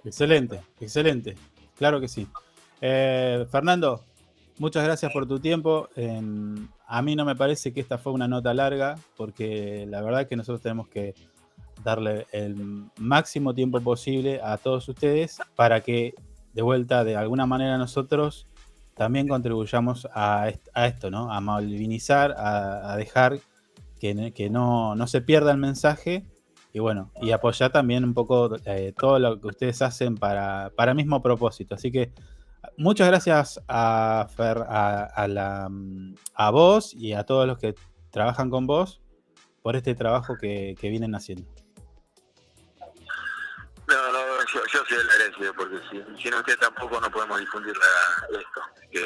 [0.05, 1.37] Excelente, excelente,
[1.77, 2.29] claro que sí.
[2.81, 4.05] Eh, Fernando,
[4.59, 5.89] Muchas gracias por tu tiempo.
[6.95, 10.29] A mí no me parece que esta fue una nota larga, porque la verdad es
[10.29, 11.17] que nosotros tenemos que
[11.83, 12.55] darle el
[12.99, 16.15] máximo tiempo posible a todos ustedes para que
[16.53, 18.47] de vuelta, de alguna manera, nosotros
[18.95, 20.53] también contribuyamos a,
[20.87, 21.33] esto, ¿no?
[21.33, 23.41] A malvinizar, a, dejar
[23.99, 24.15] que,
[24.49, 26.23] no, se pierda el mensaje
[26.73, 30.93] y bueno, y apoyar también un poco eh, todo lo que ustedes hacen para, para
[30.93, 31.75] el mismo propósito.
[31.75, 32.13] Así que
[32.77, 37.75] muchas gracias a, Fer, a, la, mm, a vos y a todos los que
[38.11, 39.01] trabajan con vos
[39.63, 41.49] por este trabajo que, vienen haciendo.
[43.87, 44.19] No, no,
[44.53, 47.75] yo, yo soy el agradecido porque si, si no usted tampoco no podemos difundir
[48.31, 48.61] esto.
[48.91, 49.01] Que,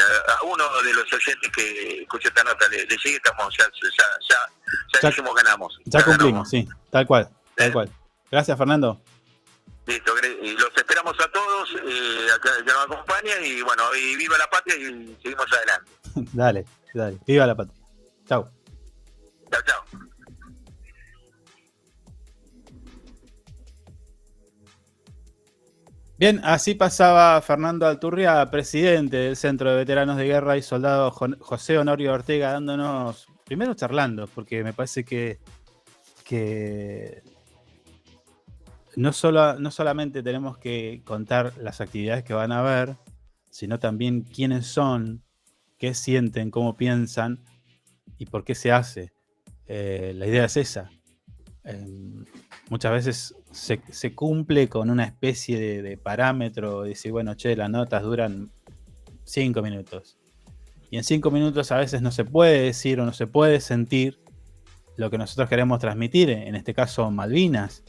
[0.00, 5.10] a, uno de los oyentes que escucha esta nota le, llegue, estamos, ya, ya, ya,
[5.10, 5.78] ya, ganamos.
[5.84, 7.90] Ya, cumplimos, sí, tal cual, tal cual.
[8.30, 9.00] Gracias, Fernando.
[10.52, 15.16] Los esperamos a todos, eh, que nos acompaña y bueno, y viva la patria y
[15.22, 15.90] seguimos adelante.
[16.32, 17.80] dale, dale, viva la patria.
[18.26, 18.50] Chao.
[19.50, 19.84] Chao, chao.
[26.16, 31.76] Bien, así pasaba Fernando Alturria, presidente del Centro de Veteranos de Guerra y Soldado José
[31.76, 35.40] Honorio Ortega, dándonos, primero charlando, porque me parece que,
[36.24, 37.22] que
[38.96, 42.96] no, solo, no solamente tenemos que contar las actividades que van a ver,
[43.50, 45.22] sino también quiénes son,
[45.78, 47.40] qué sienten, cómo piensan
[48.18, 49.12] y por qué se hace.
[49.66, 50.90] Eh, la idea es esa.
[51.64, 52.24] Em,
[52.68, 57.70] muchas veces se, cumple con una especie de, de parámetro, de decir, bueno, che, las
[57.70, 58.50] notas duran
[59.24, 60.18] cinco minutos.
[60.90, 64.20] Y en cinco minutos a veces no se puede decir o no se puede sentir
[64.96, 67.82] lo que nosotros queremos transmitir, en este caso Malvinas,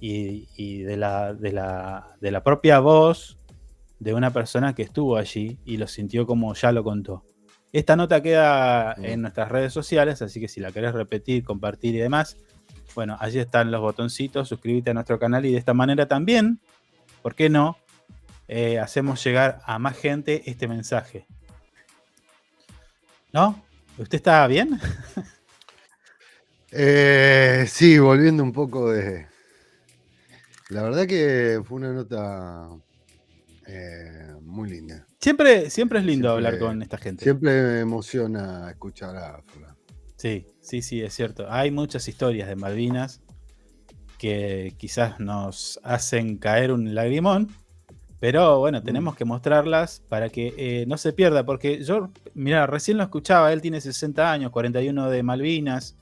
[0.00, 3.38] y, y de, la, de, la, de la propia voz
[3.98, 7.24] de una persona que estuvo allí y lo sintió como ya lo contó.
[7.72, 11.98] Esta nota queda en nuestras redes sociales, así que si la querés repetir, compartir y
[11.98, 12.36] demás,
[12.94, 16.60] bueno, allí están los botoncitos, suscríbete a nuestro canal y de esta manera también,
[17.22, 17.76] ¿por qué no?
[18.48, 21.26] Eh, hacemos llegar a más gente este mensaje.
[23.32, 23.62] ¿No?
[23.98, 24.80] ¿Usted está bien?
[26.78, 29.28] Eh, sí, volviendo un poco de.
[30.70, 32.68] La verdad que fue una nota
[33.66, 35.06] eh, muy linda.
[35.20, 37.24] Siempre, siempre es lindo Siempre- hablar con esta gente.
[37.24, 39.76] Siempre me emociona escuchar a Fran.
[40.16, 41.46] Sí, sí, sí, es cierto.
[41.50, 43.20] Hay muchas historias de Malvinas
[44.18, 47.48] que quizás nos hacen caer un lagrimón,
[48.18, 52.96] pero bueno, tenemos que mostrarlas para que eh, no se pierda, porque yo, mira, recién
[52.96, 55.96] lo escuchaba, él tiene 60 años, 41 de Malvinas,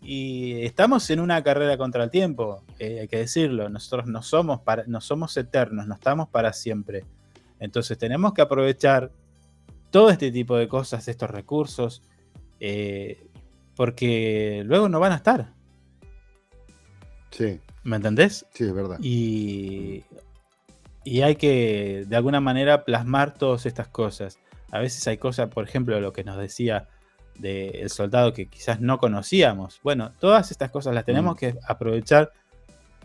[0.00, 4.60] y estamos en una carrera contra el tiempo, eh, hay que decirlo, nosotros no somos,
[4.60, 7.04] para, no somos eternos, no estamos para siempre.
[7.58, 9.10] Entonces tenemos que aprovechar
[9.90, 12.02] todo este tipo de cosas, estos recursos,
[12.60, 13.26] eh,
[13.74, 15.52] porque luego no van a estar.
[17.30, 18.46] Sí, ¿Me entendés?
[18.52, 18.98] sí, es verdad.
[19.00, 20.04] Y,
[21.04, 24.38] y hay que de alguna manera plasmar todas estas cosas.
[24.70, 26.88] A veces hay cosas, por ejemplo, lo que nos decía
[27.38, 29.80] del soldado que quizás no conocíamos.
[29.82, 31.38] Bueno, todas estas cosas las tenemos Mm.
[31.38, 32.32] que aprovechar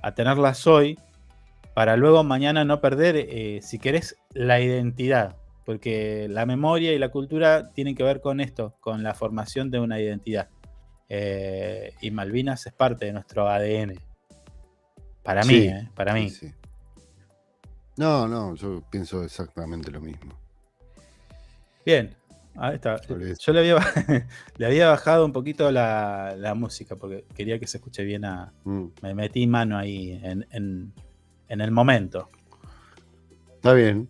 [0.01, 0.97] a tenerlas hoy
[1.73, 5.35] para luego mañana no perder, eh, si querés, la identidad.
[5.65, 9.79] Porque la memoria y la cultura tienen que ver con esto, con la formación de
[9.79, 10.49] una identidad.
[11.07, 13.93] Eh, y Malvinas es parte de nuestro ADN.
[15.23, 16.29] Para mí, eh, para mí.
[16.29, 16.51] sí.
[17.97, 20.33] No, no, yo pienso exactamente lo mismo.
[21.85, 22.15] Bien,
[22.55, 22.99] ahí está.
[23.07, 23.77] Yo le había,
[24.57, 28.53] le había bajado un poquito la, la música porque quería que se escuche bien a.
[28.63, 30.93] Mm, Me metí mano ahí en, en-
[31.47, 32.29] en el momento.
[33.55, 34.07] Está bien.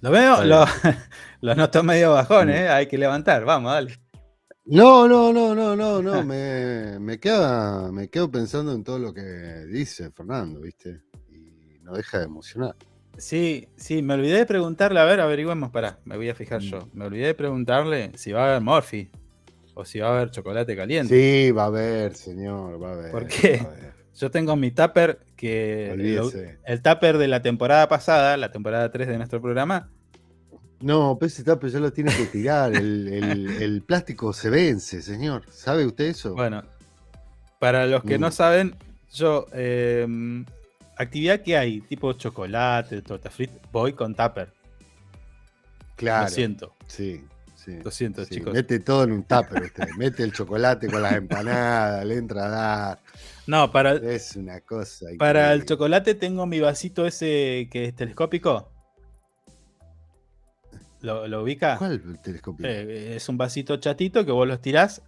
[0.00, 0.64] Lo veo, lo,
[1.40, 2.50] lo noto medio bajón, Mm.
[2.50, 2.68] ¿eh?
[2.68, 3.98] Hay que levantar, vamos, dale.
[4.66, 6.22] No, no, no, no, no, no.
[6.24, 9.22] me, me, queda, me quedo pensando en todo lo que
[9.66, 11.00] dice Fernando, ¿viste?
[11.30, 12.76] Y no deja de emocionar.
[13.18, 16.88] Sí, sí, me olvidé de preguntarle, a ver, averigüemos, pará, me voy a fijar yo.
[16.92, 19.10] Me olvidé de preguntarle si va a haber Morphy
[19.74, 21.14] o si va a haber chocolate caliente.
[21.14, 23.10] Sí, va a haber, señor, va a haber.
[23.10, 23.60] ¿Por qué?
[24.16, 25.90] Yo tengo mi tupper que.
[25.92, 26.58] Olvídese.
[26.64, 29.90] el tupper de la temporada pasada, la temporada 3 de nuestro programa.
[30.80, 32.72] No, pero ese tape ya lo tiene que tirar.
[32.72, 35.42] El, el- el plástico se vence, señor.
[35.50, 36.34] ¿Sabe usted eso?
[36.34, 36.62] Bueno,
[37.58, 38.32] para los que no Mm.
[38.32, 38.76] saben,
[39.12, 39.46] yo.
[39.52, 40.06] eh,
[40.98, 44.52] actividad que hay, tipo chocolate, torta frita, voy con tupper.
[45.96, 46.24] claro.
[46.24, 47.78] Lo siento, Sí, sí.
[47.82, 48.36] lo siento, sí.
[48.36, 48.52] chicos.
[48.52, 49.88] Mete todo en un tupper usted.
[49.98, 52.98] Mete el chocolate con las empanadas, le entra a dar.
[53.46, 55.06] No, para, Es una cosa.
[55.18, 58.72] para el chocolate tengo mi vasito ese que es telescópico.
[61.00, 61.76] ¿Lo, lo ubica?
[61.78, 62.66] ¿Cuál telescopio?
[62.66, 65.00] Eh, es un vasito chatito que vos lo tirás,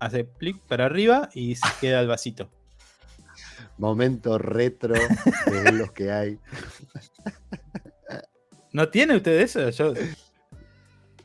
[0.00, 2.50] hace clic para arriba y se queda el vasito.
[3.78, 6.38] Momento retro de los que hay.
[8.72, 9.68] ¿No tiene usted eso?
[9.70, 9.92] Yo,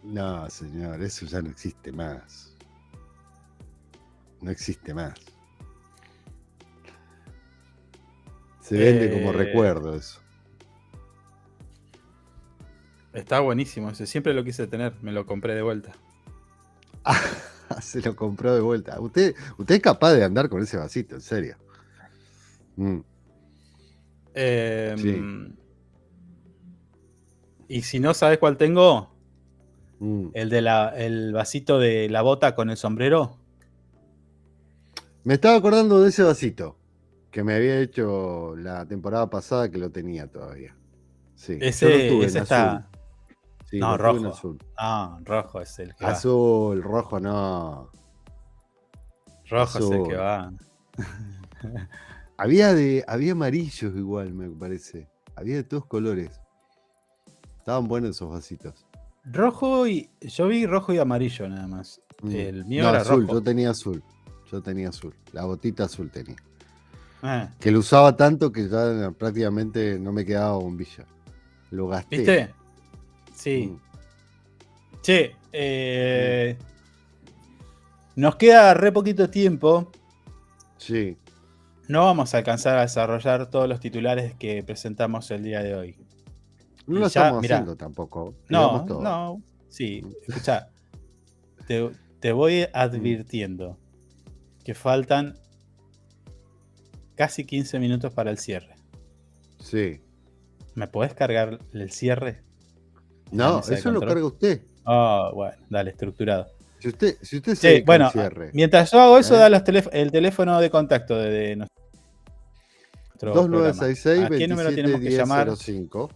[0.03, 2.56] No, señor, eso ya no existe más.
[4.41, 5.14] No existe más.
[8.61, 10.19] Se vende como Eh, recuerdo eso.
[13.14, 14.07] está buenísimo ese.
[14.07, 15.91] Siempre lo quise tener, me lo compré de vuelta.
[17.82, 18.99] Se lo compró de vuelta.
[18.99, 21.57] Usted, usted es capaz de andar con ese vasito, en serio.
[22.76, 22.99] Mm,
[24.34, 25.22] Eh, Sí.
[27.68, 29.10] Y si no sabes cuál tengo,
[29.99, 30.27] mm.
[30.34, 33.38] el de la, el vasito de la bota con el sombrero.
[35.23, 36.77] Me estaba acordando de ese vasito
[37.30, 40.76] que me había hecho la temporada pasada que lo tenía todavía.
[41.35, 42.72] Sí, Ese, tuve ese está.
[42.77, 42.88] azul.
[43.69, 44.27] Sí, no, rojo.
[44.27, 44.57] azul.
[44.77, 46.11] Ah, rojo es el que va.
[46.11, 47.89] Azul, rojo no.
[49.49, 50.52] Rojo es el que va.
[52.41, 55.07] Había de, había amarillos igual, me parece.
[55.35, 56.41] Había de todos colores.
[57.59, 58.84] Estaban buenos esos vasitos.
[59.26, 60.09] Rojo y.
[60.22, 62.01] Yo vi rojo y amarillo nada más.
[62.23, 62.31] Mm.
[62.31, 63.34] El mío No, era azul, rojo.
[63.35, 64.03] yo tenía azul.
[64.51, 65.13] Yo tenía azul.
[65.34, 66.35] La botita azul tenía.
[67.22, 71.05] Ah, Que lo usaba tanto que ya prácticamente no me quedaba bombilla.
[71.69, 72.18] Lo gasté.
[72.18, 72.53] ¿Viste?
[73.35, 73.68] Sí.
[73.68, 75.01] Mm.
[75.03, 76.57] Che, eh,
[78.15, 79.91] nos queda re poquito tiempo.
[80.77, 81.15] Sí.
[81.91, 85.97] No vamos a alcanzar a desarrollar todos los titulares que presentamos el día de hoy.
[86.88, 87.55] No Y lo ya, estamos mirá.
[87.57, 88.34] haciendo tampoco.
[88.47, 89.41] No, no.
[89.68, 90.69] Sí, escucha.
[91.68, 91.89] Te,
[92.22, 93.77] te voy advirtiendo
[94.63, 95.38] que faltan
[97.15, 98.73] casi 15 minutos para el cierre.
[99.59, 99.99] Sí.
[100.76, 102.41] ¿Me podés cargar el cierre?
[103.34, 104.61] No, eso lo carga usted.
[104.85, 106.47] Ah, bueno, dale, estructurado.
[106.80, 108.49] Si usted, si usted se Sí, bueno, cierre.
[108.53, 109.39] mientras yo hago eso, ¿Eh?
[109.39, 111.55] da los teléf- el teléfono de contacto de, de
[113.26, 113.68] nuestro programa.
[113.68, 115.48] 2966 ¿A qué número tenemos que 27 llamar?
[115.48, 116.10] 1005.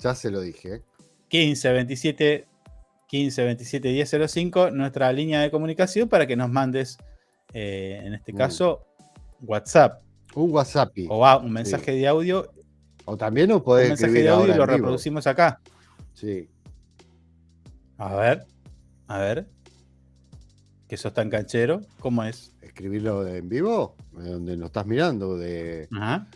[0.00, 0.74] Ya se lo dije.
[0.76, 0.82] ¿eh?
[1.28, 2.46] 15 27
[3.08, 6.96] 15 27 1005, nuestra línea de comunicación para que nos mandes,
[7.52, 8.36] eh, en este Mm.
[8.36, 8.86] caso,
[9.42, 10.02] WhatsApp
[10.34, 10.92] Un WhatsApp.
[11.08, 12.50] o a- un mensaje de audio.
[13.04, 14.66] O también nos Un podés mensaje escribir de audio y lo vivo.
[14.66, 15.60] reproducimos acá.
[16.14, 16.48] Sí.
[17.98, 18.46] A ver,
[19.08, 19.46] a ver.
[20.88, 21.80] Que sos tan canchero.
[21.98, 22.52] ¿Cómo es?
[22.74, 25.36] Escribirlo en vivo, eh, donde nos estás mirando.
[25.36, 26.28] De, Ajá.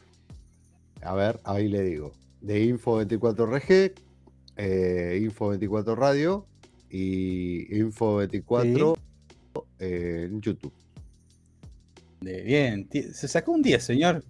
[1.02, 2.12] a ver, ahí le digo.
[2.40, 3.92] De Info24RG,
[4.56, 6.46] eh, Info24 Radio
[6.90, 8.96] y Info24
[9.78, 10.72] eh, en YouTube.
[12.20, 14.24] De- bien, se sacó un 10, señor.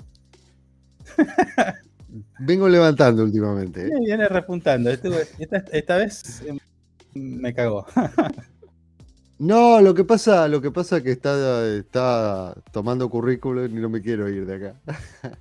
[2.40, 3.86] Vengo levantando últimamente.
[3.86, 3.90] ¿eh?
[4.04, 4.90] Viene- repuntando.
[4.90, 5.08] Este-
[5.38, 6.56] Esta, esta vez eh,
[7.14, 7.86] me cagó.
[9.38, 13.88] No, lo que pasa, lo que pasa es que está, está tomando currículum y no
[13.88, 14.80] me quiero ir de acá.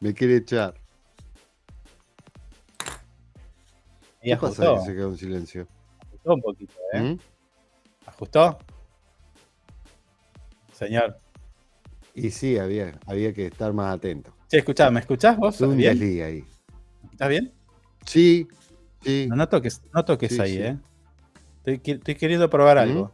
[0.00, 0.74] me quiere echar.
[4.22, 5.68] Y ¿Qué pasa ajustó, que se quedó en silencio?
[6.00, 7.00] ajustó un poquito, ¿eh?
[7.00, 7.18] ¿Mm?
[8.06, 8.58] ¿Ajustó?
[10.72, 11.18] Señor.
[12.14, 14.34] Y sí, había, había que estar más atento.
[14.48, 15.60] Che, escuchá, ¿me escuchás vos?
[15.60, 15.98] Un ¿Bien?
[16.22, 16.44] ahí.
[17.10, 17.52] ¿Estás bien?
[18.04, 18.46] Sí,
[19.06, 19.26] sí.
[19.28, 20.62] No, no toques, no toques Sí, ahí, sí.
[20.62, 20.78] ¿eh?
[21.64, 22.80] Estoy, queriendo probar ¿Mm?
[22.80, 23.12] algo.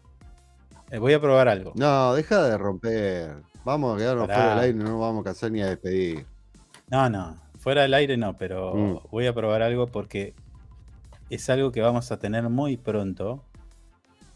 [0.90, 1.72] Eh, voy a probar algo.
[1.74, 3.36] No, deja de romper.
[3.64, 4.38] Vamos a quedarnos Pará.
[4.40, 6.26] fuera del aire, no nos vamos a casar ni a despedir.
[6.88, 8.98] No, no, fuera del aire no, pero Mm.
[9.10, 10.34] voy a probar algo porque
[11.30, 13.42] es algo que vamos a tener muy pronto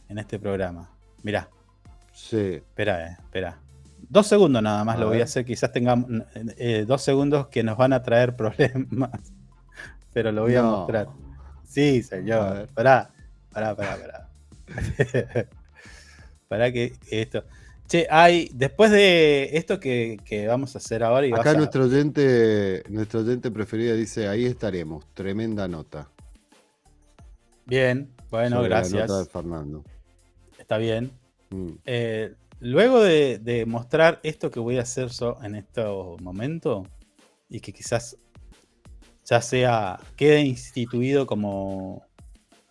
[0.08, 0.88] en este programa.
[1.22, 1.48] Mirá,
[2.12, 2.38] Sí.
[2.54, 3.58] espera, eh, espera.
[4.08, 6.08] Dos segundos nada más A lo voy a hacer, quizás tengamos
[6.56, 9.10] eh, dos segundos que nos van a traer problemas,
[10.14, 11.08] pero lo voy a mostrar.
[11.66, 12.68] Sí, señor.
[12.74, 13.10] Pará,
[13.52, 14.28] pará, pará, pará.
[16.48, 17.44] pará que esto.
[17.88, 21.54] Che, hay, después de esto que, que vamos a hacer ahora y vas Acá a-
[21.54, 25.04] nuestro oyente, nuestro oyente preferido dice, ahí estaremos.
[25.14, 26.08] Tremenda nota.
[27.64, 29.08] Bien, bueno, sobre la gracias.
[29.08, 29.84] nota de Fernando.
[30.58, 31.12] Está bien.
[31.50, 31.70] Mm.
[31.84, 35.84] Eh, luego de, de mostrar esto que voy a hacer yo en este
[36.20, 36.86] momento,
[37.48, 38.16] y que quizás
[39.26, 42.04] ya sea, quede instituido como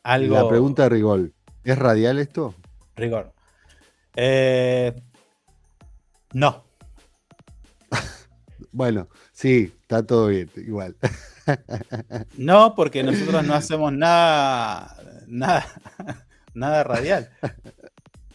[0.04, 0.34] algo.
[0.36, 1.34] La pregunta de Rigol,
[1.64, 2.56] ¿es radial esto?
[2.96, 3.34] Rigor.
[4.16, 4.94] Eh,
[6.34, 6.64] no,
[8.72, 10.96] Bueno, sí, está todo bien, igual.
[12.38, 15.66] no, porque nosotros no hacemos nada, nada,
[16.54, 17.30] nada radial.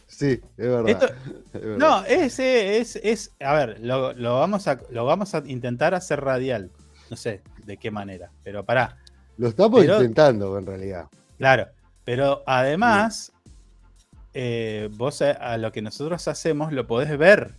[0.06, 0.88] Sí, es verdad.
[0.90, 1.06] Esto-
[1.54, 1.76] es verdad.
[1.78, 6.20] No, es, es, es, a ver, lo, lo vamos a, lo vamos a intentar hacer
[6.20, 6.70] radial.
[7.10, 8.96] No sé de qué manera, pero pará.
[9.36, 11.08] Lo estamos pero- intentando en realidad.
[11.38, 11.66] Claro,
[12.04, 13.32] pero además,
[14.32, 17.54] eh, vos a, a lo que nosotros hacemos lo podés ver.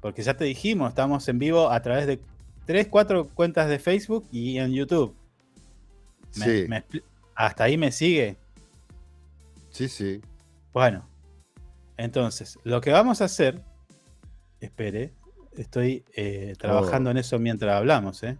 [0.00, 2.20] Porque ya te dijimos, estamos en vivo a través de
[2.66, 5.14] 3, 4 cuentas de Facebook y en YouTube.
[6.36, 6.84] Me- Sí, me
[7.34, 8.36] hasta ahí me sigue.
[9.70, 10.20] sí, sí.
[10.72, 11.08] Bueno,
[11.96, 13.62] entonces, lo que vamos a hacer,
[14.60, 15.12] espere,
[15.56, 17.12] estoy eh, trabajando Oh.
[17.12, 18.36] en eso mientras hablamos, ¿eh?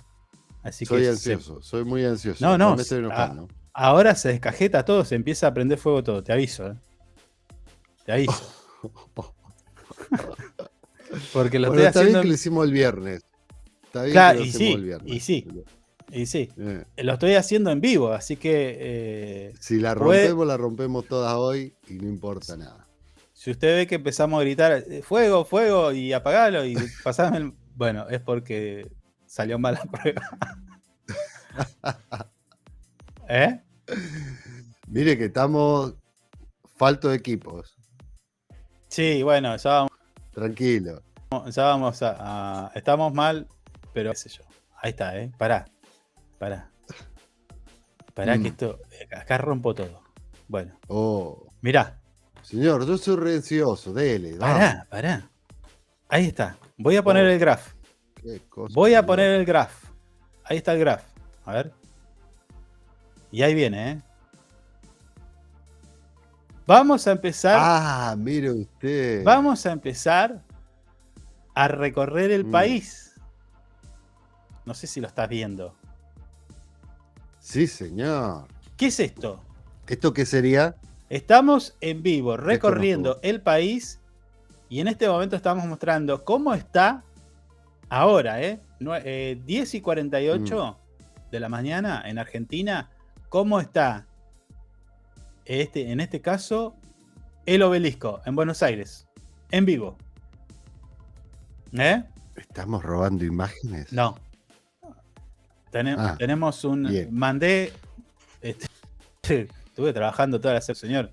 [0.63, 2.45] Así soy que se- ansioso, soy muy ansioso.
[2.45, 6.33] No, no, estoy ah, ahora se descajeta todo, se empieza a prender fuego todo, te
[6.33, 6.75] aviso, ¿eh?
[8.05, 8.51] Te aviso.
[11.33, 12.23] Porque lo Bueno, estoy está bien haciendo.
[12.23, 13.23] que lo hicimos el viernes.
[13.85, 15.13] Está bien Claro, que lo y hacemos sí, el viernes.
[15.15, 15.49] y sí.
[16.13, 20.47] Y sí, Eh, lo estoy haciendo en vivo, así que eh, Si la Puede- rompemos,
[20.47, 22.87] la rompemos todas hoy y no importa nada.
[23.45, 27.53] Si usted ve que empezamos a gritar eh, fuego, fuego y apagalo y pasame el.
[27.75, 28.91] Bueno, es porque
[29.27, 30.23] salió mal la prueba.
[33.29, 33.61] ¿Eh?
[34.89, 35.95] Mire que estamos
[36.77, 37.77] falto de equipos.
[38.89, 39.93] Sí, bueno, ya vamos,
[40.33, 41.03] Tranquilo.
[41.51, 43.47] ya vamos a, a- Estamos mal,
[43.93, 44.43] pero qué sé yo.
[44.81, 45.31] Ahí está, ¿eh?
[45.37, 45.67] Pará.
[46.39, 46.71] Pará.
[48.15, 48.43] Pará Mm.
[48.43, 48.79] que esto.
[49.15, 50.03] Acá rompo todo.
[50.49, 52.01] Bueno, Oh, mirá.
[52.45, 53.93] Señor, yo soy re ansioso.
[53.93, 54.59] Dele, vamos.
[54.59, 55.31] Pará, pará.
[56.09, 56.57] Ahí está.
[56.79, 57.31] Voy a poner Oh.
[57.31, 57.73] el graph.
[58.15, 59.85] Qué cosa, Voy a poner el graph.
[60.45, 61.03] Ahí está el graph.
[61.45, 61.73] A ver.
[63.31, 64.03] Y ahí viene, ¿eh?
[66.67, 67.59] Vamos a empezar.
[67.61, 69.23] Ah, mire usted.
[69.25, 70.43] Vamos a empezar
[71.55, 72.51] a recorrer el Mm.
[72.51, 73.13] país.
[74.65, 75.75] No sé si lo estás viendo.
[77.39, 78.49] Sí, señor.
[78.79, 79.43] ¿Qué es esto?
[79.87, 80.75] ¿Esto qué sería?
[81.09, 84.01] Estamos en vivo recorriendo el país
[84.69, 87.05] Y en este momento estamos mostrando cómo está
[87.89, 88.61] ahora, ¿eh?
[89.05, 90.79] Eh, 10 y 48
[91.31, 92.91] de la mañana en Argentina.
[93.29, 94.07] ¿Cómo está
[95.45, 96.75] este, en este caso
[97.47, 99.07] el obelisco en Buenos Aires?
[99.51, 99.97] En vivo.
[101.73, 102.03] ¿Eh?
[102.37, 103.93] ¿Estamos robando imágenes?
[103.93, 104.17] No.
[105.75, 106.85] Ah, tenemos un.
[106.85, 107.15] bien.
[107.15, 107.73] Mandé.
[108.41, 111.11] este, estuve trabajando toda la semana, señor.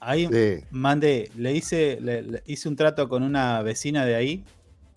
[0.00, 0.64] Ahí Sí.
[0.70, 4.42] mandé, le hice, le- le hice un trato con una vecina de ahí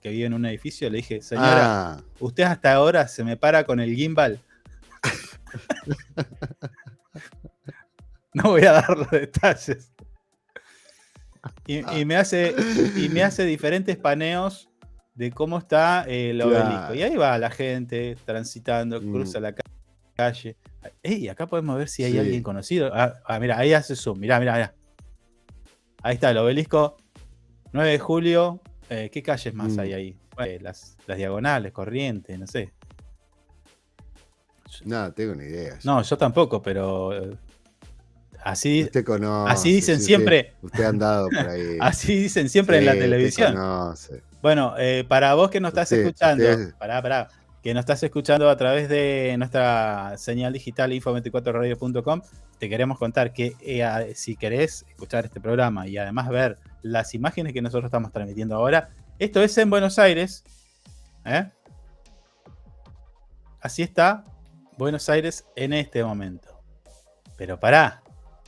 [0.02, 0.90] que vive en un edificio.
[0.90, 4.40] Le dije, señora, Ah, usted hasta ahora se me para con el gimbal.
[8.34, 9.92] no voy a dar los detalles.
[11.68, 12.56] Y, y me hace,
[12.96, 14.70] y me hace diferentes paneos
[15.16, 16.70] de cómo está el obelisco.
[16.70, 16.96] Claro.
[16.96, 19.12] Y ahí va la gente transitando, Mm.
[19.12, 19.62] cruza la ca-
[20.16, 20.56] calle.
[21.02, 22.20] Ey, acá podemos ver si hay Sí.
[22.20, 22.92] alguien conocido.
[22.94, 24.20] Ah, ah, mira, ahí hace zoom.
[24.20, 24.74] Mirá, mirá, mirá.
[26.02, 26.98] Ahí está el obelisco.
[27.72, 28.60] 9 de julio.
[28.90, 29.80] Eh, ¿Qué calles más Mm.
[29.80, 30.18] hay ahí?
[30.46, 32.72] Eh, las, las diagonales, corrientes, no sé.
[34.86, 35.78] no, tengo ni idea.
[35.84, 37.14] No, yo tampoco, pero.
[37.16, 37.38] eh,
[38.46, 39.54] Así, Usted conoce.
[39.54, 40.52] así dicen sí, siempre.
[40.56, 41.78] Usted, usted ha andado por ahí.
[41.80, 43.56] así dicen siempre en la televisión.
[44.42, 47.30] Bueno, eh, para vos que nos estás Usted- escuchando, usted- pará, pará,
[47.64, 52.22] que nos estás escuchando a través de nuestra señal digital info24radio.com,
[52.60, 57.54] te queremos contar que eh, si querés escuchar este programa y además ver las imágenes
[57.54, 60.44] que nosotros estamos transmitiendo ahora, esto es en Buenos Aires.
[61.24, 61.50] ¿eh?
[63.62, 64.26] Así está
[64.78, 66.50] Buenos Aires en este momento.
[67.38, 68.04] Pero pará,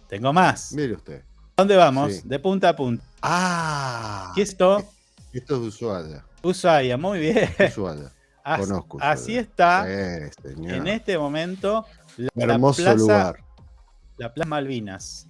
[0.10, 0.74] tengo más.
[0.74, 1.24] Mire usted.
[1.56, 2.16] ¿Dónde vamos?
[2.16, 2.22] Sí.
[2.26, 3.06] De punta a punta.
[3.22, 4.84] Ah, Aquí esto,
[5.32, 6.26] esto es Ushuaia.
[6.44, 7.50] Ushuaia, muy bien.
[7.66, 8.12] Ushuaia.
[8.48, 11.84] As- Conozco así está Sí, en este momento
[12.18, 13.40] la, la Hermoso plaza, lugar.
[14.18, 15.28] la Plaza Malvinas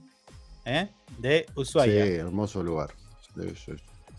[0.65, 0.89] ¿eh?
[1.17, 2.05] de Sí, Ushuaia.
[2.05, 2.89] hermoso lugar.
[3.33, 3.71] Sí, sí.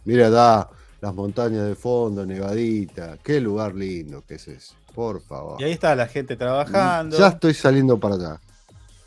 [0.06, 0.70] Mira, da
[1.02, 3.18] las montañas de fondo, nevadita.
[3.22, 4.74] Qué lugar lindo que es ese.
[4.94, 5.60] Por favor.
[5.60, 7.18] Y ahí está la gente trabajando.
[7.18, 8.40] Ya estoy saliendo para allá.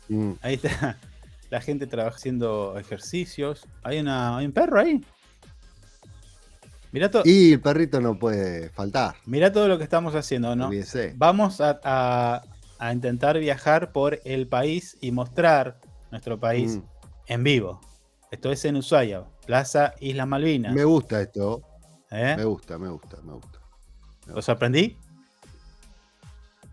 [0.08, 0.32] Mm.
[0.40, 0.96] Ahí está
[1.50, 3.66] la gente traba- haciendo ejercicios.
[3.82, 5.04] Hay, una, hay un perro ahí.
[6.92, 9.14] Mirá, to- Y el perrito no puede faltar.
[9.26, 10.66] mirá todo lo que estamos haciendo, ¿no?
[10.66, 11.14] Olvídese.
[11.16, 12.42] Vamos a, a-
[12.78, 15.78] a intentar viajar por el país y mostrar
[16.10, 16.82] nuestro país Mm.
[17.26, 17.80] en vivo.
[18.30, 20.72] Esto es en Ushuaia, Plaza Islas Malvinas.
[20.72, 21.62] Me gusta esto.
[22.10, 22.34] ¿eh?
[22.36, 23.58] Me gusta, me gusta, me gusta.
[24.26, 24.96] ¿Lo sorprendí?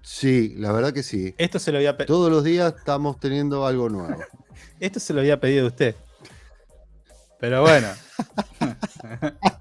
[0.02, 1.35] Sí, la verdad que sí.
[1.38, 4.19] Esto se lo había, pe- Todos los días estamos teniendo algo nuevo.
[4.80, 5.95] esto se lo había pedido usted.
[7.39, 7.88] Pero bueno.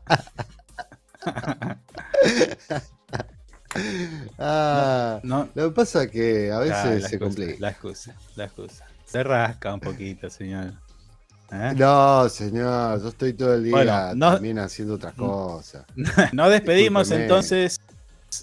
[4.39, 7.55] Ah, No, lo que pasa es que a veces Ah, se excusa, complica.
[7.61, 8.87] La excusa, la excusa.
[9.05, 10.73] Se rasca un poquito, señor.
[11.53, 11.73] ¿Eh?
[11.77, 15.85] No, señor, yo estoy todo el día Bueno, no- también haciendo otras cosas.
[16.33, 17.23] Nos despedimos Discúlpeme.
[17.24, 17.81] entonces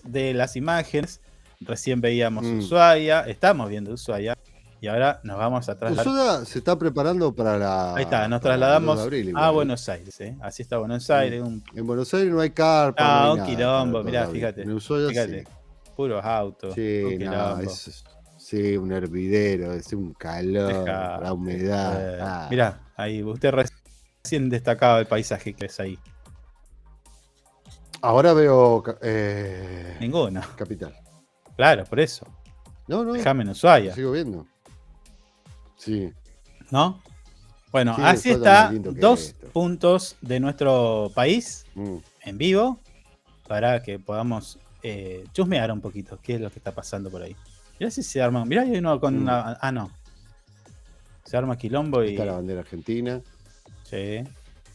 [0.04, 1.20] de las imágenes.
[1.60, 2.60] Recién veíamos Mm.
[2.60, 4.38] Ushuaia, estamos viendo Ushuaia.
[4.84, 6.06] Y ahora nos vamos a trasladar.
[6.06, 7.96] Ushuaia se está preparando para la.
[7.96, 9.54] Ahí está, nos para el 2 trasladamos abril, a igual.
[9.54, 10.20] Buenos Aires.
[10.20, 10.38] ¿eh?
[10.42, 12.96] Así está Buenos Aires, un En Buenos Aires no hay carpa.
[13.02, 15.44] Ah, no un quilombo, para el 2 de mirá, fíjate, En fíjate.
[15.96, 16.74] puros autos.
[16.76, 17.02] sí.
[17.02, 18.04] un Sí, no, es,
[18.38, 22.16] sí, un hervidero, es un calor, Deja- la humedad.
[22.16, 22.48] Eh, ah.
[22.50, 25.98] Mirá, ahí usted recién destacaba el paisaje que es ahí.
[28.02, 30.42] Ahora veo eh, Ninguno.
[30.58, 30.94] Capital.
[31.56, 32.28] Claro, por eso.
[32.90, 34.46] No, no, Déjame en Ushuaia, sigo viendo.
[35.78, 36.12] Sí.
[36.72, 37.02] ¿no?
[37.72, 38.72] Bueno, Sí, así está.
[38.74, 41.98] Dos puntos de nuestro país mm.
[42.26, 42.80] en vivo
[43.48, 47.36] para que podamos eh, chusmear un poquito qué es lo que está pasando por ahí.
[47.80, 48.46] Mirá si se arma.
[48.46, 49.22] Mirá, hay uno con Mm.
[49.24, 49.58] una.
[49.60, 49.92] Ah, no.
[51.24, 52.12] Se arma quilombo y.
[52.12, 53.22] Está la bandera argentina.
[53.84, 54.24] Sí.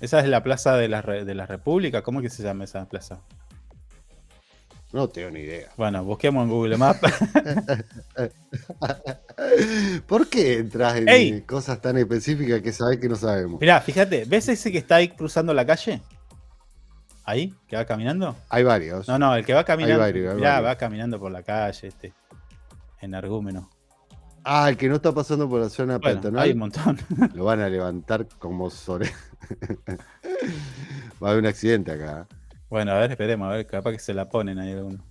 [0.00, 2.02] Esa es la plaza de la, de la República.
[2.02, 3.20] ¿Cómo que se llama esa plaza?
[4.92, 5.68] No tengo ni idea.
[5.76, 7.00] Bueno, busquemos en Google Maps.
[10.06, 11.42] ¿Por qué entras en Ey.
[11.42, 13.60] cosas tan específicas que sabes que no sabemos?
[13.60, 16.00] Mirá, fíjate, ¿ves ese que está ahí cruzando la calle?
[17.24, 17.54] ¿Ahí?
[17.66, 18.34] ¿Que va caminando?
[18.48, 19.06] Hay varios.
[19.06, 20.00] No, no, el que va caminando.
[20.00, 20.70] varios, hay mirá, varios.
[20.70, 22.14] va caminando por la calle, este.
[23.02, 23.68] Energúmeno.
[24.42, 26.42] Ah, el que no está pasando por la zona Bueno, peatonal.
[26.44, 26.98] hay un montón.
[27.34, 29.10] Lo van a levantar como sobre.
[31.22, 32.26] Va a haber un accidente acá.
[32.70, 35.04] Bueno, a ver, esperemos, a ver, capaz que se la ponen ahí alguno.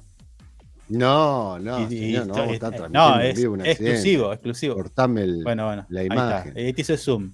[0.89, 3.53] No, no, Y- y- señor, no y- vamos a estar eh, transmitiendo no, es vivo
[3.53, 4.75] un exclusivo, exclusivo.
[4.75, 5.85] Cortame el- Bueno, bueno.
[5.89, 6.57] la imagen.
[6.57, 7.33] Ahí hice zoom.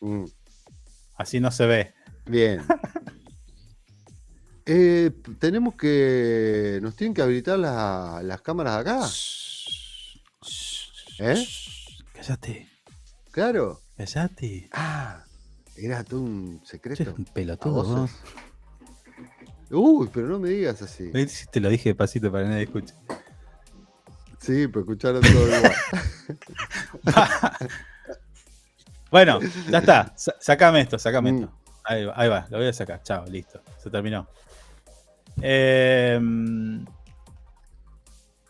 [0.00, 0.24] Mm,
[1.16, 1.94] Así no se ve.
[2.26, 2.60] Bien.
[4.66, 6.78] Eh, tenemos que.
[6.80, 9.06] Nos tienen que habilitar la- las cámaras acá.
[11.18, 11.46] ¿Eh?
[12.14, 12.68] Cállate,
[13.30, 13.82] Claro.
[13.96, 14.68] cállate.
[14.72, 15.22] Ah,
[15.76, 17.14] Era todo un secreto.
[17.18, 18.08] un pelotudo.
[19.74, 21.10] Uy, pero no me digas así.
[21.10, 22.94] ¿Ves si Te lo dije despacito para que nadie escuche.
[24.40, 25.72] Sí, pero escucharon todo igual.
[29.10, 29.38] Bueno,
[29.70, 30.12] ya está.
[30.16, 31.36] Sa- Sacame esto, sacame Mm.
[31.44, 31.52] esto.
[31.84, 33.02] Ahí, va, ahí va, lo voy a sacar.
[33.02, 33.60] Chao, listo.
[33.82, 34.26] Se terminó.
[35.40, 36.84] Em,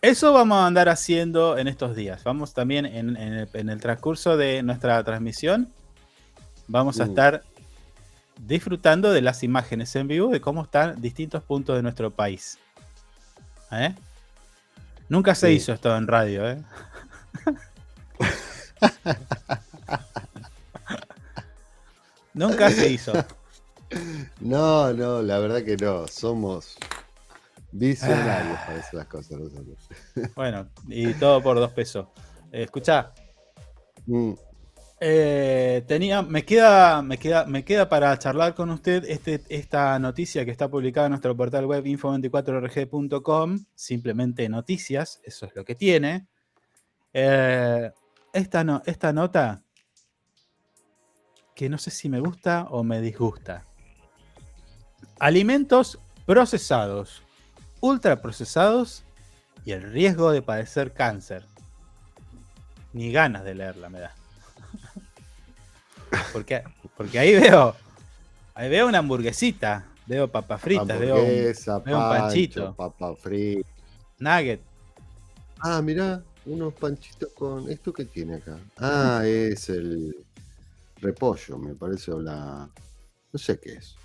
[0.00, 2.22] eso vamos a andar haciendo en estos días.
[2.24, 5.70] Vamos también en, en el, en el transcurso de nuestra transmisión.
[6.68, 7.08] Vamos a Mm.
[7.10, 7.42] estar
[8.40, 12.58] disfrutando de las imágenes en vivo de cómo están distintos puntos de nuestro país.
[13.72, 13.94] ¿Eh?
[15.08, 15.54] Nunca se Sí.
[15.54, 16.62] hizo esto en radio, ¿eh?
[22.32, 23.12] Nunca se hizo.
[24.40, 26.06] No, no, la verdad que no.
[26.08, 26.76] Somos
[27.72, 29.88] visionarios para hacer las cosas nosotros.
[30.34, 32.06] Bueno, y todo por dos pesos.
[32.52, 33.12] Eh, escuchá,
[34.06, 34.34] Mm,
[35.06, 40.46] eh, tenía, me queda, me queda, me queda para charlar con usted este, esta noticia
[40.46, 46.26] que está publicada en nuestro portal web info24rg.com, simplemente noticias, eso es lo que tiene.
[47.12, 47.92] Eh,
[48.32, 49.62] esta, esta nota
[51.54, 53.66] que no sé si me gusta o me disgusta.
[55.18, 57.22] Alimentos procesados,
[57.80, 59.04] ultraprocesados
[59.66, 61.44] y el riesgo de padecer cáncer.
[62.94, 64.14] Ni ganas de leerla me da.
[66.32, 66.62] Porque,
[66.96, 67.74] porque ahí veo,
[68.54, 72.74] ahí veo una hamburguesita, veo papas fritas, veo un veo un panchito.
[72.74, 73.68] papa frita.
[74.18, 74.60] nugget.
[75.60, 77.70] Ah, mirá, unos panchitos con.
[77.70, 78.58] ¿Esto qué tiene acá?
[78.78, 80.14] Ah, es el
[81.00, 82.68] repollo, me parece, o la.
[83.32, 83.96] No sé qué es.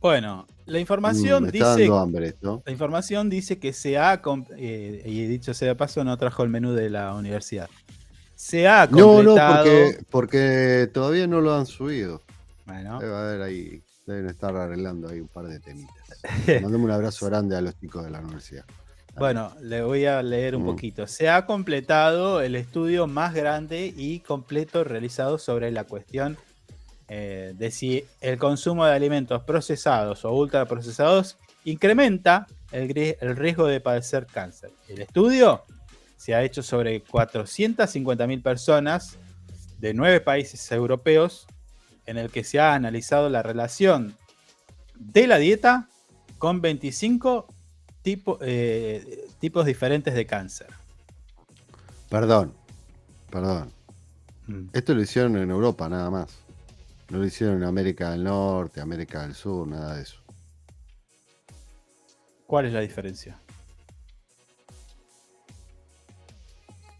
[0.00, 2.62] Bueno, la Mm, información me está dice dando hambre esto.
[2.64, 4.20] La información dice que se ha,
[4.56, 7.68] eh, y dicho sea de paso, no trajo el menú de la universidad.
[8.36, 9.64] Se ha No, no, completado.
[9.64, 12.22] porque, porque todavía no lo han subido.
[12.66, 15.94] Bueno, Debe haber ahí, deben estar arreglando ahí un par de temitas.
[16.62, 18.64] Mandame un abrazo grande a los chicos de la universidad.
[19.16, 20.66] bueno, le voy a leer un Mm.
[20.66, 21.06] poquito.
[21.06, 26.36] Se ha completado el estudio más grande y completo realizado sobre la cuestión
[27.08, 33.80] eh, de si el consumo de alimentos procesados o ultraprocesados incrementa el, el riesgo de
[33.80, 34.70] padecer cáncer.
[34.88, 35.62] El estudio
[36.16, 39.16] se ha hecho sobre 450.000 personas
[39.78, 41.46] de nueve países europeos
[42.06, 44.16] en el que se ha analizado la relación
[44.94, 45.88] de la dieta
[46.38, 47.46] con 25
[48.02, 50.68] tipo- eh, tipos diferentes de cáncer.
[52.08, 52.54] Perdón,
[53.30, 53.72] perdón.
[54.46, 54.68] Mm.
[54.72, 56.30] Esto lo hicieron en Europa nada más.
[57.10, 60.16] No lo hicieron en América del Norte, América del Sur, nada de eso.
[62.46, 63.38] ¿Cuál es la diferencia?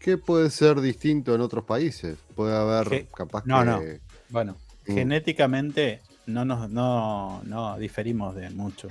[0.07, 2.15] ¿Qué puede ser distinto en otros países?
[2.33, 3.65] Puede haber capaz no, que.
[3.65, 3.81] no.
[4.29, 4.55] Bueno,
[4.87, 4.93] Mm.
[4.93, 8.87] genéticamente no nos no, no diferimos de mucho.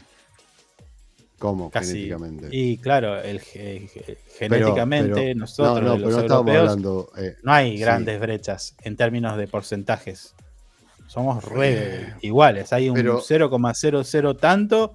[1.38, 1.70] ¿Cómo?
[1.70, 1.92] Casi.
[2.06, 2.48] Genéticamente.
[2.52, 7.10] Y claro, el, genéticamente pero- nosotros, no, no, los pero no estábamos europeos, hablando.
[7.16, 7.78] eh, no hay sí.
[7.82, 10.34] grandes brechas en términos de porcentajes.
[11.06, 12.74] Somos re iguales.
[12.74, 14.94] Hay un pero- 0,00 tanto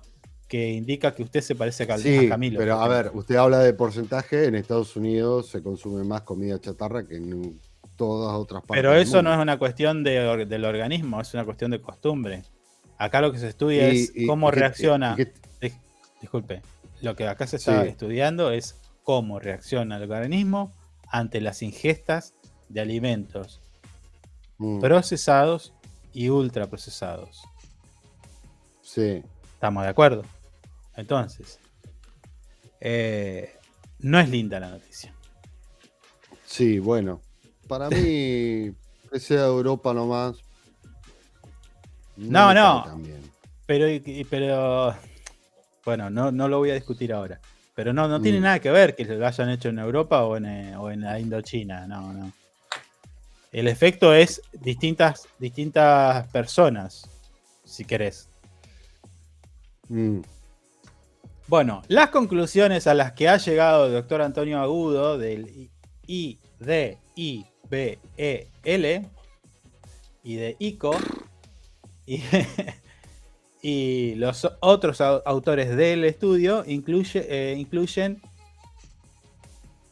[0.52, 2.60] que indica que usted se parece a, Cal- Sí, a Camilo.
[2.60, 4.48] pero a ver, usted habla de porcentaje.
[4.48, 7.58] En Estados Unidos se consume más comida chatarra que en
[7.96, 8.76] todas otras partes.
[8.76, 11.80] Pero del eso no es una cuestión de or- del organismo, es una cuestión de
[11.82, 12.44] costumbre.
[12.98, 15.16] Acá lo que se estudia Y- es y- cómo y reacciona.
[15.16, 15.32] Dis-
[16.20, 16.62] Disculpe,
[17.02, 17.88] lo que acá se está Sí.
[17.88, 20.74] estudiando es cómo reacciona el organismo
[21.08, 22.34] ante las ingestas
[22.68, 23.62] de alimentos
[24.58, 25.74] mm, procesados
[26.12, 27.42] y ultraprocesados.
[28.82, 29.24] sí.
[29.54, 30.24] ¿Estamos de acuerdo?
[31.02, 31.60] Entonces,
[32.80, 33.56] eh,
[34.00, 35.14] no es linda la noticia.
[36.46, 37.22] Sí, bueno.
[37.68, 37.96] Para mí,
[39.12, 40.38] que sea Europa nomás.
[42.18, 42.98] No, no.
[42.98, 43.32] bien.
[43.66, 43.86] Pero,
[44.30, 44.96] pero
[45.86, 47.40] bueno, no, no lo voy a discutir ahora.
[47.74, 48.44] Pero no, no tiene Mm.
[48.44, 51.20] nada que ver que lo hayan hecho en Europa o en, eh, o en la
[51.20, 51.88] Indochina.
[51.88, 52.32] No, no.
[53.52, 57.10] El efecto es distintas, distintas personas,
[57.66, 58.28] si querés.
[59.90, 60.20] Mm,
[61.52, 65.70] Bueno, las conclusiones a las que ha llegado el doctor Antonio Agudo del
[66.08, 68.00] IDIBEL y de
[70.60, 70.96] ICO
[73.62, 78.22] y, los otros au- autores del estudio eh, incluyen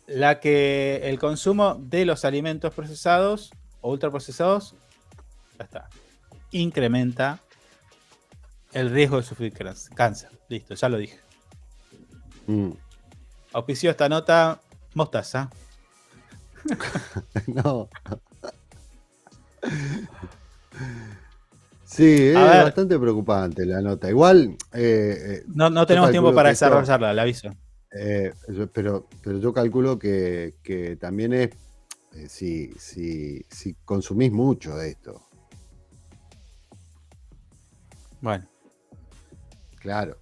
[0.08, 4.76] la que el consumo de los alimentos procesados o ultraprocesados
[5.58, 5.90] ya
[6.52, 7.42] incrementa
[8.72, 9.52] el riesgo de sufrir
[9.94, 10.30] cáncer.
[10.48, 11.20] Listo, ya lo dije.
[12.52, 12.72] Mm.
[13.54, 14.60] Auspició esta nota
[14.96, 15.50] Mostaza.
[17.48, 17.90] No.
[21.86, 22.64] Sí, es ver.
[22.66, 24.10] bastante preocupante la nota.
[24.10, 24.56] Igual.
[24.74, 27.50] eh, eh, No, no tenemos tiempo para desarrollarla, le aviso.
[27.92, 28.32] eh,
[28.72, 31.50] pero, pero yo calculo que, que también es.
[32.14, 35.20] eh, si, si, si consumís mucho de esto.
[38.22, 38.46] Bueno,
[39.80, 40.18] Claro.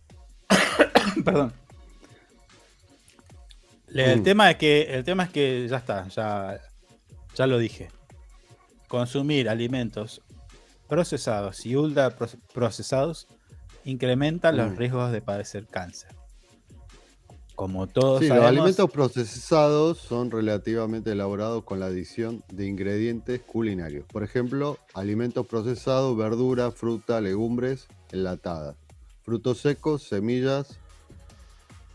[1.25, 1.51] perdón.
[3.93, 4.23] El Mm.
[4.23, 6.59] tema es que el tema es que ya está, ya,
[7.35, 7.89] ya lo dije.
[8.87, 10.21] Consumir alimentos
[10.87, 13.27] procesados y ultra pro- procesados
[13.85, 14.77] incrementa los Mm.
[14.77, 16.11] riesgos de padecer cáncer.
[17.55, 24.05] Como todos Sí, los alimentos procesados son relativamente elaborados con la adición de ingredientes culinarios.
[24.05, 28.75] Por ejemplo, alimentos procesados, verdura, fruta, legumbres enlatadas,
[29.23, 30.77] frutos secos, semillas,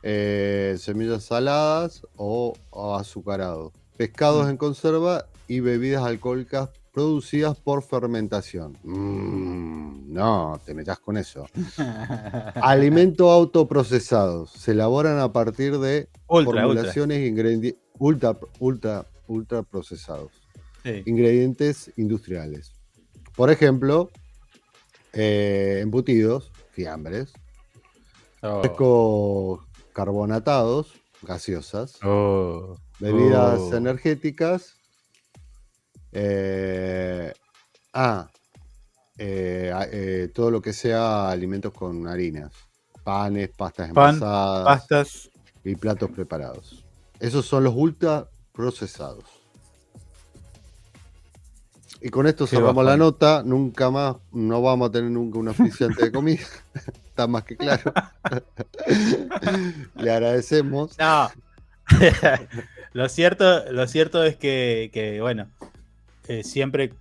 [0.02, 8.76] eh, semillas saladas o, o azucarados, pescados en conserva y bebidas alcohólicas producidas por fermentación.
[8.82, 11.46] Mm, no, te metas con eso.
[12.56, 14.50] Alimentos autoprocesados.
[14.50, 20.32] Se elaboran a partir de Ultra, formulaciones e ingredientes ultra, ultra, ultra procesados.
[20.82, 21.02] Sí.
[21.06, 22.72] Ingredientes industriales.
[23.36, 24.10] Por ejemplo,
[25.12, 27.32] eh, embutidos, fiambres,
[28.44, 29.60] Oh, frescos
[29.92, 30.92] carbonatados,
[31.22, 33.76] gaseosas, oh, bebidas oh.
[33.76, 34.74] energéticas.
[36.12, 37.32] eh,
[37.92, 38.28] ah,
[39.18, 42.52] eh, eh, todo lo que sea alimentos con harinas,
[43.04, 45.30] panes, pastas Pan, envasadas pastas.
[45.64, 46.84] y platos preparados.
[47.20, 49.41] Esos son los ultra procesados.
[52.02, 53.42] Y con esto cerramos la nota.
[53.44, 56.42] Nunca más, no vamos a tener nunca un oficiante de comida.
[57.06, 57.92] Está más que claro.
[59.94, 60.98] Le agradecemos.
[60.98, 61.30] No.
[62.92, 65.48] lo, cierto, lo cierto es que, que, bueno,
[66.26, 66.92] eh, siempre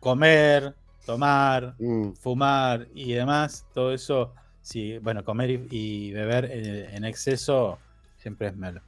[0.00, 6.94] comer, tomar, Mm, fumar y demás, todo eso, sí, bueno, comer y, y beber en,
[6.94, 7.78] en exceso
[8.18, 8.82] siempre es malo.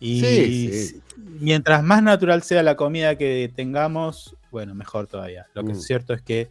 [0.00, 0.86] Y Sí, sí.
[0.88, 1.02] si-
[1.40, 5.46] mientras más natural sea la comida que tengamos, bueno, mejor todavía.
[5.54, 5.76] Lo que Mm.
[5.76, 6.50] es cierto es que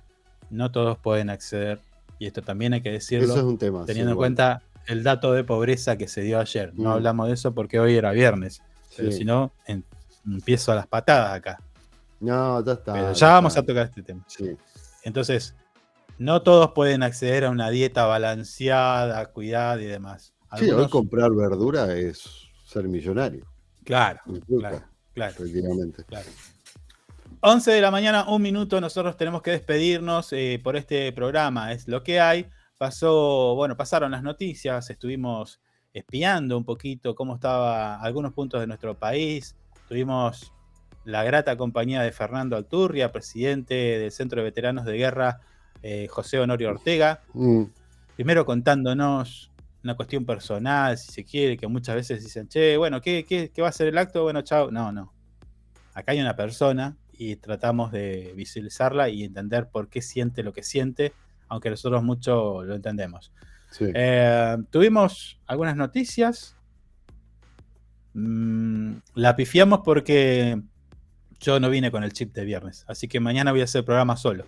[0.49, 1.79] no todos pueden acceder,
[2.19, 3.81] y esto también hay que decirlo, Eso es un tema.
[3.81, 6.73] sí, teniendo en cuenta el dato de pobreza que se dio ayer.
[6.75, 6.93] No Mm.
[6.93, 8.61] hablamos de eso porque hoy era viernes,
[8.95, 9.51] pero si no,
[10.25, 11.59] empiezo a las patadas acá.
[12.19, 12.93] No, ya está.
[12.93, 14.25] Pero ya vamos a tocar este tema.
[15.03, 15.55] Entonces,
[16.17, 20.33] no todos pueden acceder a una dieta balanceada, cuidada y demás.
[20.57, 22.42] Sí, hoy Algunos- comprar verdura es
[22.73, 23.45] ser millonario.
[23.83, 24.81] Claro, claro,
[25.13, 26.03] claro, efectivamente.
[26.05, 26.29] claro.
[27.41, 31.87] 11 de la mañana, un minuto, nosotros tenemos que despedirnos eh, por este programa, es
[31.87, 32.47] lo que hay.
[32.77, 35.59] Pasó, bueno, pasaron las noticias, estuvimos
[35.93, 39.55] espiando un poquito cómo estaba algunos puntos de nuestro país.
[39.87, 40.53] Tuvimos
[41.05, 45.41] la grata compañía de Fernando Alturria, presidente del Centro de Veteranos de Guerra,
[45.81, 47.21] eh, José Honorio Ortega.
[47.33, 47.63] Mm,
[48.15, 49.51] primero contándonos
[49.83, 53.61] una cuestión personal, si se quiere, que muchas veces dicen, che, bueno, ¿qué, qué, qué
[53.61, 54.23] va a ser el acto?
[54.23, 54.71] Bueno, chao.
[54.71, 55.13] No, no.
[55.93, 60.63] Acá hay una persona y tratamos de visualizarla y entender por qué siente lo que
[60.63, 61.13] siente,
[61.47, 63.31] aunque nosotros mucho lo entendemos.
[63.69, 63.85] sí.
[63.93, 66.55] Eh, tuvimos algunas noticias.
[68.13, 70.61] Mm, la pifiamos porque
[71.39, 74.15] yo no vine con el chip de viernes, así que mañana voy a hacer programa
[74.15, 74.45] solo.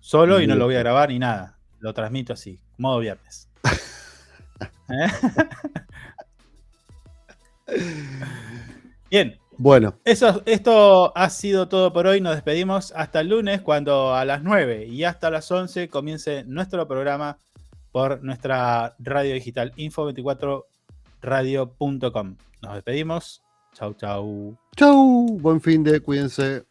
[0.00, 1.58] Solo y no lo voy a grabar ni nada.
[1.78, 3.49] Lo transmito así, modo viernes.
[9.10, 9.38] Bien.
[9.56, 9.94] Bueno.
[10.04, 12.22] Eso, esto ha sido todo por hoy.
[12.22, 16.88] Nos despedimos hasta el lunes cuando a las 9 y hasta las 11 comience nuestro
[16.88, 17.36] programa
[17.92, 22.36] por nuestra radio digital info24radio.com.
[22.62, 23.42] Nos despedimos.
[23.74, 24.56] Chau, chau.
[24.76, 25.38] Chau.
[25.40, 26.64] Buen fin de, cuídense.